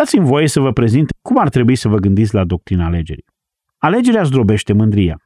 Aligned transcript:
Dați-mi 0.00 0.26
voie 0.26 0.48
să 0.48 0.60
vă 0.60 0.72
prezint 0.72 1.10
cum 1.22 1.38
ar 1.38 1.48
trebui 1.48 1.76
să 1.76 1.88
vă 1.88 1.96
gândiți 1.96 2.34
la 2.34 2.44
doctrina 2.44 2.84
alegerii. 2.84 3.24
Alegerea 3.78 4.22
zdrobește 4.22 4.72
mândria. 4.72 5.16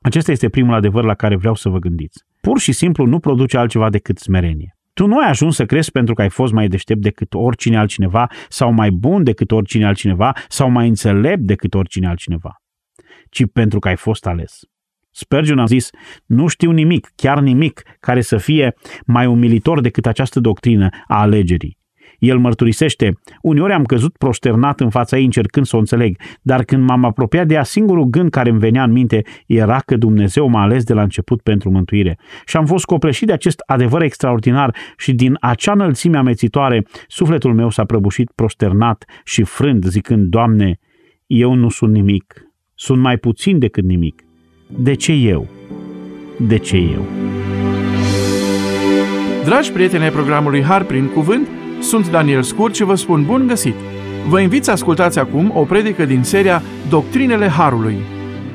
Acesta 0.00 0.32
este 0.32 0.48
primul 0.48 0.74
adevăr 0.74 1.04
la 1.04 1.14
care 1.14 1.36
vreau 1.36 1.54
să 1.54 1.68
vă 1.68 1.78
gândiți. 1.78 2.24
Pur 2.40 2.58
și 2.58 2.72
simplu 2.72 3.06
nu 3.06 3.18
produce 3.18 3.56
altceva 3.56 3.90
decât 3.90 4.18
smerenie. 4.18 4.76
Tu 4.92 5.06
nu 5.06 5.18
ai 5.18 5.28
ajuns 5.28 5.54
să 5.54 5.66
crezi 5.66 5.90
pentru 5.90 6.14
că 6.14 6.22
ai 6.22 6.30
fost 6.30 6.52
mai 6.52 6.68
deștept 6.68 7.00
decât 7.00 7.34
oricine 7.34 7.78
altcineva 7.78 8.26
sau 8.48 8.72
mai 8.72 8.90
bun 8.90 9.22
decât 9.22 9.50
oricine 9.50 9.86
altcineva 9.86 10.32
sau 10.48 10.70
mai 10.70 10.88
înțelept 10.88 11.42
decât 11.42 11.74
oricine 11.74 12.08
altcineva, 12.08 12.56
ci 13.30 13.42
pentru 13.52 13.78
că 13.78 13.88
ai 13.88 13.96
fost 13.96 14.26
ales. 14.26 14.60
Spurgeon 15.10 15.58
a 15.58 15.64
zis, 15.64 15.90
nu 16.26 16.46
știu 16.46 16.70
nimic, 16.70 17.10
chiar 17.14 17.40
nimic, 17.40 17.82
care 18.00 18.20
să 18.20 18.36
fie 18.36 18.74
mai 19.06 19.26
umilitor 19.26 19.80
decât 19.80 20.06
această 20.06 20.40
doctrină 20.40 20.88
a 21.06 21.20
alegerii. 21.20 21.80
El 22.22 22.38
mărturisește, 22.38 23.18
uneori 23.40 23.72
am 23.72 23.84
căzut 23.84 24.16
prosternat 24.16 24.80
în 24.80 24.90
fața 24.90 25.16
ei 25.16 25.24
încercând 25.24 25.66
să 25.66 25.76
o 25.76 25.78
înțeleg, 25.78 26.16
dar 26.42 26.64
când 26.64 26.88
m-am 26.88 27.04
apropiat 27.04 27.46
de 27.46 27.54
ea, 27.54 27.62
singurul 27.62 28.04
gând 28.04 28.30
care 28.30 28.50
îmi 28.50 28.58
venea 28.58 28.82
în 28.82 28.92
minte 28.92 29.22
era 29.46 29.78
că 29.86 29.96
Dumnezeu 29.96 30.48
m-a 30.48 30.62
ales 30.62 30.84
de 30.84 30.92
la 30.92 31.02
început 31.02 31.40
pentru 31.40 31.70
mântuire. 31.70 32.18
Și 32.46 32.56
am 32.56 32.66
fost 32.66 32.84
copleșit 32.84 33.26
de 33.26 33.32
acest 33.32 33.62
adevăr 33.66 34.02
extraordinar 34.02 34.76
și 34.96 35.12
din 35.12 35.36
acea 35.40 35.72
înălțime 35.72 36.16
amețitoare, 36.16 36.86
sufletul 37.08 37.54
meu 37.54 37.70
s-a 37.70 37.84
prăbușit 37.84 38.30
prosternat 38.34 39.04
și 39.24 39.42
frând, 39.42 39.84
zicând, 39.84 40.26
Doamne, 40.26 40.78
eu 41.26 41.54
nu 41.54 41.68
sunt 41.68 41.92
nimic, 41.92 42.42
sunt 42.74 43.00
mai 43.00 43.16
puțin 43.16 43.58
decât 43.58 43.84
nimic. 43.84 44.22
De 44.66 44.94
ce 44.94 45.12
eu? 45.12 45.48
De 46.38 46.58
ce 46.58 46.76
eu? 46.76 47.06
Dragi 49.44 49.72
prieteni 49.72 50.02
ai 50.02 50.10
programului 50.10 50.62
Har 50.62 50.84
prin 50.84 51.06
Cuvânt, 51.06 51.48
sunt 51.82 52.10
Daniel 52.10 52.42
Scurt 52.42 52.74
și 52.74 52.82
vă 52.84 52.94
spun 52.94 53.24
bun 53.24 53.46
găsit! 53.46 53.74
Vă 54.28 54.40
invit 54.40 54.64
să 54.64 54.70
ascultați 54.70 55.18
acum 55.18 55.52
o 55.54 55.64
predică 55.64 56.04
din 56.04 56.22
seria 56.22 56.62
Doctrinele 56.88 57.48
Harului. 57.48 57.96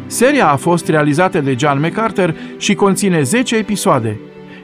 Seria 0.05 0.47
a 0.49 0.55
fost 0.55 0.87
realizată 0.87 1.41
de 1.41 1.55
John 1.59 1.79
MacArthur 1.79 2.35
și 2.57 2.75
conține 2.75 3.21
10 3.21 3.55
episoade. 3.55 4.19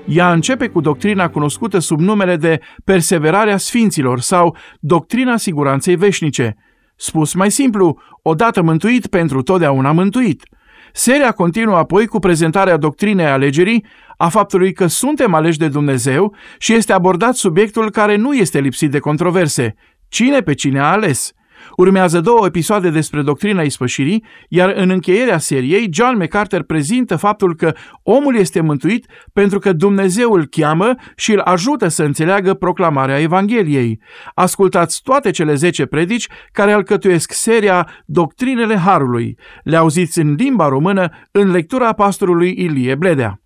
Ea 0.06 0.32
începe 0.32 0.68
cu 0.68 0.82
doctrina 0.82 1.30
cunoscută 1.30 1.80
sub 1.80 2.00
numele 2.00 2.36
de 2.36 2.60
Perseverarea 2.84 3.58
Sfinților 3.58 4.20
sau 4.20 4.58
Doctrina 4.80 5.38
Siguranței 5.38 5.96
Veșnice. 5.96 6.56
Spus 6.96 7.34
mai 7.34 7.52
simplu, 7.52 7.98
odată 8.22 8.62
mântuit 8.62 9.08
pentru 9.08 9.42
totdeauna 9.42 9.92
mântuit– 9.92 10.44
Seria 10.96 11.32
continuă 11.32 11.76
apoi 11.76 12.08
cu 12.08 12.20
prezentarea 12.20 12.78
doctrinei 12.78 13.26
alegerii, 13.26 13.86
a 14.24 14.30
faptului 14.30 14.74
că 14.74 14.88
suntem 14.88 15.34
aleși 15.34 15.58
de 15.58 15.68
Dumnezeu 15.68 16.36
și 16.58 16.74
este 16.74 16.94
abordat 16.94 17.36
subiectul 17.36 17.92
care 17.92 18.16
nu 18.16 18.34
este 18.34 18.60
lipsit 18.60 18.92
de 18.92 19.00
controverse. 19.00 19.76
Cine 20.08 20.40
pe 20.40 20.54
cine 20.54 20.80
a 20.80 20.92
ales? 20.92 21.32
Urmează 21.76 22.22
două 22.22 22.46
episoade 22.46 22.90
despre 22.90 23.22
doctrina 23.22 23.62
ispășirii, 23.62 24.26
iar 24.50 24.74
în 24.76 24.90
încheierea 24.90 25.38
seriei, 25.38 25.90
John 25.92 26.18
MacArthur 26.18 26.64
prezintă 26.64 27.16
faptul 27.16 27.56
că 27.56 27.74
omul 28.04 28.36
este 28.36 28.62
mântuit 28.62 29.06
pentru 29.34 29.60
că 29.60 29.74
Dumnezeu 29.74 30.32
îl 30.32 30.46
cheamă 30.46 30.96
și 31.16 31.32
îl 31.32 31.40
ajută 31.40 31.88
să 31.88 32.04
înțeleagă 32.04 32.54
proclamarea 32.54 33.20
Evangheliei. 33.20 34.00
Ascultați 34.34 35.02
toate 35.02 35.32
cele 35.32 35.54
10 35.54 35.86
predici 35.86 36.28
care 36.52 36.72
alcătuiesc 36.72 37.32
seria 37.32 37.90
Doctrinele 38.06 38.76
Harului. 38.76 39.38
Le 39.64 39.76
auziți 39.76 40.20
în 40.20 40.34
limba 40.34 40.68
română 40.68 41.10
în 41.32 41.52
lectura 41.52 41.94
pastorului 41.94 42.54
Ilie 42.58 42.96
Bledea. 42.96 43.43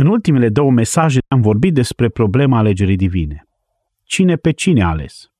În 0.00 0.06
ultimele 0.06 0.48
două 0.48 0.70
mesaje 0.70 1.18
am 1.28 1.40
vorbit 1.40 1.74
despre 1.74 2.08
problema 2.08 2.58
alegerii 2.58 2.96
divine. 2.96 3.46
Cine 4.04 4.36
pe 4.36 4.50
cine 4.50 4.82
a 4.82 4.88
ales? 4.88 5.30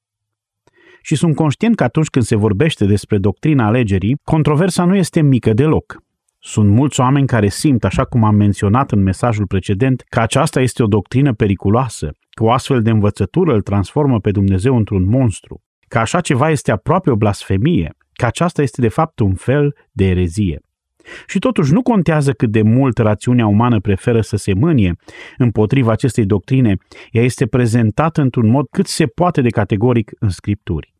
și 1.02 1.14
sunt 1.14 1.34
conștient 1.34 1.76
că 1.76 1.84
atunci 1.84 2.08
când 2.08 2.24
se 2.24 2.36
vorbește 2.36 2.86
despre 2.86 3.18
doctrina 3.18 3.66
alegerii, 3.66 4.16
controversa 4.24 4.84
nu 4.84 4.96
este 4.96 5.20
mică 5.20 5.52
deloc. 5.52 6.02
Sunt 6.38 6.70
mulți 6.70 7.00
oameni 7.00 7.26
care 7.26 7.48
simt, 7.48 7.84
așa 7.84 8.04
cum 8.04 8.24
am 8.24 8.34
menționat 8.34 8.92
în 8.92 9.02
mesajul 9.02 9.46
precedent, 9.46 10.02
că 10.08 10.20
aceasta 10.20 10.60
este 10.60 10.82
o 10.82 10.86
doctrină 10.86 11.34
periculoasă, 11.34 12.10
că 12.30 12.44
o 12.44 12.50
astfel 12.50 12.82
de 12.82 12.90
învățătură 12.90 13.54
îl 13.54 13.62
transformă 13.62 14.20
pe 14.20 14.30
Dumnezeu 14.30 14.76
într-un 14.76 15.08
monstru, 15.08 15.62
că 15.88 15.98
așa 15.98 16.20
ceva 16.20 16.50
este 16.50 16.70
aproape 16.70 17.10
o 17.10 17.16
blasfemie, 17.16 17.96
că 18.12 18.26
aceasta 18.26 18.62
este 18.62 18.80
de 18.80 18.88
fapt 18.88 19.18
un 19.18 19.34
fel 19.34 19.74
de 19.92 20.04
erezie. 20.04 20.60
Și 21.26 21.38
totuși 21.38 21.72
nu 21.72 21.82
contează 21.82 22.32
cât 22.32 22.50
de 22.50 22.62
mult 22.62 22.98
rațiunea 22.98 23.46
umană 23.46 23.80
preferă 23.80 24.20
să 24.20 24.36
se 24.36 24.54
mânie 24.54 24.96
împotriva 25.36 25.92
acestei 25.92 26.26
doctrine, 26.26 26.76
ea 27.10 27.22
este 27.22 27.46
prezentată 27.46 28.20
într-un 28.20 28.50
mod 28.50 28.66
cât 28.70 28.86
se 28.86 29.06
poate 29.06 29.40
de 29.40 29.48
categoric 29.48 30.10
în 30.18 30.28
scripturi. 30.28 30.94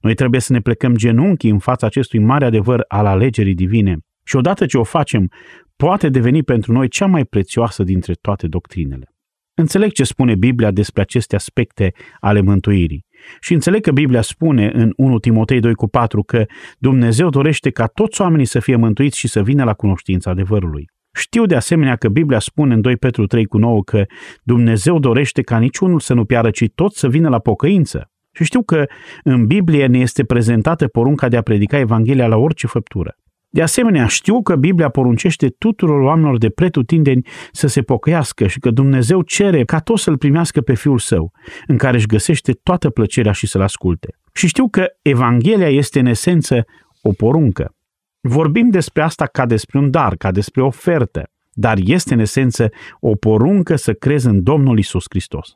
Noi 0.00 0.14
trebuie 0.14 0.40
să 0.40 0.52
ne 0.52 0.60
plecăm 0.60 0.96
genunchii 0.96 1.50
în 1.50 1.58
fața 1.58 1.86
acestui 1.86 2.18
mare 2.18 2.44
adevăr 2.44 2.84
al 2.88 3.06
alegerii 3.06 3.54
divine 3.54 3.96
și 4.24 4.36
odată 4.36 4.66
ce 4.66 4.78
o 4.78 4.84
facem, 4.84 5.30
poate 5.76 6.08
deveni 6.08 6.42
pentru 6.42 6.72
noi 6.72 6.88
cea 6.88 7.06
mai 7.06 7.24
prețioasă 7.24 7.82
dintre 7.82 8.12
toate 8.20 8.46
doctrinele. 8.46 9.06
Înțeleg 9.54 9.92
ce 9.92 10.04
spune 10.04 10.34
Biblia 10.34 10.70
despre 10.70 11.02
aceste 11.02 11.34
aspecte 11.34 11.92
ale 12.20 12.40
mântuirii 12.40 13.04
și 13.40 13.52
înțeleg 13.52 13.82
că 13.82 13.92
Biblia 13.92 14.20
spune 14.20 14.70
în 14.74 14.92
1 14.96 15.18
Timotei 15.18 15.60
2 15.60 15.74
cu 15.74 15.88
4 15.88 16.22
că 16.22 16.44
Dumnezeu 16.78 17.28
dorește 17.28 17.70
ca 17.70 17.86
toți 17.86 18.20
oamenii 18.20 18.44
să 18.44 18.60
fie 18.60 18.76
mântuiți 18.76 19.18
și 19.18 19.28
să 19.28 19.42
vină 19.42 19.64
la 19.64 19.74
cunoștința 19.74 20.30
adevărului. 20.30 20.90
Știu 21.14 21.46
de 21.46 21.54
asemenea 21.54 21.96
că 21.96 22.08
Biblia 22.08 22.38
spune 22.38 22.74
în 22.74 22.80
2 22.80 22.96
Petru 22.96 23.26
3 23.26 23.44
cu 23.44 23.58
9 23.58 23.82
că 23.82 24.04
Dumnezeu 24.42 24.98
dorește 24.98 25.42
ca 25.42 25.58
niciunul 25.58 26.00
să 26.00 26.14
nu 26.14 26.24
piară, 26.24 26.50
ci 26.50 26.64
toți 26.74 26.98
să 26.98 27.08
vină 27.08 27.28
la 27.28 27.38
pocăință. 27.38 28.10
Și 28.32 28.44
știu 28.44 28.62
că 28.62 28.84
în 29.22 29.46
Biblie 29.46 29.86
ne 29.86 29.98
este 29.98 30.24
prezentată 30.24 30.86
porunca 30.86 31.28
de 31.28 31.36
a 31.36 31.42
predica 31.42 31.78
Evanghelia 31.78 32.26
la 32.26 32.36
orice 32.36 32.66
făptură. 32.66 33.16
De 33.54 33.62
asemenea, 33.62 34.06
știu 34.06 34.42
că 34.42 34.56
Biblia 34.56 34.88
poruncește 34.88 35.48
tuturor 35.48 36.00
oamenilor 36.00 36.38
de 36.38 36.48
pretutindeni 36.48 37.26
să 37.50 37.66
se 37.66 37.82
pocăiască 37.82 38.46
și 38.46 38.58
că 38.58 38.70
Dumnezeu 38.70 39.22
cere 39.22 39.64
ca 39.64 39.78
toți 39.78 40.02
să-L 40.02 40.18
primească 40.18 40.60
pe 40.60 40.74
Fiul 40.74 40.98
Său, 40.98 41.32
în 41.66 41.76
care 41.76 41.96
își 41.96 42.06
găsește 42.06 42.52
toată 42.52 42.90
plăcerea 42.90 43.32
și 43.32 43.46
să-L 43.46 43.60
asculte. 43.60 44.16
Și 44.32 44.46
știu 44.46 44.68
că 44.68 44.86
Evanghelia 45.02 45.68
este 45.68 45.98
în 45.98 46.06
esență 46.06 46.64
o 47.02 47.12
poruncă. 47.12 47.74
Vorbim 48.20 48.70
despre 48.70 49.02
asta 49.02 49.26
ca 49.26 49.46
despre 49.46 49.78
un 49.78 49.90
dar, 49.90 50.16
ca 50.16 50.30
despre 50.30 50.62
o 50.62 50.66
ofertă, 50.66 51.30
dar 51.52 51.78
este 51.84 52.14
în 52.14 52.20
esență 52.20 52.70
o 53.00 53.14
poruncă 53.14 53.76
să 53.76 53.92
crezi 53.92 54.26
în 54.26 54.42
Domnul 54.42 54.78
Isus 54.78 55.04
Hristos. 55.08 55.54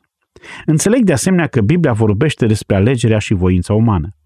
Înțeleg 0.65 1.03
de 1.03 1.13
asemenea 1.13 1.47
că 1.47 1.61
Biblia 1.61 1.93
vorbește 1.93 2.45
despre 2.45 2.75
alegerea 2.75 3.19
și 3.19 3.33
voința 3.33 3.73
umană 3.73 4.17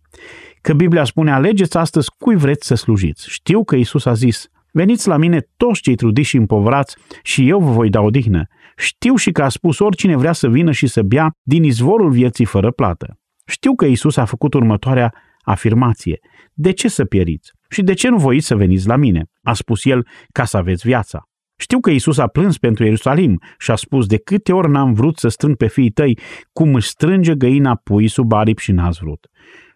că 0.62 0.74
Biblia 0.74 1.04
spune 1.04 1.32
alegeți 1.32 1.78
astăzi 1.78 2.10
cui 2.18 2.36
vreți 2.36 2.68
să 2.68 2.76
slujiți. 2.76 3.30
Știu 3.30 3.64
că 3.64 3.76
Isus 3.76 4.06
a 4.06 4.14
zis, 4.14 4.48
veniți 4.72 5.08
la 5.08 5.18
mine 5.18 5.48
toți 5.58 5.82
cei 5.82 5.96
trudiți 5.96 6.28
și 6.28 6.38
împovrați 6.38 6.98
și 7.24 7.50
eu 7.50 7.60
vă 7.60 7.72
voi 7.72 7.90
da 7.90 8.02
odihnă. 8.02 8.44
Știu 8.78 9.16
și 9.16 9.32
că 9.32 9.44
a 9.44 9.50
spus 9.50 9.80
oricine 9.80 10.16
vrea 10.16 10.32
să 10.32 10.50
vină 10.50 10.72
și 10.72 10.88
să 10.88 11.02
bea 11.02 11.32
din 11.42 11.64
izvorul 11.64 12.12
vieții 12.12 12.46
fără 12.46 12.72
plată. 12.72 13.20
Știu 13.46 13.76
că 13.76 13.86
Isus 13.86 14.18
a 14.18 14.26
făcut 14.26 14.54
următoarea 14.54 15.14
afirmație. 15.42 16.20
De 16.54 16.72
ce 16.72 16.88
să 16.88 17.06
pieriți? 17.06 17.52
Și 17.70 17.82
de 17.82 17.94
ce 17.94 18.10
nu 18.10 18.18
voiți 18.18 18.48
să 18.48 18.56
veniți 18.56 18.88
la 18.88 18.96
mine? 18.96 19.24
A 19.42 19.54
spus 19.54 19.86
el 19.86 20.08
ca 20.32 20.46
să 20.46 20.58
aveți 20.58 20.88
viața. 20.88 21.22
Știu 21.58 21.80
că 21.80 21.90
Isus 21.90 22.18
a 22.18 22.28
plâns 22.28 22.58
pentru 22.58 22.84
Ierusalim 22.84 23.42
și 23.58 23.72
a 23.72 23.76
spus 23.76 24.06
de 24.06 24.18
câte 24.18 24.54
ori 24.54 24.70
n-am 24.70 24.94
vrut 24.94 25.18
să 25.18 25.28
strâng 25.28 25.56
pe 25.56 25.68
fiii 25.68 25.90
tăi, 25.90 26.18
cum 26.54 26.76
își 26.76 26.88
strânge 26.88 27.36
găina 27.36 27.76
pui 27.76 28.08
sub 28.08 28.32
aripi 28.32 28.62
și 28.62 28.72
n-ați 28.72 29.00
vrut. 29.02 29.28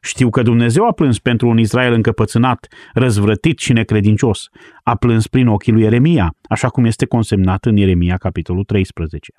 Știu 0.06 0.30
că 0.30 0.42
Dumnezeu 0.42 0.88
a 0.88 0.92
plâns 0.92 1.20
pentru 1.20 1.48
un 1.48 1.58
Israel 1.58 1.94
încăpățânat, 1.94 2.68
răzvrătit 2.94 3.60
și 3.60 3.74
necredincios. 3.74 4.48
A 4.84 4.96
plâns 4.96 5.28
prin 5.28 5.48
ochii 5.48 5.72
lui 5.72 5.82
Ieremia, 5.82 6.36
așa 6.50 6.68
cum 6.68 6.86
este 6.86 7.06
consemnat 7.06 7.66
în 7.66 7.78
Ieremia, 7.78 8.18
capitolul 8.18 8.64
13. 8.64 9.32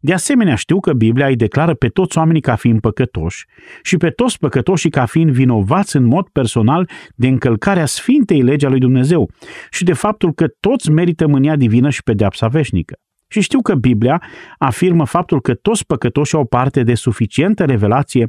De 0.00 0.12
asemenea, 0.12 0.54
știu 0.54 0.80
că 0.80 0.92
Biblia 0.92 1.26
îi 1.26 1.36
declară 1.36 1.74
pe 1.74 1.88
toți 1.88 2.18
oamenii 2.18 2.40
ca 2.40 2.54
fiind 2.54 2.80
păcătoși 2.80 3.44
și 3.82 3.96
pe 3.96 4.10
toți 4.10 4.38
păcătoșii 4.38 4.90
ca 4.90 5.04
fiind 5.04 5.30
vinovați 5.30 5.96
în 5.96 6.04
mod 6.04 6.28
personal 6.28 6.88
de 7.14 7.26
încălcarea 7.26 7.86
sfintei 7.86 8.42
legii 8.42 8.66
a 8.66 8.70
lui 8.70 8.80
Dumnezeu 8.80 9.30
și 9.70 9.84
de 9.84 9.92
faptul 9.92 10.32
că 10.32 10.46
toți 10.60 10.90
merită 10.90 11.26
mânia 11.26 11.56
divină 11.56 11.90
și 11.90 12.02
pedeapsa 12.02 12.48
veșnică. 12.48 12.94
Și 13.28 13.40
știu 13.40 13.60
că 13.60 13.74
Biblia 13.74 14.22
afirmă 14.58 15.06
faptul 15.06 15.40
că 15.40 15.54
toți 15.54 15.86
păcătoșii 15.86 16.38
au 16.38 16.44
parte 16.44 16.82
de 16.82 16.94
suficientă 16.94 17.64
revelație 17.64 18.28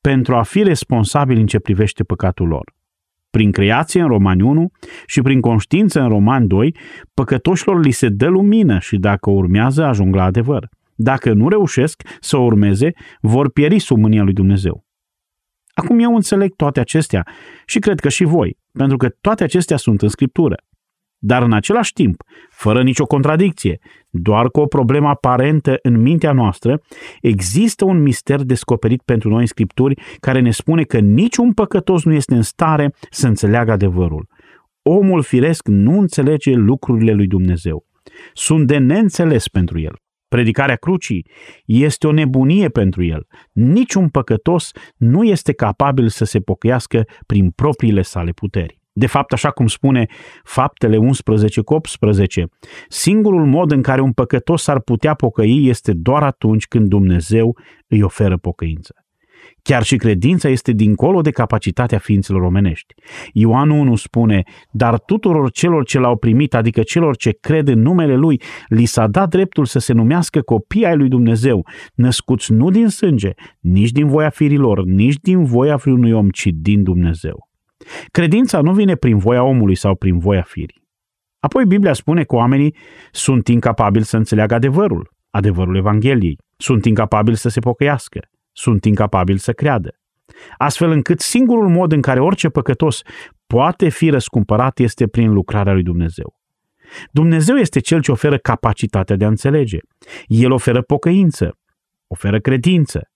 pentru 0.00 0.34
a 0.34 0.42
fi 0.42 0.62
responsabili 0.62 1.40
în 1.40 1.46
ce 1.46 1.58
privește 1.58 2.04
păcatul 2.04 2.48
lor. 2.48 2.74
Prin 3.30 3.52
creație 3.52 4.00
în 4.00 4.06
Romani 4.08 4.42
1 4.42 4.70
și 5.06 5.22
prin 5.22 5.40
conștiință 5.40 6.00
în 6.00 6.08
Romani 6.08 6.46
2, 6.46 6.76
păcătoșilor 7.14 7.84
li 7.84 7.90
se 7.90 8.08
dă 8.08 8.26
lumină 8.26 8.78
și 8.78 8.96
dacă 8.96 9.30
o 9.30 9.32
urmează 9.32 9.84
ajung 9.84 10.14
la 10.14 10.24
adevăr. 10.24 10.68
Dacă 10.94 11.32
nu 11.32 11.48
reușesc 11.48 12.02
să 12.20 12.36
o 12.36 12.42
urmeze, 12.42 12.92
vor 13.20 13.50
pieri 13.50 13.78
sub 13.78 13.98
mânia 13.98 14.22
lui 14.22 14.32
Dumnezeu. 14.32 14.84
Acum 15.74 15.98
eu 15.98 16.14
înțeleg 16.14 16.54
toate 16.54 16.80
acestea 16.80 17.26
și 17.66 17.78
cred 17.78 18.00
că 18.00 18.08
și 18.08 18.24
voi, 18.24 18.58
pentru 18.72 18.96
că 18.96 19.08
toate 19.20 19.44
acestea 19.44 19.76
sunt 19.76 20.02
în 20.02 20.08
Scriptură. 20.08 20.56
Dar 21.18 21.42
în 21.42 21.52
același 21.52 21.92
timp, 21.92 22.22
fără 22.50 22.82
nicio 22.82 23.04
contradicție, 23.04 23.78
doar 24.10 24.48
cu 24.50 24.60
o 24.60 24.66
problemă 24.66 25.08
aparentă 25.08 25.78
în 25.82 26.00
mintea 26.00 26.32
noastră, 26.32 26.80
există 27.20 27.84
un 27.84 28.02
mister 28.02 28.42
descoperit 28.42 29.02
pentru 29.02 29.28
noi 29.28 29.40
în 29.40 29.46
Scripturi 29.46 30.02
care 30.20 30.40
ne 30.40 30.50
spune 30.50 30.82
că 30.82 30.98
niciun 30.98 31.52
păcătos 31.52 32.04
nu 32.04 32.12
este 32.12 32.34
în 32.34 32.42
stare 32.42 32.94
să 33.10 33.26
înțeleagă 33.26 33.72
adevărul. 33.72 34.28
Omul 34.82 35.22
firesc 35.22 35.68
nu 35.68 35.98
înțelege 35.98 36.52
lucrurile 36.52 37.12
lui 37.12 37.26
Dumnezeu. 37.26 37.84
Sunt 38.32 38.66
de 38.66 38.78
neînțeles 38.78 39.48
pentru 39.48 39.80
el. 39.80 39.96
Predicarea 40.28 40.76
crucii 40.76 41.26
este 41.64 42.06
o 42.06 42.12
nebunie 42.12 42.68
pentru 42.68 43.04
el. 43.04 43.26
Niciun 43.52 44.08
păcătos 44.08 44.70
nu 44.96 45.24
este 45.24 45.52
capabil 45.52 46.08
să 46.08 46.24
se 46.24 46.40
pocăiască 46.40 47.04
prin 47.26 47.50
propriile 47.50 48.02
sale 48.02 48.30
puteri. 48.30 48.78
De 48.98 49.06
fapt, 49.06 49.32
așa 49.32 49.50
cum 49.50 49.66
spune 49.66 50.06
faptele 50.44 50.96
11 50.96 51.60
cu 51.60 51.74
18, 51.74 52.46
singurul 52.88 53.46
mod 53.46 53.70
în 53.70 53.82
care 53.82 54.00
un 54.00 54.12
păcătos 54.12 54.62
s-ar 54.62 54.80
putea 54.80 55.14
pocăi 55.14 55.68
este 55.68 55.92
doar 55.92 56.22
atunci 56.22 56.66
când 56.66 56.88
Dumnezeu 56.88 57.56
îi 57.88 58.02
oferă 58.02 58.36
pocăință. 58.36 58.94
Chiar 59.62 59.82
și 59.82 59.96
credința 59.96 60.48
este 60.48 60.72
dincolo 60.72 61.20
de 61.20 61.30
capacitatea 61.30 61.98
ființelor 61.98 62.42
omenești. 62.42 62.94
Ioan 63.32 63.70
1 63.70 63.94
spune, 63.94 64.42
dar 64.70 64.98
tuturor 64.98 65.50
celor 65.50 65.84
ce 65.84 65.98
l-au 65.98 66.16
primit, 66.16 66.54
adică 66.54 66.82
celor 66.82 67.16
ce 67.16 67.30
cred 67.40 67.68
în 67.68 67.82
numele 67.82 68.16
Lui, 68.16 68.40
li 68.68 68.84
s-a 68.84 69.06
dat 69.06 69.28
dreptul 69.28 69.64
să 69.64 69.78
se 69.78 69.92
numească 69.92 70.40
copii 70.40 70.86
ai 70.86 70.96
lui 70.96 71.08
Dumnezeu, 71.08 71.66
născuți 71.94 72.52
nu 72.52 72.70
din 72.70 72.88
sânge, 72.88 73.30
nici 73.60 73.90
din 73.90 74.06
voia 74.06 74.30
firilor, 74.30 74.84
nici 74.84 75.16
din 75.20 75.44
voia 75.44 75.76
vreunui 75.76 76.12
om, 76.12 76.28
ci 76.28 76.48
din 76.52 76.82
Dumnezeu. 76.82 77.45
Credința 78.10 78.60
nu 78.60 78.72
vine 78.72 78.94
prin 78.94 79.18
voia 79.18 79.42
omului 79.42 79.74
sau 79.74 79.94
prin 79.94 80.18
voia 80.18 80.42
firii. 80.42 80.84
Apoi 81.38 81.66
Biblia 81.66 81.92
spune 81.92 82.24
că 82.24 82.34
oamenii 82.34 82.76
sunt 83.10 83.48
incapabili 83.48 84.04
să 84.04 84.16
înțeleagă 84.16 84.54
adevărul, 84.54 85.10
adevărul 85.30 85.76
Evangheliei, 85.76 86.38
sunt 86.56 86.84
incapabili 86.84 87.36
să 87.36 87.48
se 87.48 87.60
pocăiască, 87.60 88.20
sunt 88.52 88.84
incapabili 88.84 89.38
să 89.38 89.52
creadă. 89.52 89.90
Astfel 90.56 90.90
încât 90.90 91.20
singurul 91.20 91.68
mod 91.68 91.92
în 91.92 92.00
care 92.00 92.20
orice 92.20 92.48
păcătos 92.48 93.02
poate 93.46 93.88
fi 93.88 94.10
răscumpărat 94.10 94.78
este 94.78 95.06
prin 95.06 95.32
lucrarea 95.32 95.72
lui 95.72 95.82
Dumnezeu. 95.82 96.34
Dumnezeu 97.10 97.56
este 97.56 97.80
cel 97.80 98.00
ce 98.00 98.10
oferă 98.10 98.38
capacitatea 98.38 99.16
de 99.16 99.24
a 99.24 99.28
înțelege. 99.28 99.78
El 100.26 100.50
oferă 100.50 100.82
pocăință, 100.82 101.58
oferă 102.06 102.38
credință. 102.38 103.10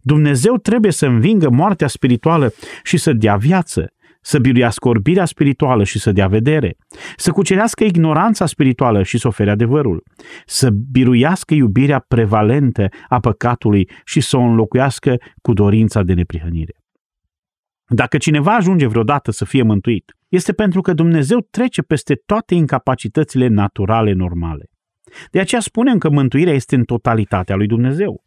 Dumnezeu 0.00 0.56
trebuie 0.56 0.92
să 0.92 1.06
învingă 1.06 1.50
moartea 1.50 1.86
spirituală 1.86 2.52
și 2.82 2.96
să 2.96 3.12
dea 3.12 3.36
viață, 3.36 3.92
să 4.20 4.38
biruiască 4.38 4.88
orbirea 4.88 5.24
spirituală 5.24 5.84
și 5.84 5.98
să 5.98 6.12
dea 6.12 6.28
vedere, 6.28 6.76
să 7.16 7.30
cucerească 7.30 7.84
ignoranța 7.84 8.46
spirituală 8.46 9.02
și 9.02 9.18
să 9.18 9.26
ofere 9.26 9.50
adevărul, 9.50 10.02
să 10.46 10.70
biruiască 10.90 11.54
iubirea 11.54 12.04
prevalentă 12.08 12.88
a 13.08 13.20
păcatului 13.20 13.90
și 14.04 14.20
să 14.20 14.36
o 14.36 14.40
înlocuiască 14.40 15.16
cu 15.42 15.52
dorința 15.52 16.02
de 16.02 16.12
neprihănire. 16.12 16.74
Dacă 17.92 18.16
cineva 18.18 18.54
ajunge 18.54 18.86
vreodată 18.86 19.30
să 19.30 19.44
fie 19.44 19.62
mântuit, 19.62 20.12
este 20.28 20.52
pentru 20.52 20.80
că 20.80 20.92
Dumnezeu 20.92 21.40
trece 21.50 21.82
peste 21.82 22.14
toate 22.26 22.54
incapacitățile 22.54 23.46
naturale 23.46 24.12
normale. 24.12 24.64
De 25.30 25.40
aceea 25.40 25.60
spunem 25.60 25.98
că 25.98 26.10
mântuirea 26.10 26.52
este 26.52 26.74
în 26.74 26.84
totalitatea 26.84 27.56
lui 27.56 27.66
Dumnezeu. 27.66 28.24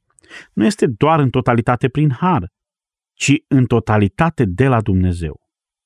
Nu 0.54 0.66
este 0.66 0.86
doar 0.88 1.20
în 1.20 1.30
totalitate 1.30 1.88
prin 1.88 2.12
har, 2.12 2.48
ci 3.14 3.34
în 3.48 3.66
totalitate 3.66 4.46
de 4.46 4.68
la 4.68 4.82
Dumnezeu. 4.82 5.43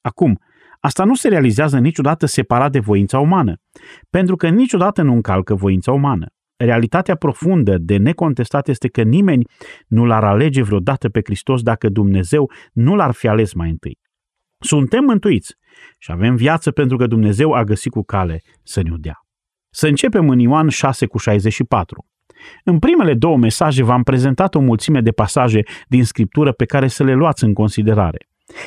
Acum, 0.07 0.39
asta 0.79 1.03
nu 1.03 1.15
se 1.15 1.27
realizează 1.27 1.79
niciodată 1.79 2.25
separat 2.25 2.71
de 2.71 2.79
voința 2.79 3.19
umană, 3.19 3.53
pentru 4.09 4.35
că 4.35 4.49
niciodată 4.49 5.01
nu 5.01 5.13
încalcă 5.13 5.55
voința 5.55 5.91
umană. 5.91 6.25
Realitatea 6.57 7.15
profundă 7.15 7.77
de 7.77 7.97
necontestat 7.97 8.67
este 8.67 8.87
că 8.87 9.01
nimeni 9.01 9.47
nu 9.87 10.05
l-ar 10.05 10.23
alege 10.23 10.63
vreodată 10.63 11.09
pe 11.09 11.19
Hristos 11.23 11.61
dacă 11.61 11.89
Dumnezeu 11.89 12.51
nu 12.73 12.95
l-ar 12.95 13.11
fi 13.11 13.27
ales 13.27 13.53
mai 13.53 13.69
întâi. 13.69 13.97
Suntem 14.59 15.03
mântuiți 15.03 15.55
și 15.99 16.11
avem 16.11 16.35
viață 16.35 16.71
pentru 16.71 16.97
că 16.97 17.07
Dumnezeu 17.07 17.53
a 17.53 17.63
găsit 17.63 17.91
cu 17.91 18.03
cale 18.03 18.41
să 18.63 18.81
ne-o 18.81 18.95
dea. 18.97 19.19
Să 19.73 19.87
începem 19.87 20.29
în 20.29 20.39
Ioan 20.39 20.69
6 20.69 21.05
cu 21.05 21.17
64. 21.17 22.05
În 22.63 22.79
primele 22.79 23.13
două 23.13 23.37
mesaje 23.37 23.83
v-am 23.83 24.03
prezentat 24.03 24.55
o 24.55 24.59
mulțime 24.59 25.01
de 25.01 25.11
pasaje 25.11 25.61
din 25.87 26.03
Scriptură 26.03 26.51
pe 26.51 26.65
care 26.65 26.87
să 26.87 27.03
le 27.03 27.13
luați 27.13 27.43
în 27.43 27.53
considerare. 27.53 28.17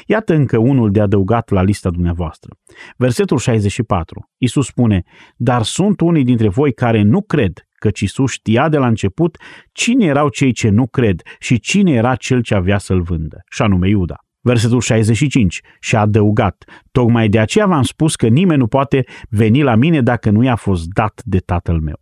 Iată 0.07 0.35
încă 0.35 0.59
unul 0.59 0.91
de 0.91 1.01
adăugat 1.01 1.51
la 1.51 1.63
lista 1.63 1.91
dumneavoastră. 1.91 2.57
Versetul 2.97 3.39
64. 3.39 4.31
Isus 4.37 4.67
spune, 4.67 5.03
Dar 5.37 5.63
sunt 5.63 6.01
unii 6.01 6.25
dintre 6.25 6.49
voi 6.49 6.73
care 6.73 7.03
nu 7.03 7.23
cred, 7.23 7.67
căci 7.75 8.01
Isus 8.01 8.31
știa 8.31 8.69
de 8.69 8.77
la 8.77 8.87
început 8.87 9.37
cine 9.73 10.05
erau 10.05 10.29
cei 10.29 10.53
ce 10.53 10.69
nu 10.69 10.87
cred 10.87 11.23
și 11.39 11.59
cine 11.59 11.93
era 11.93 12.15
cel 12.15 12.43
ce 12.43 12.55
avea 12.55 12.79
să-l 12.79 13.03
vândă, 13.03 13.43
și 13.51 13.63
anume 13.63 13.89
Iuda. 13.89 14.17
Versetul 14.43 14.81
65 14.81 15.61
și 15.81 15.97
a 15.97 16.01
adăugat, 16.01 16.65
tocmai 16.91 17.29
de 17.29 17.39
aceea 17.39 17.67
v-am 17.67 17.83
spus 17.83 18.17
că 18.17 18.27
nimeni 18.27 18.59
nu 18.59 18.67
poate 18.67 19.05
veni 19.29 19.63
la 19.63 19.75
mine 19.75 20.01
dacă 20.03 20.31
nu 20.31 20.43
i-a 20.43 20.57
fost 20.57 20.89
dat 20.89 21.23
de 21.25 21.39
tatăl 21.39 21.81
meu. 21.81 22.01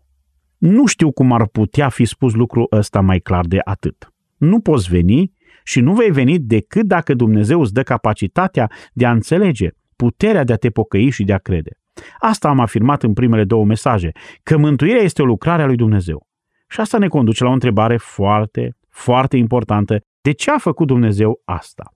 Nu 0.58 0.86
știu 0.86 1.12
cum 1.12 1.32
ar 1.32 1.46
putea 1.46 1.88
fi 1.88 2.04
spus 2.04 2.34
lucrul 2.34 2.66
ăsta 2.72 3.00
mai 3.00 3.18
clar 3.18 3.46
de 3.46 3.58
atât. 3.64 4.12
Nu 4.36 4.60
poți 4.60 4.88
veni 4.90 5.32
și 5.68 5.80
nu 5.80 5.94
vei 5.94 6.10
veni 6.10 6.38
decât 6.38 6.86
dacă 6.86 7.14
Dumnezeu 7.14 7.60
îți 7.60 7.72
dă 7.72 7.82
capacitatea 7.82 8.70
de 8.92 9.06
a 9.06 9.10
înțelege, 9.10 9.68
puterea 9.96 10.44
de 10.44 10.52
a 10.52 10.56
te 10.56 10.70
pocăi 10.70 11.10
și 11.10 11.24
de 11.24 11.32
a 11.32 11.38
crede. 11.38 11.70
Asta 12.18 12.48
am 12.48 12.60
afirmat 12.60 13.02
în 13.02 13.12
primele 13.12 13.44
două 13.44 13.64
mesaje, 13.64 14.10
că 14.42 14.56
mântuirea 14.58 15.02
este 15.02 15.22
o 15.22 15.24
lucrare 15.24 15.62
a 15.62 15.66
lui 15.66 15.76
Dumnezeu. 15.76 16.26
Și 16.68 16.80
asta 16.80 16.98
ne 16.98 17.08
conduce 17.08 17.44
la 17.44 17.50
o 17.50 17.52
întrebare 17.52 17.96
foarte, 17.96 18.76
foarte 18.88 19.36
importantă. 19.36 20.00
De 20.20 20.32
ce 20.32 20.50
a 20.50 20.58
făcut 20.58 20.86
Dumnezeu 20.86 21.40
asta? 21.44 21.92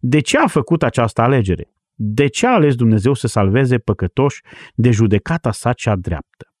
De 0.00 0.20
ce 0.20 0.38
a 0.38 0.46
făcut 0.46 0.82
această 0.82 1.20
alegere? 1.20 1.72
De 1.94 2.26
ce 2.26 2.46
a 2.46 2.52
ales 2.52 2.74
Dumnezeu 2.74 3.12
să 3.12 3.26
salveze 3.26 3.78
păcătoși 3.78 4.40
de 4.74 4.90
judecata 4.90 5.52
sa 5.52 5.72
cea 5.72 5.96
dreaptă? 5.96 6.52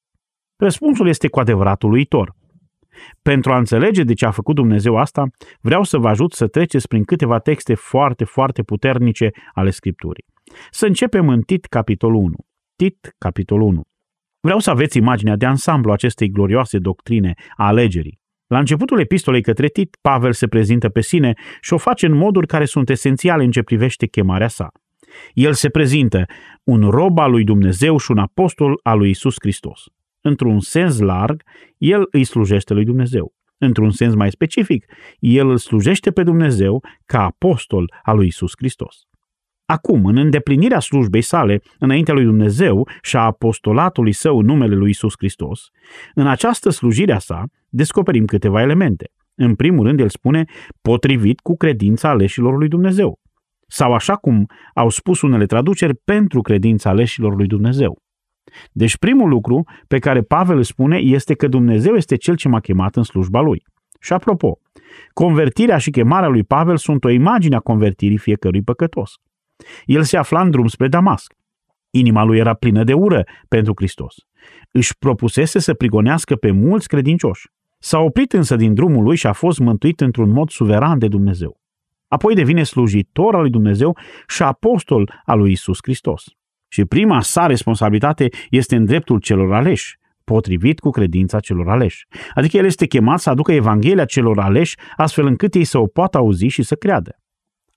Răspunsul 0.56 1.08
este 1.08 1.28
cu 1.28 1.40
adevărat 1.40 1.82
uluitor. 1.82 2.34
Pentru 3.22 3.52
a 3.52 3.56
înțelege 3.56 4.02
de 4.02 4.14
ce 4.14 4.26
a 4.26 4.30
făcut 4.30 4.54
Dumnezeu 4.54 4.96
asta, 4.96 5.26
vreau 5.60 5.82
să 5.82 5.98
vă 5.98 6.08
ajut 6.08 6.32
să 6.32 6.46
treceți 6.46 6.88
prin 6.88 7.04
câteva 7.04 7.38
texte 7.38 7.74
foarte, 7.74 8.24
foarte 8.24 8.62
puternice 8.62 9.30
ale 9.52 9.70
Scripturii. 9.70 10.24
Să 10.70 10.86
începem 10.86 11.28
în 11.28 11.40
Tit, 11.40 11.64
capitolul 11.64 12.22
1. 12.22 12.34
Tit, 12.76 13.14
capitolul 13.18 13.66
1. 13.66 13.82
Vreau 14.40 14.58
să 14.58 14.70
aveți 14.70 14.96
imaginea 14.96 15.36
de 15.36 15.46
ansamblu 15.46 15.92
acestei 15.92 16.30
glorioase 16.30 16.78
doctrine 16.78 17.34
a 17.56 17.66
alegerii. 17.66 18.22
La 18.46 18.58
începutul 18.58 19.00
epistolei 19.00 19.42
către 19.42 19.66
Tit, 19.66 19.96
Pavel 20.00 20.32
se 20.32 20.46
prezintă 20.46 20.88
pe 20.88 21.00
sine 21.00 21.32
și 21.60 21.72
o 21.72 21.76
face 21.76 22.06
în 22.06 22.16
moduri 22.16 22.46
care 22.46 22.64
sunt 22.64 22.90
esențiale 22.90 23.44
în 23.44 23.50
ce 23.50 23.62
privește 23.62 24.06
chemarea 24.06 24.48
sa. 24.48 24.68
El 25.32 25.52
se 25.52 25.68
prezintă 25.68 26.24
un 26.64 26.90
rob 26.90 27.18
al 27.18 27.30
lui 27.30 27.44
Dumnezeu 27.44 27.96
și 27.96 28.10
un 28.10 28.18
apostol 28.18 28.80
al 28.82 28.98
lui 28.98 29.10
Isus 29.10 29.34
Hristos. 29.38 29.84
Într-un 30.26 30.60
sens 30.60 30.98
larg, 30.98 31.42
el 31.78 32.06
îi 32.10 32.24
slujește 32.24 32.74
lui 32.74 32.84
Dumnezeu. 32.84 33.32
Într-un 33.58 33.90
sens 33.90 34.14
mai 34.14 34.30
specific, 34.30 34.84
el 35.18 35.48
îl 35.48 35.56
slujește 35.56 36.10
pe 36.10 36.22
Dumnezeu 36.22 36.84
ca 37.04 37.24
apostol 37.24 37.92
al 38.02 38.16
lui 38.16 38.26
Isus 38.26 38.52
Hristos. 38.56 38.96
Acum, 39.64 40.04
în 40.04 40.16
îndeplinirea 40.16 40.80
slujbei 40.80 41.20
sale 41.22 41.60
înaintea 41.78 42.14
lui 42.14 42.24
Dumnezeu 42.24 42.88
și 43.02 43.16
a 43.16 43.20
apostolatului 43.20 44.12
său 44.12 44.38
în 44.38 44.44
numele 44.44 44.74
lui 44.74 44.90
Isus 44.90 45.12
Hristos, 45.18 45.68
în 46.14 46.26
această 46.26 46.70
slujire 46.70 47.12
a 47.12 47.18
sa 47.18 47.44
descoperim 47.68 48.24
câteva 48.24 48.60
elemente. 48.62 49.10
În 49.34 49.54
primul 49.54 49.86
rând, 49.86 50.00
el 50.00 50.08
spune, 50.08 50.44
potrivit 50.82 51.40
cu 51.40 51.56
credința 51.56 52.08
aleșilor 52.08 52.56
lui 52.58 52.68
Dumnezeu. 52.68 53.18
Sau 53.66 53.92
așa 53.92 54.16
cum 54.16 54.46
au 54.74 54.88
spus 54.88 55.22
unele 55.22 55.46
traduceri, 55.46 55.94
pentru 55.94 56.40
credința 56.40 56.90
aleșilor 56.90 57.36
lui 57.36 57.46
Dumnezeu. 57.46 58.02
Deci 58.72 58.96
primul 58.96 59.28
lucru 59.28 59.64
pe 59.86 59.98
care 59.98 60.22
Pavel 60.22 60.56
îl 60.56 60.62
spune 60.62 60.98
este 60.98 61.34
că 61.34 61.48
Dumnezeu 61.48 61.94
este 61.94 62.16
cel 62.16 62.36
ce 62.36 62.48
m-a 62.48 62.60
chemat 62.60 62.96
în 62.96 63.02
slujba 63.02 63.40
lui. 63.40 63.64
Și 64.00 64.12
apropo, 64.12 64.58
convertirea 65.12 65.78
și 65.78 65.90
chemarea 65.90 66.28
lui 66.28 66.44
Pavel 66.44 66.76
sunt 66.76 67.04
o 67.04 67.08
imagine 67.08 67.56
a 67.56 67.60
convertirii 67.60 68.18
fiecărui 68.18 68.62
păcătos. 68.62 69.12
El 69.84 70.02
se 70.02 70.16
afla 70.16 70.40
în 70.40 70.50
drum 70.50 70.66
spre 70.66 70.88
Damasc. 70.88 71.34
Inima 71.90 72.24
lui 72.24 72.38
era 72.38 72.54
plină 72.54 72.84
de 72.84 72.92
ură 72.92 73.24
pentru 73.48 73.72
Hristos. 73.76 74.14
Își 74.70 74.98
propusese 74.98 75.58
să 75.58 75.74
prigonească 75.74 76.36
pe 76.36 76.50
mulți 76.50 76.88
credincioși. 76.88 77.48
S-a 77.78 77.98
oprit 77.98 78.32
însă 78.32 78.56
din 78.56 78.74
drumul 78.74 79.02
lui 79.02 79.16
și 79.16 79.26
a 79.26 79.32
fost 79.32 79.58
mântuit 79.58 80.00
într-un 80.00 80.30
mod 80.30 80.50
suveran 80.50 80.98
de 80.98 81.08
Dumnezeu. 81.08 81.60
Apoi 82.08 82.34
devine 82.34 82.62
slujitor 82.62 83.34
al 83.34 83.40
lui 83.40 83.50
Dumnezeu 83.50 83.96
și 84.28 84.42
apostol 84.42 85.22
al 85.24 85.38
lui 85.38 85.52
Isus 85.52 85.78
Hristos. 85.82 86.24
Și 86.74 86.84
prima 86.84 87.20
sa 87.20 87.46
responsabilitate 87.46 88.28
este 88.50 88.76
în 88.76 88.84
dreptul 88.84 89.18
celor 89.18 89.54
aleși, 89.54 89.98
potrivit 90.24 90.78
cu 90.78 90.90
credința 90.90 91.40
celor 91.40 91.68
aleși. 91.68 92.06
Adică 92.34 92.56
el 92.56 92.64
este 92.64 92.86
chemat 92.86 93.20
să 93.20 93.30
aducă 93.30 93.52
Evanghelia 93.52 94.04
celor 94.04 94.38
aleși 94.38 94.76
astfel 94.96 95.26
încât 95.26 95.54
ei 95.54 95.64
să 95.64 95.78
o 95.78 95.86
poată 95.86 96.18
auzi 96.18 96.46
și 96.46 96.62
să 96.62 96.74
creadă. 96.74 97.18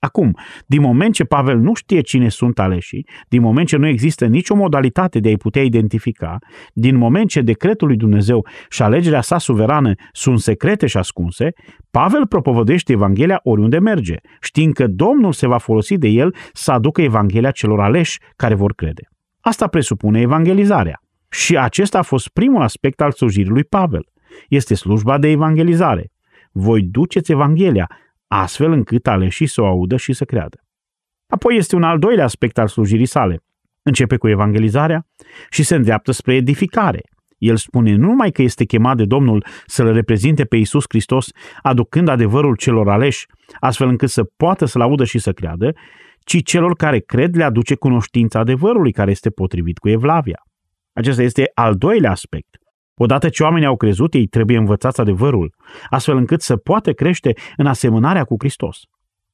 Acum, 0.00 0.36
din 0.66 0.80
moment 0.80 1.14
ce 1.14 1.24
Pavel 1.24 1.58
nu 1.58 1.74
știe 1.74 2.00
cine 2.00 2.28
sunt 2.28 2.58
aleșii, 2.58 3.06
din 3.28 3.40
moment 3.40 3.66
ce 3.68 3.76
nu 3.76 3.86
există 3.86 4.26
nicio 4.26 4.54
modalitate 4.54 5.18
de 5.18 5.28
a-i 5.28 5.36
putea 5.36 5.62
identifica, 5.62 6.38
din 6.72 6.96
moment 6.96 7.28
ce 7.28 7.40
decretul 7.40 7.86
lui 7.86 7.96
Dumnezeu 7.96 8.46
și 8.68 8.82
alegerea 8.82 9.20
sa 9.20 9.38
suverană 9.38 9.92
sunt 10.12 10.40
secrete 10.40 10.86
și 10.86 10.96
ascunse, 10.96 11.52
Pavel 11.90 12.26
propovădește 12.26 12.92
Evanghelia 12.92 13.40
oriunde 13.42 13.78
merge, 13.78 14.16
știind 14.40 14.72
că 14.72 14.86
Domnul 14.86 15.32
se 15.32 15.46
va 15.46 15.58
folosi 15.58 15.98
de 15.98 16.08
el 16.08 16.34
să 16.52 16.72
aducă 16.72 17.02
Evanghelia 17.02 17.50
celor 17.50 17.80
aleși 17.80 18.18
care 18.36 18.54
vor 18.54 18.72
crede. 18.72 19.02
Asta 19.40 19.66
presupune 19.66 20.20
evangelizarea. 20.20 21.02
Și 21.30 21.56
acesta 21.56 21.98
a 21.98 22.02
fost 22.02 22.28
primul 22.28 22.62
aspect 22.62 23.00
al 23.00 23.12
slujirii 23.12 23.50
lui 23.50 23.64
Pavel. 23.64 24.06
Este 24.48 24.74
slujba 24.74 25.18
de 25.18 25.28
evangelizare. 25.28 26.10
Voi 26.52 26.82
duceți 26.82 27.32
Evanghelia, 27.32 27.86
astfel 28.28 28.72
încât 28.72 29.06
aleșii 29.06 29.46
să 29.46 29.60
o 29.60 29.66
audă 29.66 29.96
și 29.96 30.12
să 30.12 30.24
creadă. 30.24 30.58
Apoi 31.26 31.56
este 31.56 31.76
un 31.76 31.82
al 31.82 31.98
doilea 31.98 32.24
aspect 32.24 32.58
al 32.58 32.68
slujirii 32.68 33.06
sale. 33.06 33.42
Începe 33.82 34.16
cu 34.16 34.28
evangelizarea 34.28 35.06
și 35.50 35.62
se 35.62 35.74
îndreaptă 35.74 36.12
spre 36.12 36.34
edificare. 36.34 37.00
El 37.38 37.56
spune 37.56 37.94
nu 37.94 38.06
numai 38.06 38.30
că 38.30 38.42
este 38.42 38.64
chemat 38.64 38.96
de 38.96 39.04
Domnul 39.04 39.44
să-L 39.66 39.92
reprezinte 39.92 40.44
pe 40.44 40.56
Iisus 40.56 40.84
Hristos, 40.88 41.30
aducând 41.62 42.08
adevărul 42.08 42.56
celor 42.56 42.88
aleși, 42.88 43.26
astfel 43.60 43.88
încât 43.88 44.10
să 44.10 44.24
poată 44.36 44.64
să-L 44.64 44.80
audă 44.80 45.04
și 45.04 45.18
să 45.18 45.32
creadă, 45.32 45.72
ci 46.20 46.42
celor 46.42 46.74
care 46.76 46.98
cred 46.98 47.36
le 47.36 47.44
aduce 47.44 47.74
cunoștința 47.74 48.38
adevărului 48.38 48.92
care 48.92 49.10
este 49.10 49.30
potrivit 49.30 49.78
cu 49.78 49.88
Evlavia. 49.88 50.42
Acesta 50.92 51.22
este 51.22 51.50
al 51.54 51.74
doilea 51.74 52.10
aspect. 52.10 52.56
Odată 53.00 53.28
ce 53.28 53.42
oamenii 53.42 53.66
au 53.66 53.76
crezut, 53.76 54.14
ei 54.14 54.26
trebuie 54.26 54.56
învățați 54.56 55.00
adevărul, 55.00 55.54
astfel 55.88 56.16
încât 56.16 56.40
să 56.40 56.56
poată 56.56 56.92
crește 56.92 57.32
în 57.56 57.66
asemănarea 57.66 58.24
cu 58.24 58.34
Hristos. 58.38 58.80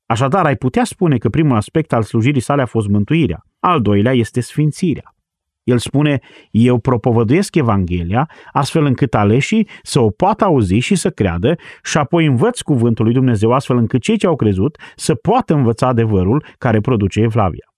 Așadar, 0.06 0.44
ai 0.44 0.56
putea 0.56 0.85
spune 0.85 1.18
că 1.18 1.28
primul 1.28 1.56
aspect 1.56 1.92
al 1.92 2.02
slujirii 2.02 2.40
sale 2.40 2.62
a 2.62 2.66
fost 2.66 2.88
mântuirea, 2.88 3.44
al 3.61 3.80
doilea 3.80 4.12
este 4.12 4.40
sfințirea. 4.40 5.14
El 5.62 5.78
spune, 5.78 6.18
eu 6.50 6.78
propovăduiesc 6.78 7.54
Evanghelia 7.54 8.30
astfel 8.52 8.85
încât 8.85 9.14
aleșii 9.14 9.68
să 9.83 10.00
o 10.00 10.11
poată 10.11 10.44
auzi 10.44 10.78
și 10.78 10.94
să 10.94 11.11
creadă 11.11 11.54
și 11.83 11.99
apoi 11.99 12.26
învăț 12.26 12.61
cuvântul 12.61 13.04
lui 13.04 13.14
Dumnezeu 13.14 13.52
astfel 13.52 13.76
încât 13.76 14.02
cei 14.02 14.16
ce 14.18 14.26
au 14.26 14.37
crezut 14.37 14.78
să 14.97 15.14
poată 15.14 15.54
învăța 15.54 15.87
adevărul 15.87 16.44
care 16.59 16.80
produce 16.80 17.21
Evlavia. 17.21 17.75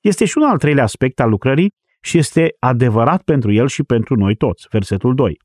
Este 0.00 0.24
și 0.24 0.38
un 0.38 0.44
al 0.44 0.58
treilea 0.58 0.84
aspect 0.84 1.20
al 1.20 1.30
lucrării 1.30 1.74
și 2.06 2.18
este 2.18 2.56
adevărat 2.58 3.22
pentru 3.22 3.52
el 3.52 3.68
și 3.68 3.82
pentru 3.82 4.14
noi 4.14 4.36
toți. 4.36 4.66
Versetul 4.70 5.14
2. 5.14 5.38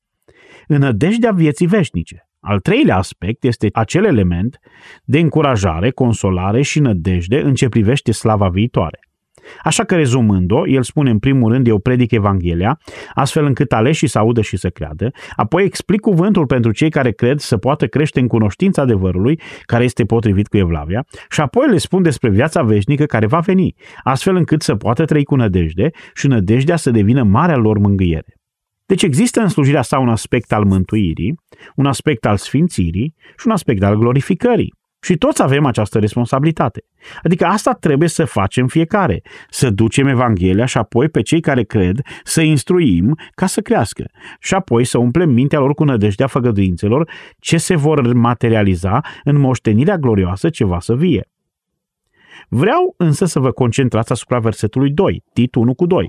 În 0.68 0.78
nădejdea 0.78 1.32
vieții 1.32 1.68
veșnice. 1.68 2.28
Al 2.40 2.60
treilea 2.60 2.98
aspect 2.98 3.44
este 3.44 3.70
acel 3.74 4.06
element 4.06 4.60
de 5.04 5.20
încurajare, 5.20 5.92
consolare 5.92 6.62
și 6.62 6.80
nădejde 6.80 7.42
în 7.42 7.54
ce 7.54 7.70
privește 7.70 8.12
slava 8.12 8.50
viitoare. 8.50 9.00
Așa 9.64 9.84
că, 9.84 9.96
rezumând-o, 9.96 10.68
el 10.68 10.84
spune 10.84 11.10
în 11.10 11.20
primul 11.20 11.52
rând, 11.52 11.68
eu 11.68 11.80
predic 11.80 12.12
Evanghelia, 12.12 12.80
astfel 13.14 13.46
încât 13.46 13.72
aleșii 13.72 14.08
să 14.08 14.20
audă 14.20 14.42
și 14.42 14.58
să 14.58 14.70
creadă, 14.70 15.12
apoi 15.36 15.64
explic 15.64 16.00
cuvântul 16.00 16.46
pentru 16.46 16.72
cei 16.72 16.90
care 16.90 17.12
cred 17.12 17.40
să 17.40 17.58
poată 17.58 17.88
crește 17.88 18.20
în 18.20 18.28
cunoștința 18.28 18.82
adevărului, 18.82 19.40
care 19.62 19.84
este 19.84 20.04
potrivit 20.04 20.48
cu 20.48 20.58
Evlavia, 20.58 21.06
și 21.30 21.42
apoi 21.42 21.70
le 21.70 21.78
spun 21.78 22.02
despre 22.02 22.30
viața 22.30 22.62
veșnică 22.62 23.06
care 23.06 23.26
va 23.26 23.40
veni, 23.40 23.76
astfel 24.04 24.36
încât 24.36 24.62
să 24.62 24.76
poată 24.76 25.06
trăi 25.06 25.24
cu 25.24 25.36
nădejde 25.36 25.90
și 26.14 26.28
nădejdea 26.28 26.76
să 26.76 26.92
devină 26.92 27.24
marea 27.24 27.58
lor 27.58 27.78
mângâiere. 27.78 28.36
Deci 28.86 29.04
există 29.04 29.42
în 29.42 29.48
slujirea 29.48 29.82
sa 29.82 30.00
un 30.00 30.10
aspect 30.10 30.54
al 30.54 30.64
mântuirii, 30.64 31.40
un 31.76 31.86
aspect 31.86 32.26
al 32.26 32.38
sfințirii 32.38 33.16
și 33.38 33.44
un 33.46 33.52
aspect 33.52 33.84
al 33.84 33.96
glorificării. 33.96 34.74
Și 35.02 35.18
toți 35.18 35.42
avem 35.42 35.66
această 35.66 36.00
responsabilitate. 36.00 36.84
Adică 37.24 37.46
asta 37.46 37.74
trebuie 37.74 38.10
să 38.10 38.26
facem 38.26 38.68
fiecare, 38.68 39.22
să 39.50 39.70
ducem 39.70 40.08
Evanghelia 40.08 40.66
și 40.66 40.78
apoi 40.78 41.10
pe 41.10 41.22
cei 41.22 41.40
care 41.40 41.64
cred 41.64 42.02
să 42.24 42.42
instruim 42.42 43.18
ca 43.32 43.46
să 43.46 43.62
crească 43.62 44.06
și 44.40 44.54
apoi 44.54 44.86
să 44.86 44.98
umplem 44.98 45.30
mintea 45.30 45.60
lor 45.60 45.74
cu 45.74 45.84
nădejdea 45.84 46.28
făgăduințelor 46.28 47.10
ce 47.40 47.58
se 47.58 47.76
vor 47.76 48.14
materializa 48.14 49.02
în 49.24 49.40
moștenirea 49.40 49.98
glorioasă 49.98 50.50
ce 50.50 50.66
va 50.66 50.80
să 50.80 50.96
vie. 50.96 51.30
Vreau 52.50 52.94
însă 52.98 53.26
să 53.26 53.40
vă 53.40 53.52
concentrați 53.52 54.12
asupra 54.12 54.40
versetului 54.40 54.92
2, 54.92 55.24
Tit 55.34 55.56
1 55.56 55.74
cu 55.74 55.86
2. 55.86 56.08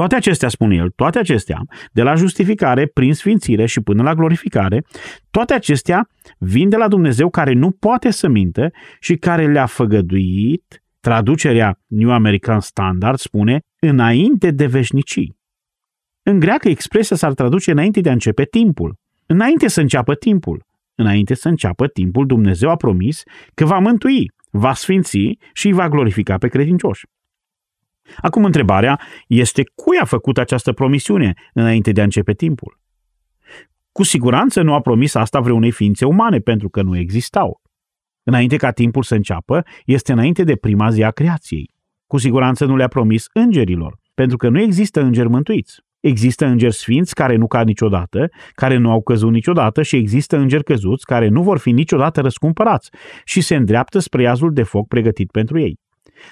Toate 0.00 0.14
acestea, 0.14 0.48
spune 0.48 0.74
el, 0.76 0.90
toate 0.90 1.18
acestea, 1.18 1.62
de 1.92 2.02
la 2.02 2.14
justificare 2.14 2.86
prin 2.86 3.14
sfințire 3.14 3.66
și 3.66 3.80
până 3.80 4.02
la 4.02 4.14
glorificare, 4.14 4.84
toate 5.30 5.54
acestea 5.54 6.08
vin 6.38 6.68
de 6.68 6.76
la 6.76 6.88
Dumnezeu 6.88 7.30
care 7.30 7.52
nu 7.52 7.70
poate 7.70 8.10
să 8.10 8.28
minte 8.28 8.72
și 9.00 9.16
care 9.16 9.52
le-a 9.52 9.66
făgăduit, 9.66 10.82
traducerea 11.00 11.78
New 11.86 12.10
American 12.10 12.60
Standard 12.60 13.18
spune, 13.18 13.60
înainte 13.80 14.50
de 14.50 14.66
veșnicii. 14.66 15.36
În 16.22 16.38
greacă 16.38 16.68
expresia 16.68 17.16
s-ar 17.16 17.34
traduce 17.34 17.70
înainte 17.70 18.00
de 18.00 18.08
a 18.08 18.12
începe 18.12 18.44
timpul. 18.44 18.96
Înainte 19.26 19.68
să 19.68 19.80
înceapă 19.80 20.14
timpul. 20.14 20.64
Înainte 20.94 21.34
să 21.34 21.48
înceapă 21.48 21.86
timpul, 21.86 22.26
Dumnezeu 22.26 22.70
a 22.70 22.76
promis 22.76 23.22
că 23.54 23.64
va 23.64 23.78
mântui, 23.78 24.32
va 24.50 24.74
sfinți 24.74 25.38
și 25.52 25.66
îi 25.66 25.72
va 25.72 25.88
glorifica 25.88 26.38
pe 26.38 26.48
credincioși. 26.48 27.06
Acum 28.16 28.44
întrebarea 28.44 29.00
este 29.26 29.62
cui 29.74 29.98
a 30.00 30.04
făcut 30.04 30.38
această 30.38 30.72
promisiune 30.72 31.34
înainte 31.52 31.92
de 31.92 32.00
a 32.00 32.04
începe 32.04 32.32
timpul? 32.32 32.78
Cu 33.92 34.02
siguranță 34.02 34.62
nu 34.62 34.74
a 34.74 34.80
promis 34.80 35.14
asta 35.14 35.40
vreunei 35.40 35.70
ființe 35.70 36.04
umane, 36.04 36.38
pentru 36.38 36.68
că 36.68 36.82
nu 36.82 36.96
existau. 36.96 37.60
Înainte 38.22 38.56
ca 38.56 38.70
timpul 38.70 39.02
să 39.02 39.14
înceapă, 39.14 39.62
este 39.84 40.12
înainte 40.12 40.44
de 40.44 40.56
prima 40.56 40.90
zi 40.90 41.02
a 41.02 41.10
creației. 41.10 41.74
Cu 42.06 42.16
siguranță 42.18 42.64
nu 42.64 42.76
le-a 42.76 42.88
promis 42.88 43.24
îngerilor, 43.32 43.98
pentru 44.14 44.36
că 44.36 44.48
nu 44.48 44.60
există 44.60 45.00
îngeri 45.00 45.28
mântuiți. 45.28 45.80
Există 46.00 46.46
îngeri 46.46 46.74
sfinți 46.74 47.14
care 47.14 47.36
nu 47.36 47.46
cad 47.46 47.66
niciodată, 47.66 48.28
care 48.52 48.76
nu 48.76 48.90
au 48.90 49.02
căzut 49.02 49.32
niciodată 49.32 49.82
și 49.82 49.96
există 49.96 50.36
îngeri 50.36 50.64
căzuți 50.64 51.04
care 51.04 51.28
nu 51.28 51.42
vor 51.42 51.58
fi 51.58 51.70
niciodată 51.70 52.20
răscumpărați 52.20 52.90
și 53.24 53.40
se 53.40 53.54
îndreaptă 53.54 53.98
spre 53.98 54.22
iazul 54.22 54.52
de 54.52 54.62
foc 54.62 54.88
pregătit 54.88 55.30
pentru 55.30 55.58
ei. 55.58 55.78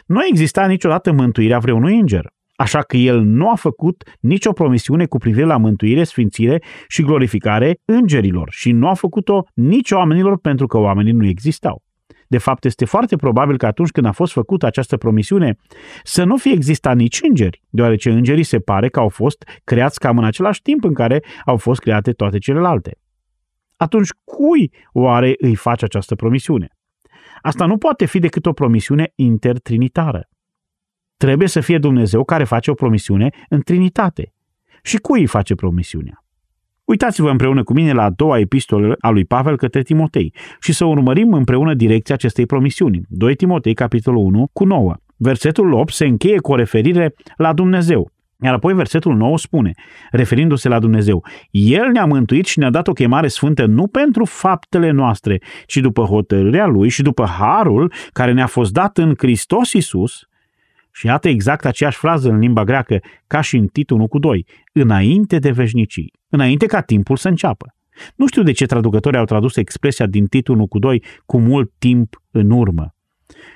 Nu 0.07 0.18
a 0.18 0.23
existat 0.28 0.68
niciodată 0.68 1.12
mântuirea 1.12 1.59
vreunui 1.59 1.99
înger, 1.99 2.30
așa 2.57 2.80
că 2.83 2.97
el 2.97 3.21
nu 3.21 3.50
a 3.50 3.54
făcut 3.54 4.02
nicio 4.21 4.52
promisiune 4.52 5.07
cu 5.07 5.18
privire 5.18 5.47
la 5.47 5.57
mântuire, 5.57 6.04
sfințire 6.04 6.62
și 6.88 7.02
glorificare 7.02 7.80
îngerilor 7.85 8.49
și 8.50 8.73
nu 8.73 8.88
a 8.88 8.95
făcut-o 8.95 9.42
nici 9.54 9.90
oamenilor 9.90 10.38
pentru 10.38 10.66
că 10.66 10.78
oamenii 10.78 11.12
nu 11.12 11.26
existau. 11.26 11.83
De 12.28 12.38
fapt, 12.38 12.64
este 12.64 12.85
foarte 12.85 13.16
probabil 13.16 13.57
că 13.57 13.66
atunci 13.66 13.90
când 13.90 14.07
a 14.07 14.12
fost 14.12 14.33
făcută 14.33 14.66
această 14.66 14.97
promisiune 14.97 15.57
să 16.02 16.25
nu 16.25 16.37
fie 16.37 16.52
existat 16.52 16.97
nici 16.97 17.21
îngeri, 17.28 17.62
deoarece 17.68 18.11
îngerii 18.11 18.42
se 18.42 18.59
pare 18.59 18.88
că 18.88 19.00
au 19.00 19.09
fost 19.09 19.45
creați 19.64 19.99
cam 19.99 20.18
în 20.18 20.25
același 20.25 20.62
timp 20.62 20.85
în 20.85 20.95
care 20.95 21.23
au 21.45 21.57
fost 21.57 21.80
create 21.80 22.12
toate 22.12 22.38
celelalte. 22.38 22.99
Atunci, 23.76 24.09
cui 24.25 24.73
oare 24.92 25.35
îi 25.38 25.54
face 25.54 25.85
această 25.85 26.14
promisiune? 26.14 26.77
Asta 27.42 27.66
nu 27.66 27.76
poate 27.76 28.04
fi 28.04 28.18
decât 28.18 28.47
o 28.47 28.52
promisiune 28.52 29.12
intertrinitară. 29.14 30.28
Trebuie 31.16 31.49
să 31.49 31.61
fie 31.61 31.78
Dumnezeu 31.78 32.25
care 32.25 32.45
face 32.45 32.71
o 32.71 32.75
promisiune 32.75 33.30
în 33.49 33.61
Trinitate. 33.61 34.33
Și 34.83 34.97
cui 34.97 35.21
îi 35.21 35.26
face 35.26 35.54
promisiunea? 35.54 36.25
Uitați-vă 36.85 37.30
împreună 37.30 37.62
cu 37.62 37.73
mine 37.73 37.92
la 37.92 38.02
a 38.02 38.11
doua 38.11 38.38
epistolă 38.38 38.97
a 39.00 39.11
lui 39.11 39.25
Pavel 39.25 39.57
către 39.57 39.83
Timotei 39.83 40.35
și 40.61 40.73
să 40.73 40.85
urmărim 40.85 41.33
împreună 41.33 41.75
direcția 41.75 42.14
acestei 42.14 42.47
promisiuni. 42.47 43.02
2 43.09 43.35
Timotei, 43.35 43.75
capitolul 43.75 44.25
1, 44.25 44.49
cu 44.52 44.64
9. 44.64 44.95
Versetul 45.16 45.73
8 45.73 45.92
se 45.92 46.07
încheie 46.07 46.38
cu 46.38 46.52
o 46.52 46.54
referire 46.54 47.14
la 47.37 47.52
Dumnezeu. 47.52 48.11
Iar 48.42 48.54
apoi 48.54 48.75
versetul 48.75 49.16
9 49.16 49.38
spune, 49.38 49.73
referindu-se 50.11 50.68
la 50.68 50.78
Dumnezeu, 50.78 51.26
El 51.50 51.90
ne-a 51.90 52.04
mântuit 52.04 52.47
și 52.47 52.59
ne-a 52.59 52.71
dat 52.71 52.88
o 52.88 52.92
chemare 52.92 53.28
sfântă 53.28 53.66
nu 53.66 53.87
pentru 53.87 54.25
faptele 54.25 54.90
noastre, 54.90 55.40
ci 55.66 55.76
după 55.76 56.02
hotărârea 56.02 56.66
Lui 56.66 56.88
și 56.88 57.02
după 57.02 57.25
harul 57.25 57.92
care 58.12 58.33
ne-a 58.33 58.47
fost 58.47 58.73
dat 58.73 58.99
în 58.99 59.14
Hristos 59.18 59.73
Iisus. 59.73 60.28
Și 60.92 61.07
iată 61.07 61.28
exact 61.28 61.64
aceeași 61.64 61.99
frază 61.99 62.30
în 62.30 62.38
limba 62.38 62.64
greacă, 62.64 62.99
ca 63.26 63.40
și 63.40 63.57
în 63.57 63.66
Tit 63.66 63.90
1 63.90 64.09
cu 64.09 64.18
2, 64.18 64.47
înainte 64.73 65.38
de 65.38 65.50
veșnicii, 65.50 66.12
înainte 66.28 66.66
ca 66.66 66.80
timpul 66.80 67.16
să 67.16 67.28
înceapă. 67.28 67.75
Nu 68.14 68.26
știu 68.26 68.42
de 68.42 68.52
ce 68.52 68.66
traducătorii 68.66 69.18
au 69.18 69.25
tradus 69.25 69.57
expresia 69.57 70.07
din 70.07 70.26
Tit 70.26 70.49
1 70.49 70.66
cu 70.66 70.78
2 70.78 71.04
cu 71.26 71.38
mult 71.38 71.73
timp 71.78 72.23
în 72.30 72.50
urmă. 72.50 72.95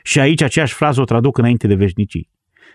Și 0.02 0.20
aici 0.20 0.42
aceeași 0.42 0.74
frază 0.74 1.00
o 1.00 1.04
traduc 1.04 1.38
înainte 1.38 1.66
de 1.66 1.74
veșnicii. 1.74 2.31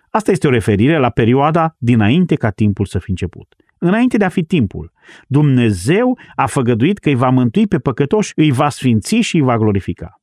Asta 0.10 0.32
este 0.32 0.48
o 0.48 0.50
referire 0.50 0.98
la 0.98 1.10
perioada 1.10 1.76
dinainte 1.78 2.36
ca 2.36 2.50
timpul 2.50 2.86
să 2.86 3.00
fi 3.00 3.10
început. 3.10 3.56
Înainte 3.78 4.18
de 4.18 4.26
a 4.26 4.30
fi 4.30 4.44
timpul, 4.44 4.92
Dumnezeu 5.28 6.20
a 6.36 6.46
făgăduit 6.46 6.98
că 6.98 7.10
îi 7.10 7.16
va 7.16 7.30
mântui 7.30 7.68
pe 7.68 7.80
păcătoși, 7.80 8.32
îi 8.36 8.52
va 8.52 8.70
sfinți 8.70 9.16
și 9.16 9.36
îi 9.36 9.42
va 9.42 9.58
glorifica. 9.58 10.22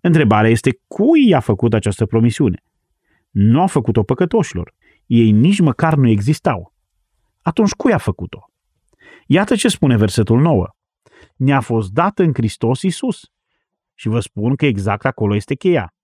Întrebarea 0.00 0.50
este 0.50 0.80
cui 0.86 1.28
i-a 1.28 1.40
făcut 1.40 1.74
această 1.74 2.06
promisiune? 2.06 2.62
Nu 3.30 3.60
a 3.60 3.66
făcut-o 3.66 4.02
păcătoșilor. 4.02 4.74
Ei 5.06 5.30
nici 5.30 5.60
măcar 5.60 5.94
nu 5.94 6.08
existau. 6.08 6.74
Atunci 7.42 7.70
cui 7.70 7.92
a 7.92 7.98
făcut-o? 7.98 8.50
Iată 9.26 9.54
ce 9.54 9.68
spune 9.68 9.96
versetul 9.96 10.40
9. 10.40 10.68
Ne-a 11.36 11.60
fost 11.60 11.90
dat 11.92 12.18
în 12.18 12.32
Hristos 12.34 12.82
Isus. 12.82 13.20
Și 13.94 14.08
vă 14.08 14.20
spun 14.20 14.54
că 14.54 14.66
exact 14.66 15.04
acolo 15.04 15.34
este 15.34 15.54
cheia. 15.54 15.94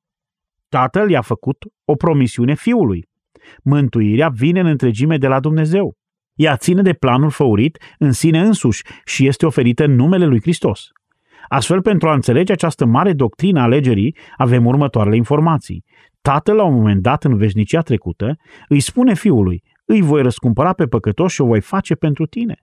Tatăl 0.69 1.11
i-a 1.11 1.21
făcut 1.21 1.65
o 1.85 1.95
promisiune 1.95 2.55
fiului. 2.55 3.09
Mântuirea 3.63 4.29
vine 4.29 4.61
în 4.61 4.67
întregime 4.67 5.17
de 5.17 5.27
la 5.27 5.41
Dumnezeu. 5.41 5.97
Ea 6.35 6.57
ține 6.57 6.83
de 6.83 6.93
planul 6.93 7.31
făurit 7.31 7.79
în 7.99 8.13
sine 8.13 8.41
însuși 8.41 8.83
și 9.05 9.27
este 9.27 9.47
oferită 9.47 9.85
în 9.85 9.95
numele 9.95 10.27
lui 10.27 10.41
Hristos. 10.41 10.89
Astfel, 11.49 11.83
pentru 11.83 12.09
a 12.09 12.15
înțelege 12.15 12.53
această 12.53 12.85
mare 12.85 13.13
doctrină 13.13 13.61
a 13.61 13.63
alegerii, 13.63 14.17
avem 14.37 14.67
următoarele 14.67 15.17
informații. 15.17 15.85
Tatăl, 16.21 16.57
la 16.57 16.65
un 16.65 16.75
moment 16.75 17.03
dat, 17.03 17.25
în 17.25 17.37
veșnicia 17.37 17.81
trecută, 17.81 18.37
îi 18.69 18.81
spune 18.81 19.15
fiului, 19.15 19.63
îi 19.85 20.01
voi 20.01 20.23
răscumpăra 20.23 20.73
pe 20.73 20.87
păcătoși 20.87 21.35
și 21.35 21.41
o 21.41 21.47
voi 21.47 21.61
face 21.61 21.95
pentru 21.95 22.27
tine. 22.27 22.57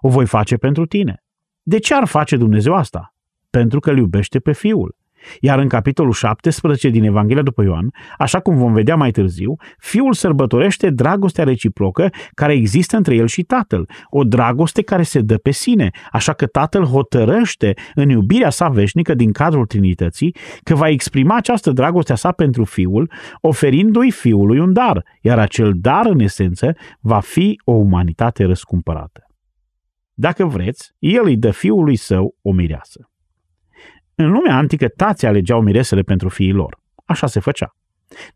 O 0.00 0.08
voi 0.08 0.26
face 0.26 0.56
pentru 0.56 0.86
tine. 0.86 1.22
De 1.62 1.78
ce 1.78 1.94
ar 1.94 2.06
face 2.06 2.36
Dumnezeu 2.36 2.74
asta? 2.74 3.14
Pentru 3.50 3.80
că 3.80 3.90
îl 3.90 3.96
iubește 3.96 4.38
pe 4.38 4.52
fiul. 4.52 4.96
Iar 5.40 5.58
în 5.58 5.68
capitolul 5.68 6.12
17 6.12 6.88
din 6.88 7.04
Evanghelia 7.04 7.42
după 7.42 7.62
Ioan, 7.62 7.90
așa 8.18 8.40
cum 8.40 8.56
vom 8.56 8.72
vedea 8.72 8.96
mai 8.96 9.10
târziu, 9.10 9.56
fiul 9.78 10.12
sărbătorește 10.12 10.90
dragostea 10.90 11.44
reciprocă 11.44 12.10
care 12.34 12.52
există 12.52 12.96
între 12.96 13.14
el 13.14 13.26
și 13.26 13.42
tatăl, 13.42 13.88
o 14.10 14.24
dragoste 14.24 14.82
care 14.82 15.02
se 15.02 15.20
dă 15.20 15.36
pe 15.36 15.50
sine, 15.50 15.90
așa 16.12 16.32
că 16.32 16.46
tatăl 16.46 16.84
hotărăște 16.84 17.74
în 17.94 18.08
iubirea 18.08 18.50
sa 18.50 18.68
veșnică 18.68 19.14
din 19.14 19.32
cadrul 19.32 19.66
Trinității 19.66 20.34
că 20.62 20.74
va 20.74 20.88
exprima 20.88 21.36
această 21.36 21.70
dragoste 21.70 22.12
a 22.12 22.16
sa 22.16 22.32
pentru 22.32 22.64
fiul, 22.64 23.10
oferindu-i 23.40 24.10
fiului 24.10 24.58
un 24.58 24.72
dar, 24.72 25.04
iar 25.20 25.38
acel 25.38 25.72
dar, 25.74 26.06
în 26.06 26.20
esență, 26.20 26.76
va 27.00 27.20
fi 27.20 27.60
o 27.64 27.72
umanitate 27.72 28.44
răscumpărată. 28.44 29.26
Dacă 30.14 30.44
vreți, 30.44 30.92
el 30.98 31.24
îi 31.24 31.36
dă 31.36 31.50
fiului 31.50 31.96
său 31.96 32.36
o 32.42 32.52
mireasă. 32.52 33.10
În 34.18 34.30
lumea 34.30 34.56
antică, 34.56 34.88
tații 34.88 35.26
alegeau 35.26 35.60
miresele 35.62 36.02
pentru 36.02 36.28
fiii 36.28 36.52
lor. 36.52 36.78
Așa 37.04 37.26
se 37.26 37.40
făcea. 37.40 37.76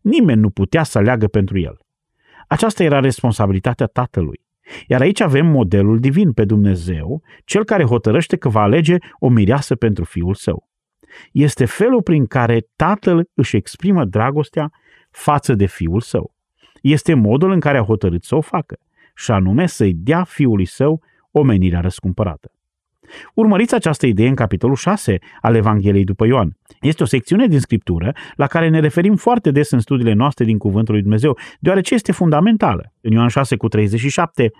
Nimeni 0.01 0.41
nu 0.41 0.49
putea 0.49 0.83
să 0.83 0.97
aleagă 0.97 1.27
pentru 1.27 1.59
el. 1.59 1.77
Aceasta 2.47 2.83
era 2.83 2.99
responsabilitatea 2.99 3.85
tatălui. 3.85 4.41
Iar 4.87 5.01
aici 5.01 5.19
avem 5.19 5.45
modelul 5.45 5.99
divin 5.99 6.31
pe 6.31 6.45
Dumnezeu, 6.45 7.21
cel 7.45 7.63
care 7.63 7.83
hotărăște 7.83 8.37
că 8.37 8.49
va 8.49 8.61
alege 8.61 8.95
o 9.19 9.29
mireasă 9.29 9.75
pentru 9.75 10.03
fiul 10.03 10.33
său. 10.33 10.69
Este 11.31 11.65
felul 11.65 12.01
prin 12.01 12.25
care 12.25 12.67
tatăl 12.75 13.29
își 13.33 13.55
exprimă 13.55 14.05
dragostea 14.05 14.71
față 15.09 15.53
de 15.53 15.65
fiul 15.65 16.01
său. 16.01 16.33
Este 16.81 17.13
modul 17.13 17.51
în 17.51 17.59
care 17.59 17.77
a 17.77 17.83
hotărât 17.83 18.23
să 18.23 18.35
o 18.35 18.41
facă, 18.41 18.77
și 19.15 19.31
anume 19.31 19.65
să-i 19.65 19.93
dea 19.93 20.23
fiului 20.23 20.65
său 20.65 21.03
omenirea 21.31 21.79
răscumpărată. 21.79 22.51
Urmăriți 23.33 23.75
această 23.75 24.05
idee 24.05 24.27
în 24.27 24.35
capitolul 24.35 24.75
6 24.75 25.17
al 25.41 25.55
Evangheliei 25.55 26.03
după 26.03 26.25
Ioan. 26.25 26.57
Este 26.81 27.03
o 27.03 27.05
secțiune 27.05 27.47
din 27.47 27.59
Scriptură 27.59 28.13
la 28.35 28.47
care 28.47 28.69
ne 28.69 28.79
referim 28.79 29.15
foarte 29.15 29.51
des 29.51 29.71
în 29.71 29.79
studiile 29.79 30.13
noastre 30.13 30.45
din 30.45 30.57
Cuvântul 30.57 30.93
lui 30.93 31.03
Dumnezeu, 31.03 31.37
deoarece 31.59 31.93
este 31.93 32.11
fundamentală. 32.11 32.93
În 33.01 33.11
Ioan 33.11 33.27
6 33.27 33.55
cu 33.55 33.67
37 33.67 34.51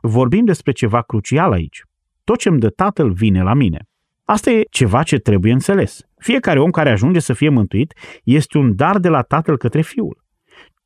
vorbim 0.00 0.44
despre 0.44 0.72
ceva 0.72 1.02
crucial 1.02 1.52
aici. 1.52 1.82
Tot 2.24 2.38
ce 2.38 2.48
îmi 2.48 2.58
dă 2.58 2.68
Tatăl 2.68 3.12
vine 3.12 3.42
la 3.42 3.54
mine. 3.54 3.78
Asta 4.24 4.50
e 4.50 4.62
ceva 4.70 5.02
ce 5.02 5.18
trebuie 5.18 5.52
înțeles. 5.52 6.00
Fiecare 6.16 6.60
om 6.60 6.70
care 6.70 6.90
ajunge 6.90 7.18
să 7.18 7.32
fie 7.32 7.48
mântuit 7.48 7.94
este 8.24 8.58
un 8.58 8.76
dar 8.76 8.98
de 8.98 9.08
la 9.08 9.22
Tatăl 9.22 9.56
către 9.56 9.80
Fiul. 9.80 10.24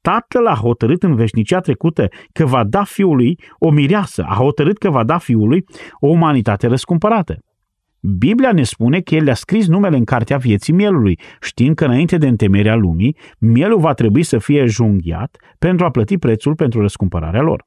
Tatăl 0.00 0.46
a 0.46 0.54
hotărât 0.54 1.02
în 1.02 1.14
veșnicia 1.14 1.60
trecută 1.60 2.08
că 2.32 2.46
va 2.46 2.64
da 2.64 2.84
fiului 2.84 3.38
o 3.58 3.70
mireasă, 3.70 4.22
a 4.22 4.34
hotărât 4.34 4.78
că 4.78 4.90
va 4.90 5.04
da 5.04 5.18
fiului 5.18 5.64
o 6.00 6.08
umanitate 6.08 6.66
răscumpărată. 6.66 7.38
Biblia 8.18 8.52
ne 8.52 8.62
spune 8.62 9.00
că 9.00 9.14
el 9.14 9.24
le-a 9.24 9.34
scris 9.34 9.66
numele 9.66 9.96
în 9.96 10.04
cartea 10.04 10.36
vieții 10.36 10.72
mielului, 10.72 11.18
știind 11.40 11.74
că 11.74 11.84
înainte 11.84 12.16
de 12.16 12.26
întemerea 12.26 12.74
lumii, 12.74 13.16
mielul 13.38 13.80
va 13.80 13.92
trebui 13.92 14.22
să 14.22 14.38
fie 14.38 14.66
junghiat 14.66 15.36
pentru 15.58 15.84
a 15.84 15.90
plăti 15.90 16.18
prețul 16.18 16.54
pentru 16.54 16.80
răscumpărarea 16.80 17.42
lor. 17.42 17.64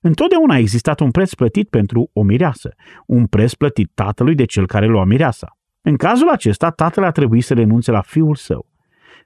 Întotdeauna 0.00 0.54
a 0.54 0.58
existat 0.58 1.00
un 1.00 1.10
preț 1.10 1.34
plătit 1.34 1.68
pentru 1.68 2.10
o 2.12 2.22
mireasă, 2.22 2.74
un 3.06 3.26
preț 3.26 3.54
plătit 3.54 3.90
tatălui 3.94 4.34
de 4.34 4.44
cel 4.44 4.66
care 4.66 4.86
lua 4.86 5.04
mireasa. 5.04 5.56
În 5.80 5.96
cazul 5.96 6.28
acesta, 6.28 6.70
tatăl 6.70 7.04
a 7.04 7.10
trebuit 7.10 7.44
să 7.44 7.54
renunțe 7.54 7.90
la 7.90 8.00
fiul 8.00 8.34
său. 8.34 8.69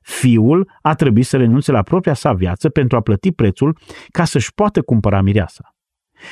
Fiul 0.05 0.71
a 0.83 0.95
trebuit 0.95 1.27
să 1.27 1.37
renunțe 1.37 1.73
la 1.73 1.83
propria 1.83 2.15
sa 2.15 2.33
viață 2.33 2.69
pentru 2.69 2.97
a 2.97 3.01
plăti 3.01 3.33
prețul 3.33 3.79
ca 4.09 4.25
să-și 4.25 4.55
poată 4.55 4.83
cumpăra 4.83 5.21
mireasa. 5.21 5.75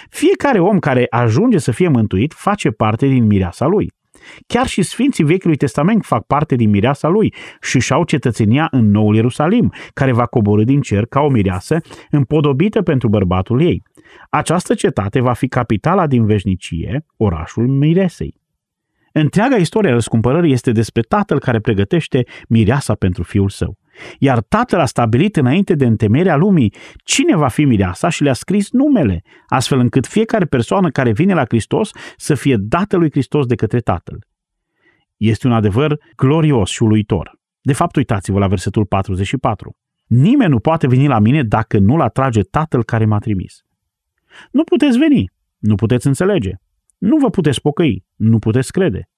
Fiecare 0.09 0.61
om 0.61 0.79
care 0.79 1.07
ajunge 1.11 1.59
să 1.59 1.71
fie 1.71 1.89
mântuit 1.89 2.33
face 2.33 2.71
parte 2.71 3.07
din 3.07 3.27
mireasa 3.27 3.67
lui. 3.67 3.93
Chiar 4.47 4.67
și 4.67 4.83
sfinții 4.83 5.25
Vechiului 5.25 5.57
Testament 5.57 6.05
fac 6.05 6.27
parte 6.27 6.55
din 6.55 6.71
mireasa 6.71 7.09
lui 7.09 7.35
și 7.61 7.81
și-au 7.81 8.05
cetățenia 8.05 8.69
în 8.71 8.91
Noul 8.91 9.15
Ierusalim, 9.15 9.73
care 9.93 10.13
va 10.13 10.27
coborâ 10.27 10.65
din 10.65 10.81
cer 10.81 11.07
ca 11.07 11.21
o 11.21 11.29
mireasă 11.29 11.77
împodobită 12.11 12.83
pentru 12.83 13.09
bărbatul 13.09 13.63
ei. 13.63 13.83
Această 14.31 14.75
cetate 14.75 15.21
va 15.21 15.33
fi 15.33 15.49
capitala 15.49 16.07
din 16.07 16.27
veșnicie, 16.27 17.05
orașul 17.17 17.67
Miresei. 17.67 18.42
Întreaga 19.13 19.57
istorie 19.57 19.91
a 19.91 19.93
răscumpărării 19.93 20.53
este 20.53 20.73
despre 20.73 21.03
tatăl 21.03 21.39
care 21.39 21.61
pregătește 21.61 22.25
mireasa 22.49 22.95
pentru 22.95 23.23
fiul 23.23 23.49
său. 23.49 23.79
Iar 24.19 24.41
tatăl 24.41 24.81
a 24.81 24.85
stabilit 24.85 25.37
înainte 25.37 25.75
de 25.75 25.87
întemerea 25.87 26.37
lumii 26.37 26.75
cine 27.05 27.37
va 27.37 27.49
fi 27.49 27.65
mireasa 27.65 28.09
și 28.09 28.23
le-a 28.23 28.33
scris 28.33 28.71
numele, 28.71 29.23
astfel 29.47 29.79
încât 29.79 30.07
fiecare 30.07 30.45
persoană 30.45 30.91
care 30.91 31.13
vine 31.13 31.35
la 31.35 31.45
Hristos 31.45 31.91
să 32.17 32.35
fie 32.35 32.57
dată 32.59 32.97
lui 32.97 33.11
Hristos 33.11 33.47
de 33.47 33.55
către 33.55 33.81
tatăl. 33.81 34.27
Este 35.17 35.47
un 35.47 35.53
adevăr 35.53 35.99
glorios 36.17 36.71
și 36.71 36.83
uluitor. 36.83 37.41
De 37.61 37.73
fapt, 37.73 37.97
uitați-vă 37.97 38.39
la 38.39 38.47
versetul 38.47 38.87
44. 38.87 39.77
Nimeni 40.07 40.51
nu 40.51 40.59
poate 40.59 40.87
veni 40.87 41.07
la 41.07 41.19
mine 41.19 41.43
dacă 41.43 41.79
nu-l 41.79 42.01
atrage 42.01 42.41
tatăl 42.43 42.85
care 42.85 43.05
m-a 43.05 43.19
trimis. 43.19 43.61
Nu 44.51 44.65
puteți 44.65 44.99
veni, 44.99 45.31
nu 45.59 45.75
puteți 45.75 46.07
înțelege, 46.07 46.51
nu 47.03 47.17
vă 47.17 47.31
puteți 47.31 47.61
pocăi, 47.61 48.05
nu 48.17 48.39
puteți 48.39 48.73
crede. 48.73 49.09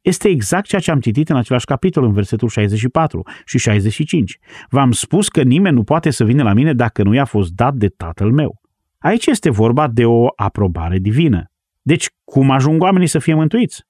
Este 0.00 0.28
exact 0.28 0.66
ceea 0.66 0.80
ce 0.80 0.90
am 0.90 1.00
citit 1.00 1.28
în 1.28 1.36
același 1.36 1.64
capitol, 1.64 2.04
în 2.04 2.12
versetul 2.12 2.48
64 2.48 3.22
și 3.44 3.58
65. 3.58 4.38
V-am 4.68 4.92
spus 4.92 5.28
că 5.28 5.42
nimeni 5.42 5.74
nu 5.74 5.84
poate 5.84 6.10
să 6.10 6.24
vină 6.24 6.42
la 6.42 6.52
mine 6.52 6.72
dacă 6.72 7.02
nu 7.02 7.14
i-a 7.14 7.24
fost 7.24 7.52
dat 7.52 7.74
de 7.74 7.88
tatăl 7.88 8.32
meu. 8.32 8.60
Aici 8.98 9.26
este 9.26 9.50
vorba 9.50 9.88
de 9.88 10.04
o 10.04 10.26
aprobare 10.36 10.98
divină. 10.98 11.44
Deci, 11.82 12.06
cum 12.24 12.50
ajung 12.50 12.82
oamenii 12.82 13.06
să 13.06 13.18
fie 13.18 13.34
mântuiți? 13.34 13.82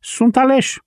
Sunt 0.00 0.36
aleși. 0.36 0.78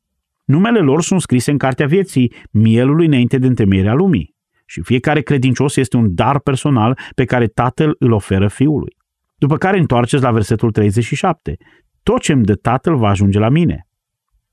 Numele 0.44 0.80
lor 0.80 1.02
sunt 1.02 1.22
scrise 1.22 1.52
în 1.52 1.58
cartea 1.58 1.88
vieții, 1.88 2.34
mielului 2.52 3.06
înainte 3.06 3.38
de 3.38 3.48
întemeierea 3.48 3.94
lumii. 3.94 4.36
Și 4.66 4.82
fiecare 4.82 5.22
credincios 5.22 5.76
este 5.76 5.98
un 5.98 6.16
dar 6.16 6.40
personal 6.40 7.00
pe 7.16 7.26
care 7.26 7.48
tatăl 7.48 7.96
îl 8.00 8.12
oferă 8.12 8.48
fiului. 8.48 8.95
După 9.36 9.58
care 9.58 9.78
întoarceți 9.78 10.24
la 10.24 10.32
versetul 10.32 10.72
37. 10.72 11.58
Tot 12.04 12.22
ce 12.22 12.32
îmi 12.32 12.44
dă 12.44 12.56
tatăl 12.56 12.96
va 12.98 13.10
ajunge 13.10 13.40
la 13.40 13.50
mine. 13.50 13.88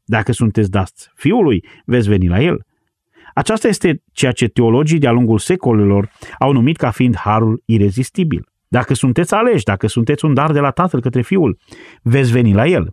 Dacă 0.05 0.33
sunteți 0.33 0.71
dați 0.71 1.11
fiului, 1.15 1.65
veți 1.85 2.09
veni 2.09 2.29
la 2.29 2.41
el. 2.41 2.63
Aceasta 3.35 3.69
este 3.69 4.03
ceea 4.13 4.33
ce 4.33 4.47
teologii 4.47 4.99
de-a 4.99 5.11
lungul 5.11 5.39
secolelor 5.39 6.11
au 6.39 6.53
numit 6.53 6.77
ca 6.77 6.91
fiind 6.91 7.17
harul 7.17 7.63
irezistibil. 7.65 8.47
Dacă 8.69 8.95
sunteți 8.95 9.35
aleși, 9.35 9.65
dacă 9.65 9.87
sunteți 9.87 10.25
un 10.25 10.35
dar 10.35 10.53
de 10.53 10.61
la 10.61 10.71
tatăl 10.71 11.01
către 11.01 11.23
fiul, 11.23 11.59
veți 12.03 12.33
veni 12.33 12.53
la 12.53 12.67
el. 12.67 12.91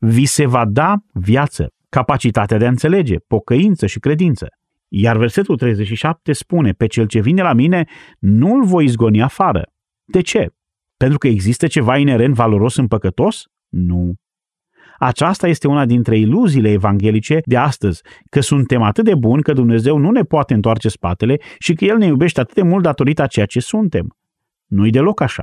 Vi 0.00 0.24
se 0.24 0.46
va 0.46 0.64
da 0.64 0.94
viață, 1.12 1.72
capacitatea 1.88 2.58
de 2.58 2.64
a 2.64 2.68
înțelege, 2.68 3.16
pocăință 3.26 3.86
și 3.86 3.98
credință. 3.98 4.46
Iar 4.88 5.16
versetul 5.16 5.56
37 5.56 6.32
spune, 6.32 6.72
pe 6.72 6.86
cel 6.86 7.06
ce 7.06 7.20
vine 7.20 7.42
la 7.42 7.52
mine, 7.52 7.84
nu-l 8.18 8.64
voi 8.64 8.84
izgoni 8.84 9.22
afară. 9.22 9.62
De 10.04 10.20
ce? 10.20 10.48
Pentru 10.98 11.18
că 11.18 11.28
există 11.28 11.66
ceva 11.66 11.96
inerent 11.96 12.34
valoros 12.34 12.76
în 12.76 12.86
păcătos? 12.86 13.44
Nu. 13.68 14.14
Aceasta 14.98 15.48
este 15.48 15.68
una 15.68 15.86
dintre 15.86 16.16
iluziile 16.18 16.70
evanghelice 16.70 17.40
de 17.44 17.56
astăzi, 17.56 18.02
că 18.30 18.40
suntem 18.40 18.82
atât 18.82 19.04
de 19.04 19.14
buni 19.14 19.42
că 19.42 19.52
Dumnezeu 19.52 19.96
nu 19.98 20.10
ne 20.10 20.22
poate 20.22 20.54
întoarce 20.54 20.88
spatele 20.88 21.36
și 21.58 21.74
că 21.74 21.84
El 21.84 21.96
ne 21.96 22.06
iubește 22.06 22.40
atât 22.40 22.54
de 22.54 22.62
mult 22.62 22.82
datorită 22.82 23.22
a 23.22 23.26
ceea 23.26 23.46
ce 23.46 23.60
suntem. 23.60 24.16
Nu-i 24.66 24.90
deloc 24.90 25.20
așa. 25.20 25.42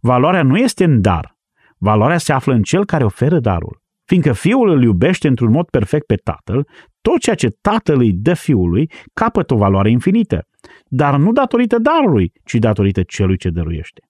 Valoarea 0.00 0.42
nu 0.42 0.56
este 0.56 0.84
în 0.84 1.00
dar. 1.00 1.36
Valoarea 1.78 2.18
se 2.18 2.32
află 2.32 2.54
în 2.54 2.62
cel 2.62 2.84
care 2.84 3.04
oferă 3.04 3.38
darul. 3.38 3.82
Fiindcă 4.04 4.32
fiul 4.32 4.68
îl 4.68 4.82
iubește 4.82 5.28
într-un 5.28 5.50
mod 5.50 5.68
perfect 5.70 6.06
pe 6.06 6.14
tatăl, 6.14 6.66
tot 7.00 7.18
ceea 7.18 7.36
ce 7.36 7.48
tatăl 7.60 8.00
îi 8.00 8.12
dă 8.12 8.34
fiului 8.34 8.90
capătă 9.12 9.54
o 9.54 9.56
valoare 9.56 9.90
infinită, 9.90 10.46
dar 10.86 11.16
nu 11.16 11.32
datorită 11.32 11.78
darului, 11.78 12.32
ci 12.44 12.54
datorită 12.54 13.02
celui 13.02 13.36
ce 13.36 13.50
dăruiește. 13.50 14.00